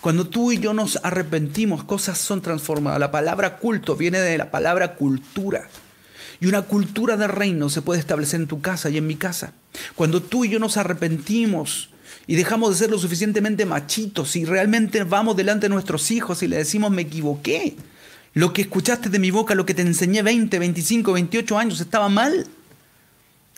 Cuando 0.00 0.26
tú 0.26 0.50
y 0.50 0.58
yo 0.58 0.74
nos 0.74 0.98
arrepentimos, 1.04 1.84
cosas 1.84 2.18
son 2.18 2.42
transformadas. 2.42 2.98
La 2.98 3.12
palabra 3.12 3.58
culto 3.58 3.94
viene 3.94 4.18
de 4.18 4.36
la 4.36 4.50
palabra 4.50 4.96
cultura. 4.96 5.68
Y 6.40 6.46
una 6.46 6.62
cultura 6.62 7.16
de 7.16 7.28
reino 7.28 7.70
se 7.70 7.80
puede 7.80 8.00
establecer 8.00 8.40
en 8.40 8.48
tu 8.48 8.60
casa 8.60 8.90
y 8.90 8.98
en 8.98 9.06
mi 9.06 9.14
casa. 9.14 9.52
Cuando 9.94 10.20
tú 10.20 10.44
y 10.44 10.48
yo 10.48 10.58
nos 10.58 10.76
arrepentimos 10.76 11.90
y 12.26 12.34
dejamos 12.34 12.70
de 12.70 12.76
ser 12.76 12.90
lo 12.90 12.98
suficientemente 12.98 13.66
machitos 13.66 14.34
y 14.34 14.44
realmente 14.46 15.04
vamos 15.04 15.36
delante 15.36 15.66
de 15.66 15.74
nuestros 15.74 16.10
hijos 16.10 16.42
y 16.42 16.48
le 16.48 16.56
decimos 16.56 16.90
me 16.90 17.02
equivoqué. 17.02 17.76
Lo 18.34 18.52
que 18.52 18.62
escuchaste 18.62 19.10
de 19.10 19.20
mi 19.20 19.30
boca, 19.30 19.54
lo 19.54 19.64
que 19.64 19.74
te 19.74 19.82
enseñé 19.82 20.22
20, 20.22 20.58
25, 20.58 21.12
28 21.12 21.56
años 21.56 21.80
estaba 21.80 22.08
mal. 22.08 22.48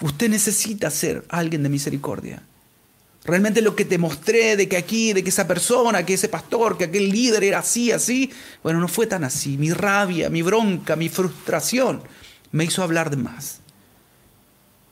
Usted 0.03 0.29
necesita 0.29 0.91
ser 0.91 1.25
alguien 1.29 1.63
de 1.63 1.69
misericordia. 1.69 2.43
Realmente 3.25 3.63
lo 3.63 3.77
que 3.77 3.85
te 3.85 3.99
mostré 3.99 4.57
de 4.57 4.69
que 4.69 4.77
aquí, 4.77 5.13
de 5.13 5.23
que 5.23 5.31
esa 5.31 5.47
persona, 5.47 6.05
que 6.05 6.15
ese 6.15 6.29
pastor, 6.29 6.77
que 6.77 6.85
aquel 6.85 7.09
líder 7.09 7.45
era 7.45 7.61
así, 7.61 7.93
así, 7.93 8.33
bueno, 8.65 8.81
no 8.81 8.89
fue 8.89 9.07
tan 9.07 9.23
así. 9.23 9.57
Mi 9.57 9.73
rabia, 9.73 10.29
mi 10.29 10.43
bronca, 10.43 10.97
mi 10.97 11.09
frustración 11.09 12.03
me 12.51 12.65
hizo 12.65 12.83
hablar 12.83 13.11
de 13.11 13.17
más. 13.17 13.61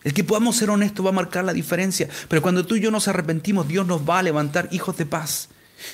El 0.05 0.14
que 0.14 0.23
podamos 0.23 0.57
ser 0.57 0.70
honestos 0.70 1.05
va 1.05 1.11
a 1.11 1.12
marcar 1.12 1.44
la 1.44 1.53
diferencia. 1.53 2.09
Pero 2.29 2.40
cuando 2.40 2.64
tú 2.64 2.77
y 2.77 2.81
yo 2.81 2.92
nos 2.92 3.09
arrepentimos, 3.09 3.66
Dios 3.66 3.87
nos 3.87 4.09
va 4.09 4.20
a 4.20 4.23
levantar 4.23 4.68
hijos 4.70 4.96
de 4.96 5.07
paz. 5.07 5.49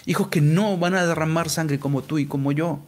Hijos 0.05 0.29
que 0.29 0.43
no 0.43 0.77
van 0.77 0.95
a 0.95 1.07
derramar 1.07 1.49
sangre 1.49 1.79
como 1.79 2.03
tú 2.03 2.19
y 2.19 2.27
como 2.27 2.53
yo. 2.53 2.81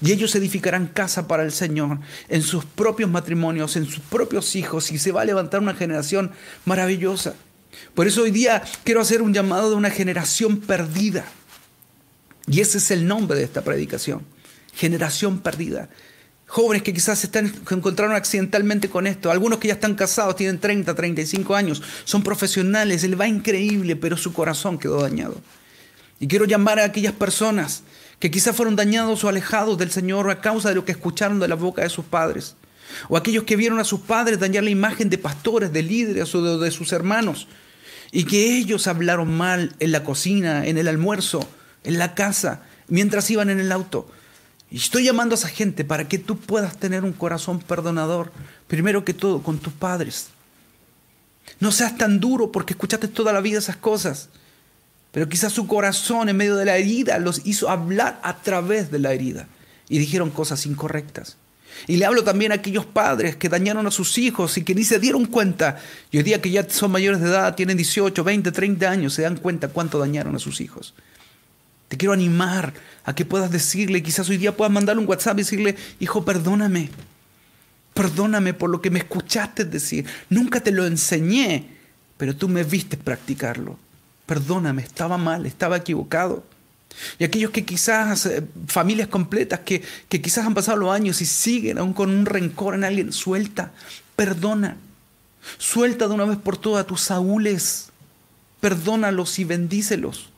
Y 0.00 0.12
ellos 0.12 0.34
edificarán 0.34 0.86
casa 0.86 1.26
para 1.26 1.42
el 1.42 1.52
Señor 1.52 1.98
en 2.28 2.42
sus 2.42 2.64
propios 2.64 3.10
matrimonios, 3.10 3.76
en 3.76 3.86
sus 3.86 4.00
propios 4.00 4.54
hijos, 4.56 4.92
y 4.92 4.98
se 4.98 5.12
va 5.12 5.22
a 5.22 5.24
levantar 5.24 5.60
una 5.60 5.74
generación 5.74 6.32
maravillosa. 6.64 7.34
Por 7.94 8.06
eso 8.06 8.22
hoy 8.22 8.30
día 8.30 8.62
quiero 8.84 9.00
hacer 9.00 9.22
un 9.22 9.34
llamado 9.34 9.70
de 9.70 9.76
una 9.76 9.90
generación 9.90 10.60
perdida. 10.60 11.24
Y 12.46 12.60
ese 12.60 12.78
es 12.78 12.90
el 12.90 13.06
nombre 13.06 13.36
de 13.36 13.44
esta 13.44 13.62
predicación. 13.62 14.22
Generación 14.74 15.40
perdida. 15.40 15.88
Jóvenes 16.46 16.82
que 16.82 16.92
quizás 16.92 17.18
se, 17.18 17.30
encontraron 17.38 18.14
accidentalmente 18.14 18.90
con 18.90 19.06
esto. 19.06 19.30
Algunos 19.30 19.58
que 19.58 19.68
ya 19.68 19.74
están 19.74 19.94
casados, 19.94 20.36
tienen 20.36 20.58
30, 20.58 20.94
35 20.94 21.54
años. 21.54 21.82
Son 22.04 22.22
profesionales, 22.22 23.04
él 23.04 23.18
va 23.18 23.26
increíble, 23.26 23.96
pero 23.96 24.16
su 24.16 24.32
corazón 24.32 24.78
quedó 24.78 25.00
dañado. 25.00 25.40
Y 26.20 26.26
quiero 26.26 26.44
llamar 26.44 26.78
a 26.78 26.84
aquellas 26.84 27.14
personas 27.14 27.82
que 28.22 28.30
quizás 28.30 28.54
fueron 28.54 28.76
dañados 28.76 29.24
o 29.24 29.28
alejados 29.28 29.76
del 29.78 29.90
Señor 29.90 30.30
a 30.30 30.40
causa 30.40 30.68
de 30.68 30.76
lo 30.76 30.84
que 30.84 30.92
escucharon 30.92 31.40
de 31.40 31.48
la 31.48 31.56
boca 31.56 31.82
de 31.82 31.88
sus 31.88 32.04
padres. 32.04 32.54
O 33.08 33.16
aquellos 33.16 33.42
que 33.42 33.56
vieron 33.56 33.80
a 33.80 33.84
sus 33.84 33.98
padres 33.98 34.38
dañar 34.38 34.62
la 34.62 34.70
imagen 34.70 35.10
de 35.10 35.18
pastores, 35.18 35.72
de 35.72 35.82
líderes 35.82 36.32
o 36.36 36.58
de 36.60 36.70
sus 36.70 36.92
hermanos 36.92 37.48
y 38.12 38.22
que 38.22 38.56
ellos 38.56 38.86
hablaron 38.86 39.36
mal 39.36 39.74
en 39.80 39.90
la 39.90 40.04
cocina, 40.04 40.68
en 40.68 40.78
el 40.78 40.86
almuerzo, 40.86 41.48
en 41.82 41.98
la 41.98 42.14
casa, 42.14 42.62
mientras 42.86 43.28
iban 43.28 43.50
en 43.50 43.58
el 43.58 43.72
auto. 43.72 44.08
Y 44.70 44.76
estoy 44.76 45.02
llamando 45.02 45.34
a 45.34 45.38
esa 45.38 45.48
gente 45.48 45.84
para 45.84 46.06
que 46.06 46.18
tú 46.18 46.38
puedas 46.38 46.76
tener 46.76 47.02
un 47.02 47.14
corazón 47.14 47.58
perdonador, 47.58 48.30
primero 48.68 49.04
que 49.04 49.14
todo 49.14 49.42
con 49.42 49.58
tus 49.58 49.72
padres. 49.72 50.28
No 51.58 51.72
seas 51.72 51.98
tan 51.98 52.20
duro 52.20 52.52
porque 52.52 52.74
escuchaste 52.74 53.08
toda 53.08 53.32
la 53.32 53.40
vida 53.40 53.58
esas 53.58 53.78
cosas, 53.78 54.28
pero 55.12 55.28
quizás 55.28 55.52
su 55.52 55.66
corazón 55.66 56.28
en 56.28 56.36
medio 56.36 56.56
de 56.56 56.64
la 56.64 56.76
herida 56.76 57.18
los 57.18 57.42
hizo 57.44 57.70
hablar 57.70 58.18
a 58.24 58.42
través 58.42 58.90
de 58.90 58.98
la 58.98 59.12
herida 59.12 59.46
y 59.88 59.98
dijeron 59.98 60.30
cosas 60.30 60.66
incorrectas. 60.66 61.36
Y 61.86 61.96
le 61.96 62.04
hablo 62.04 62.24
también 62.24 62.52
a 62.52 62.56
aquellos 62.56 62.86
padres 62.86 63.36
que 63.36 63.48
dañaron 63.48 63.86
a 63.86 63.90
sus 63.90 64.16
hijos 64.18 64.56
y 64.56 64.64
que 64.64 64.74
ni 64.74 64.84
se 64.84 64.98
dieron 64.98 65.26
cuenta. 65.26 65.78
Y 66.10 66.18
hoy 66.18 66.22
día 66.22 66.40
que 66.40 66.50
ya 66.50 66.68
son 66.68 66.92
mayores 66.92 67.20
de 67.20 67.28
edad, 67.28 67.54
tienen 67.54 67.76
18, 67.76 68.24
20, 68.24 68.52
30 68.52 68.90
años, 68.90 69.14
se 69.14 69.22
dan 69.22 69.36
cuenta 69.36 69.68
cuánto 69.68 69.98
dañaron 69.98 70.34
a 70.34 70.38
sus 70.38 70.60
hijos. 70.60 70.94
Te 71.88 71.96
quiero 71.96 72.12
animar 72.12 72.72
a 73.04 73.14
que 73.14 73.26
puedas 73.26 73.50
decirle, 73.50 74.02
quizás 74.02 74.28
hoy 74.30 74.38
día 74.38 74.56
puedas 74.56 74.72
mandarle 74.72 75.02
un 75.02 75.08
WhatsApp 75.08 75.34
y 75.34 75.42
decirle, 75.42 75.76
hijo, 76.00 76.24
perdóname. 76.24 76.88
Perdóname 77.92 78.54
por 78.54 78.70
lo 78.70 78.80
que 78.80 78.90
me 78.90 79.00
escuchaste 79.00 79.66
decir. 79.66 80.06
Nunca 80.30 80.60
te 80.60 80.70
lo 80.70 80.86
enseñé, 80.86 81.68
pero 82.16 82.34
tú 82.34 82.48
me 82.48 82.64
viste 82.64 82.96
practicarlo. 82.96 83.78
Perdóname, 84.32 84.80
estaba 84.80 85.18
mal, 85.18 85.44
estaba 85.44 85.76
equivocado. 85.76 86.42
Y 87.18 87.24
aquellos 87.24 87.50
que 87.50 87.66
quizás, 87.66 88.24
eh, 88.24 88.42
familias 88.66 89.08
completas, 89.08 89.60
que, 89.60 89.82
que 90.08 90.22
quizás 90.22 90.46
han 90.46 90.54
pasado 90.54 90.78
los 90.78 90.90
años 90.90 91.20
y 91.20 91.26
siguen 91.26 91.76
aún 91.76 91.92
con 91.92 92.08
un 92.08 92.24
rencor 92.24 92.74
en 92.74 92.84
alguien, 92.84 93.12
suelta, 93.12 93.72
perdona. 94.16 94.78
Suelta 95.58 96.08
de 96.08 96.14
una 96.14 96.24
vez 96.24 96.38
por 96.38 96.56
todas 96.56 96.86
tus 96.86 97.02
saúles. 97.02 97.90
Perdónalos 98.60 99.38
y 99.38 99.44
bendícelos. 99.44 100.30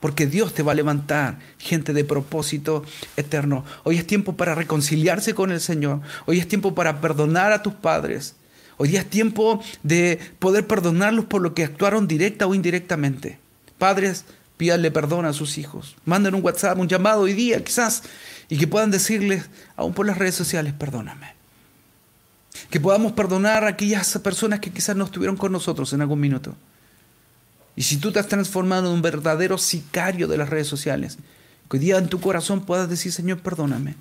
Porque 0.00 0.26
Dios 0.26 0.54
te 0.54 0.62
va 0.62 0.72
a 0.72 0.76
levantar 0.76 1.38
gente 1.58 1.92
de 1.92 2.04
propósito 2.04 2.82
eterno. 3.18 3.62
Hoy 3.84 3.98
es 3.98 4.06
tiempo 4.06 4.38
para 4.38 4.54
reconciliarse 4.54 5.34
con 5.34 5.52
el 5.52 5.60
Señor. 5.60 6.00
Hoy 6.24 6.38
es 6.38 6.48
tiempo 6.48 6.74
para 6.74 7.02
perdonar 7.02 7.52
a 7.52 7.62
tus 7.62 7.74
padres. 7.74 8.36
Hoy 8.78 8.96
es 8.96 9.10
tiempo 9.10 9.62
de 9.82 10.18
poder 10.38 10.66
perdonarlos 10.66 11.26
por 11.26 11.42
lo 11.42 11.52
que 11.52 11.64
actuaron 11.64 12.06
directa 12.08 12.46
o 12.46 12.54
indirectamente. 12.54 13.38
Padres, 13.76 14.24
pídanle 14.56 14.90
perdón 14.92 15.26
a 15.26 15.32
sus 15.32 15.58
hijos. 15.58 15.96
Manden 16.04 16.34
un 16.36 16.44
WhatsApp, 16.44 16.78
un 16.78 16.88
llamado 16.88 17.22
hoy 17.22 17.32
día 17.32 17.62
quizás, 17.62 18.04
y 18.48 18.56
que 18.56 18.68
puedan 18.68 18.92
decirles, 18.92 19.50
aún 19.76 19.94
por 19.94 20.06
las 20.06 20.16
redes 20.16 20.36
sociales, 20.36 20.74
perdóname. 20.74 21.34
Que 22.70 22.80
podamos 22.80 23.12
perdonar 23.12 23.64
a 23.64 23.68
aquellas 23.68 24.16
personas 24.18 24.60
que 24.60 24.70
quizás 24.70 24.96
no 24.96 25.04
estuvieron 25.04 25.36
con 25.36 25.52
nosotros 25.52 25.92
en 25.92 26.00
algún 26.00 26.20
minuto. 26.20 26.54
Y 27.74 27.82
si 27.82 27.96
tú 27.96 28.12
te 28.12 28.20
has 28.20 28.28
transformado 28.28 28.88
en 28.88 28.94
un 28.94 29.02
verdadero 29.02 29.58
sicario 29.58 30.28
de 30.28 30.36
las 30.36 30.50
redes 30.50 30.68
sociales, 30.68 31.18
que 31.68 31.76
hoy 31.76 31.80
día 31.80 31.98
en 31.98 32.08
tu 32.08 32.20
corazón 32.20 32.64
puedas 32.64 32.88
decir, 32.88 33.12
Señor, 33.12 33.38
perdóname, 33.40 33.96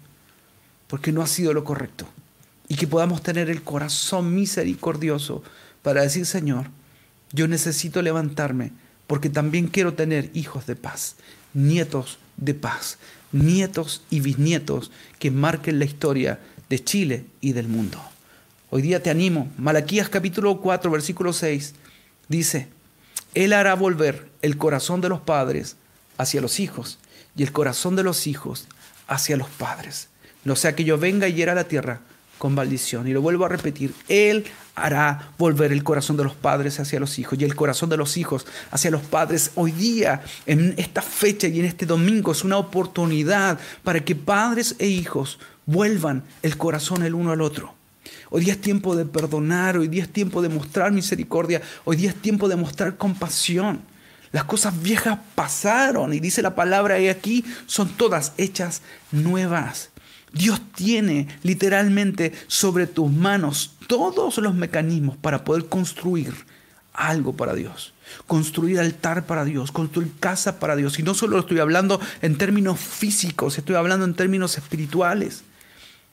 porque 0.87 1.11
no 1.11 1.21
ha 1.23 1.27
sido 1.27 1.53
lo 1.53 1.63
correcto. 1.63 2.07
Y 2.67 2.75
que 2.75 2.87
podamos 2.87 3.23
tener 3.23 3.49
el 3.49 3.63
corazón 3.63 4.35
misericordioso 4.35 5.43
para 5.81 6.01
decir, 6.01 6.25
Señor, 6.25 6.67
yo 7.31 7.47
necesito 7.47 8.01
levantarme 8.01 8.71
porque 9.07 9.29
también 9.29 9.67
quiero 9.67 9.93
tener 9.93 10.29
hijos 10.33 10.67
de 10.67 10.75
paz, 10.75 11.15
nietos 11.53 12.19
de 12.35 12.53
paz, 12.53 12.97
nietos 13.31 14.03
y 14.09 14.19
bisnietos 14.19 14.91
que 15.19 15.31
marquen 15.31 15.79
la 15.79 15.85
historia 15.85 16.39
de 16.69 16.83
Chile 16.83 17.25
y 17.41 17.53
del 17.53 17.67
mundo. 17.67 18.01
Hoy 18.69 18.81
día 18.81 19.01
te 19.01 19.09
animo, 19.09 19.49
Malaquías 19.57 20.09
capítulo 20.09 20.59
4, 20.59 20.91
versículo 20.91 21.31
6, 21.31 21.73
dice, 22.27 22.67
Él 23.33 23.53
hará 23.53 23.75
volver 23.75 24.29
el 24.41 24.57
corazón 24.57 24.99
de 24.99 25.09
los 25.09 25.21
padres 25.21 25.77
hacia 26.17 26.41
los 26.41 26.59
hijos 26.59 26.99
y 27.35 27.43
el 27.43 27.53
corazón 27.53 27.95
de 27.95 28.03
los 28.03 28.27
hijos 28.27 28.67
hacia 29.07 29.37
los 29.37 29.49
padres. 29.49 30.09
No 30.43 30.55
sea 30.55 30.75
que 30.75 30.83
yo 30.83 30.97
venga 30.97 31.27
y 31.27 31.33
hiera 31.33 31.55
la 31.55 31.65
tierra 31.65 32.01
con 32.37 32.53
maldición. 32.55 33.07
Y 33.07 33.13
lo 33.13 33.21
vuelvo 33.21 33.45
a 33.45 33.49
repetir, 33.49 33.93
Él 34.07 34.45
hará 34.75 35.31
volver 35.37 35.71
el 35.71 35.83
corazón 35.83 36.17
de 36.17 36.23
los 36.23 36.35
padres 36.35 36.79
hacia 36.79 36.99
los 36.99 37.17
hijos 37.17 37.39
y 37.39 37.43
el 37.43 37.55
corazón 37.55 37.89
de 37.89 37.97
los 37.97 38.15
hijos 38.17 38.45
hacia 38.71 38.91
los 38.91 39.01
padres. 39.01 39.51
Hoy 39.55 39.71
día, 39.71 40.21
en 40.45 40.75
esta 40.77 41.01
fecha 41.01 41.47
y 41.47 41.59
en 41.59 41.65
este 41.65 41.85
domingo, 41.85 42.31
es 42.31 42.43
una 42.43 42.57
oportunidad 42.57 43.59
para 43.83 44.03
que 44.05 44.15
padres 44.15 44.75
e 44.79 44.87
hijos 44.87 45.39
vuelvan 45.65 46.23
el 46.43 46.57
corazón 46.57 47.03
el 47.03 47.15
uno 47.15 47.31
al 47.31 47.41
otro. 47.41 47.73
Hoy 48.29 48.43
día 48.43 48.53
es 48.53 48.61
tiempo 48.61 48.95
de 48.95 49.05
perdonar, 49.05 49.77
hoy 49.77 49.87
día 49.87 50.03
es 50.03 50.11
tiempo 50.11 50.41
de 50.41 50.49
mostrar 50.49 50.91
misericordia, 50.91 51.61
hoy 51.85 51.97
día 51.97 52.09
es 52.09 52.15
tiempo 52.15 52.47
de 52.47 52.55
mostrar 52.55 52.97
compasión. 52.97 53.81
Las 54.31 54.43
cosas 54.43 54.81
viejas 54.81 55.19
pasaron 55.35 56.13
y 56.13 56.19
dice 56.19 56.41
la 56.41 56.55
palabra 56.55 56.99
y 56.99 57.07
aquí 57.07 57.45
son 57.65 57.89
todas 57.89 58.33
hechas 58.37 58.81
nuevas. 59.11 59.89
Dios 60.37 60.61
tiene 60.75 61.27
literalmente 61.43 62.33
sobre 62.47 62.87
tus 62.87 63.11
manos 63.11 63.75
todos 63.87 64.37
los 64.37 64.53
mecanismos 64.53 65.17
para 65.17 65.43
poder 65.43 65.65
construir 65.65 66.33
algo 66.93 67.33
para 67.33 67.53
Dios. 67.53 67.93
Construir 68.25 68.79
altar 68.79 69.25
para 69.25 69.45
Dios, 69.45 69.71
construir 69.71 70.11
casa 70.19 70.59
para 70.59 70.75
Dios. 70.75 70.99
Y 70.99 71.03
no 71.03 71.13
solo 71.13 71.39
estoy 71.39 71.59
hablando 71.59 71.99
en 72.21 72.37
términos 72.37 72.79
físicos, 72.79 73.57
estoy 73.57 73.75
hablando 73.75 74.05
en 74.05 74.13
términos 74.13 74.57
espirituales. 74.57 75.43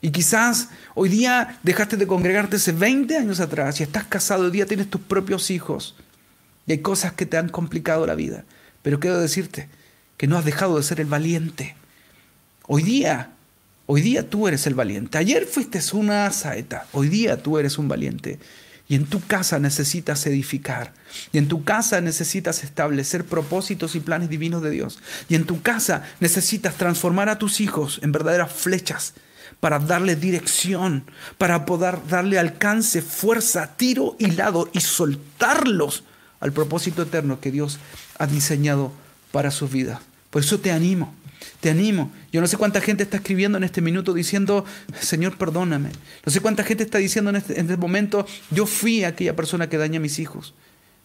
Y 0.01 0.11
quizás 0.11 0.69
hoy 0.95 1.09
día 1.09 1.59
dejaste 1.63 1.97
de 1.97 2.07
congregarte 2.07 2.57
hace 2.57 2.73
20 2.73 3.17
años 3.17 3.41
atrás 3.41 3.81
y 3.81 3.85
estás 3.85 4.05
casado, 4.05 4.45
hoy 4.45 4.51
día 4.51 4.67
tienes 4.67 4.91
tus 4.91 5.01
propios 5.01 5.51
hijos. 5.51 5.95
Y 6.67 6.73
hay 6.73 6.79
cosas 6.79 7.13
que 7.13 7.27
te 7.27 7.39
han 7.39 7.49
complicado 7.49 8.07
la 8.07 8.15
vida. 8.15 8.45
Pero 8.83 9.01
quiero 9.01 9.19
decirte 9.19 9.69
que 10.17 10.27
no 10.27 10.37
has 10.37 10.45
dejado 10.45 10.77
de 10.77 10.83
ser 10.83 11.01
el 11.01 11.07
valiente. 11.07 11.75
Hoy 12.67 12.83
día, 12.83 13.34
hoy 13.87 14.01
día 14.03 14.29
tú 14.29 14.49
eres 14.49 14.67
el 14.67 14.75
valiente. 14.75 15.19
Ayer 15.19 15.47
fuiste 15.47 15.81
una 15.93 16.31
saeta, 16.31 16.87
hoy 16.93 17.09
día 17.09 17.43
tú 17.43 17.59
eres 17.59 17.79
un 17.79 17.89
valiente. 17.89 18.39
Y 18.87 18.97
en 18.97 19.07
tu 19.07 19.21
casa 19.21 19.59
necesitas 19.59 20.27
edificar. 20.27 20.93
Y 21.33 21.39
en 21.39 21.49
tu 21.49 21.65
casa 21.65 22.03
necesitas 22.03 22.65
establecer 22.65 23.25
propósitos 23.25 23.95
y 23.95 24.01
planes 24.01 24.29
divinos 24.29 24.63
de 24.63 24.71
Dios. 24.71 24.99
Y 25.29 25.37
en 25.37 25.45
tu 25.45 25.63
casa 25.63 26.03
necesitas 26.21 26.75
transformar 26.75 27.31
a 27.31 27.39
tus 27.39 27.61
hijos 27.63 27.99
en 28.03 28.13
verdaderas 28.13 28.53
flechas 28.53 29.15
para 29.61 29.79
darle 29.79 30.17
dirección, 30.17 31.05
para 31.39 31.65
poder 31.65 31.99
darle 32.09 32.39
alcance, 32.39 33.01
fuerza, 33.01 33.75
tiro 33.77 34.17
y 34.19 34.33
lado 34.33 34.69
y 34.73 34.81
soltarlos 34.81 36.05
al 36.41 36.53
propósito 36.53 37.03
eterno 37.03 37.41
que 37.41 37.51
Dios 37.51 37.79
ha 38.19 38.27
diseñado 38.27 38.93
para 39.33 39.51
su 39.51 39.67
vida. 39.67 40.03
Por 40.29 40.43
eso 40.43 40.61
te 40.61 40.73
animo, 40.73 41.15
te 41.61 41.71
animo. 41.71 42.13
Yo 42.33 42.41
no 42.41 42.47
sé 42.47 42.57
cuánta 42.57 42.81
gente 42.81 43.03
está 43.03 43.19
escribiendo 43.19 43.59
en 43.59 43.65
este 43.65 43.81
minuto 43.81 44.15
diciendo, 44.15 44.65
Señor, 45.01 45.37
perdóname. 45.37 45.91
No 46.25 46.33
sé 46.33 46.41
cuánta 46.41 46.65
gente 46.65 46.85
está 46.85 46.99
diciendo 46.99 47.31
en 47.31 47.37
este, 47.37 47.61
este 47.61 47.77
momento, 47.77 48.27
yo 48.51 48.67
fui 48.67 49.05
aquella 49.05 49.37
persona 49.37 49.69
que 49.69 49.79
daña 49.79 49.99
a 49.99 50.03
mis 50.03 50.19
hijos. 50.19 50.55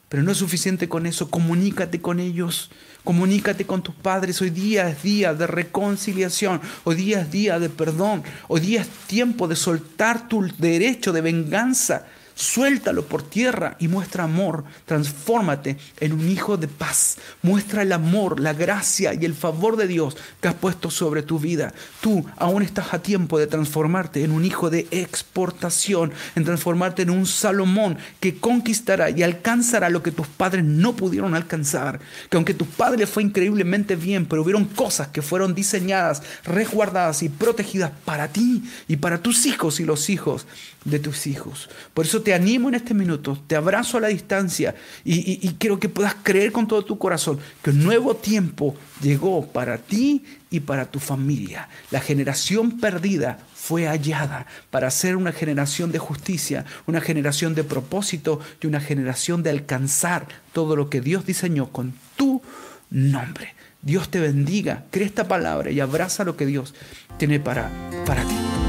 Pero 0.10 0.24
no 0.24 0.32
es 0.32 0.40
suficiente 0.40 0.90
con 0.90 1.06
eso, 1.06 1.30
comunícate 1.30 2.02
con 2.02 2.20
ellos, 2.20 2.72
comunícate 3.04 3.66
con 3.66 3.84
tus 3.84 3.94
padres. 3.94 4.42
Hoy 4.42 4.50
día 4.50 4.90
es 4.90 5.04
día 5.04 5.36
de 5.36 5.46
reconciliación, 5.46 6.62
hoy 6.84 6.96
día 6.96 7.22
es 7.22 7.32
día 7.32 7.60
de 7.60 7.70
perdón, 7.70 8.24
hoy 8.48 8.62
día 8.62 8.82
es 8.82 8.90
tiempo 9.08 9.48
de 9.48 9.56
soltar 9.56 10.28
tu 10.28 10.48
derecho 10.58 11.14
de 11.14 11.22
venganza 11.22 12.08
Suéltalo 12.40 13.04
por 13.04 13.22
tierra 13.22 13.76
y 13.80 13.90
muestra 13.90 14.24
amor. 14.24 14.64
Transfórmate 14.86 15.76
en 16.00 16.14
un 16.14 16.30
hijo 16.30 16.56
de 16.56 16.70
paz. 16.70 17.18
Muestra 17.42 17.82
el 17.82 17.92
amor, 17.92 18.40
la 18.40 18.54
gracia 18.54 19.14
y 19.14 19.26
el 19.26 19.34
favor 19.34 19.76
de 19.76 19.88
Dios 19.88 20.16
que 20.40 20.48
has 20.48 20.54
puesto 20.54 20.90
sobre 20.90 21.22
tu 21.22 21.38
vida. 21.38 21.74
Tú 22.00 22.26
aún 22.38 22.64
estás 22.64 22.94
a 22.94 23.02
tiempo 23.02 23.38
de 23.38 23.48
transformarte 23.48 24.24
en 24.24 24.32
un 24.32 24.46
hijo 24.46 24.70
de 24.70 24.88
exportación, 24.90 26.14
en 26.38 26.46
transformarte 26.46 27.02
en 27.02 27.10
un 27.10 27.26
Salomón 27.26 27.98
que 28.22 28.38
conquistará 28.38 29.10
y 29.10 29.22
alcanzará 29.22 29.90
lo 29.90 30.02
que 30.02 30.14
tus 30.14 30.28
padres 30.28 30.64
no 30.64 30.96
pudieron 30.96 31.36
alcanzar. 31.36 32.00
Que 32.30 32.38
aunque 32.38 32.54
tu 32.54 32.66
padre 32.66 33.06
fue 33.06 33.22
increíblemente 33.22 33.98
bien, 33.98 34.26
pero 34.26 34.44
hubieron 34.44 34.64
cosas 34.64 35.10
que 35.10 35.22
fueron 35.22 35.54
diseñadas, 35.54 36.24
resguardadas 36.46 37.22
y 37.22 37.28
protegidas 37.28 37.92
para 38.06 38.30
ti 38.30 38.64
y 38.88 38.96
para 38.96 39.22
tus 39.22 39.46
hijos 39.46 39.82
y 39.82 39.84
los 39.84 40.10
hijos 40.10 40.48
de 40.86 41.00
tus 41.00 41.28
hijos. 41.28 41.70
Por 41.94 42.06
eso 42.06 42.22
te 42.22 42.29
animo 42.34 42.70
en 42.70 42.76
este 42.76 42.94
minuto, 42.94 43.38
te 43.48 43.56
abrazo 43.56 43.98
a 43.98 44.02
la 44.02 44.08
distancia 44.08 44.76
y, 45.04 45.38
quiero 45.60 45.80
que 45.80 45.90
puedas 45.90 46.16
creer 46.24 46.52
con 46.52 46.68
todo 46.68 46.84
tu 46.84 46.98
corazón 46.98 47.40
que 47.62 47.72
un 47.72 47.84
nuevo 47.84 48.16
tiempo 48.16 48.76
llegó 49.02 49.46
para 49.48 49.78
ti 49.78 50.24
y 50.50 50.62
para 50.62 50.86
tu 50.86 51.00
familia. 51.00 51.70
La 51.92 52.00
generación 52.00 52.80
perdida 52.80 53.40
fue 53.54 53.88
hallada 53.88 54.46
para 54.72 54.90
ser 54.92 55.16
una 55.16 55.32
generación 55.32 55.92
de 55.92 56.00
justicia, 56.00 56.66
una 56.88 57.02
generación 57.02 57.56
de 57.56 57.64
propósito 57.64 58.40
y 58.62 58.68
una 58.68 58.82
generación 58.82 59.44
de 59.44 59.52
alcanzar 59.52 60.28
todo 60.54 60.76
lo 60.76 60.90
que 60.90 61.02
Dios 61.02 61.26
diseñó 61.26 61.70
con 61.70 61.94
tu 62.16 62.42
nombre. 62.90 63.54
Dios 63.82 64.10
te 64.10 64.20
bendiga, 64.20 64.86
cree 64.92 65.06
esta 65.06 65.28
palabra 65.28 65.72
y 65.72 65.80
abraza 65.80 66.24
lo 66.24 66.36
que 66.36 66.46
Dios 66.46 66.74
tiene 67.18 67.40
para, 67.40 67.72
para 68.06 68.24
ti. 68.24 68.69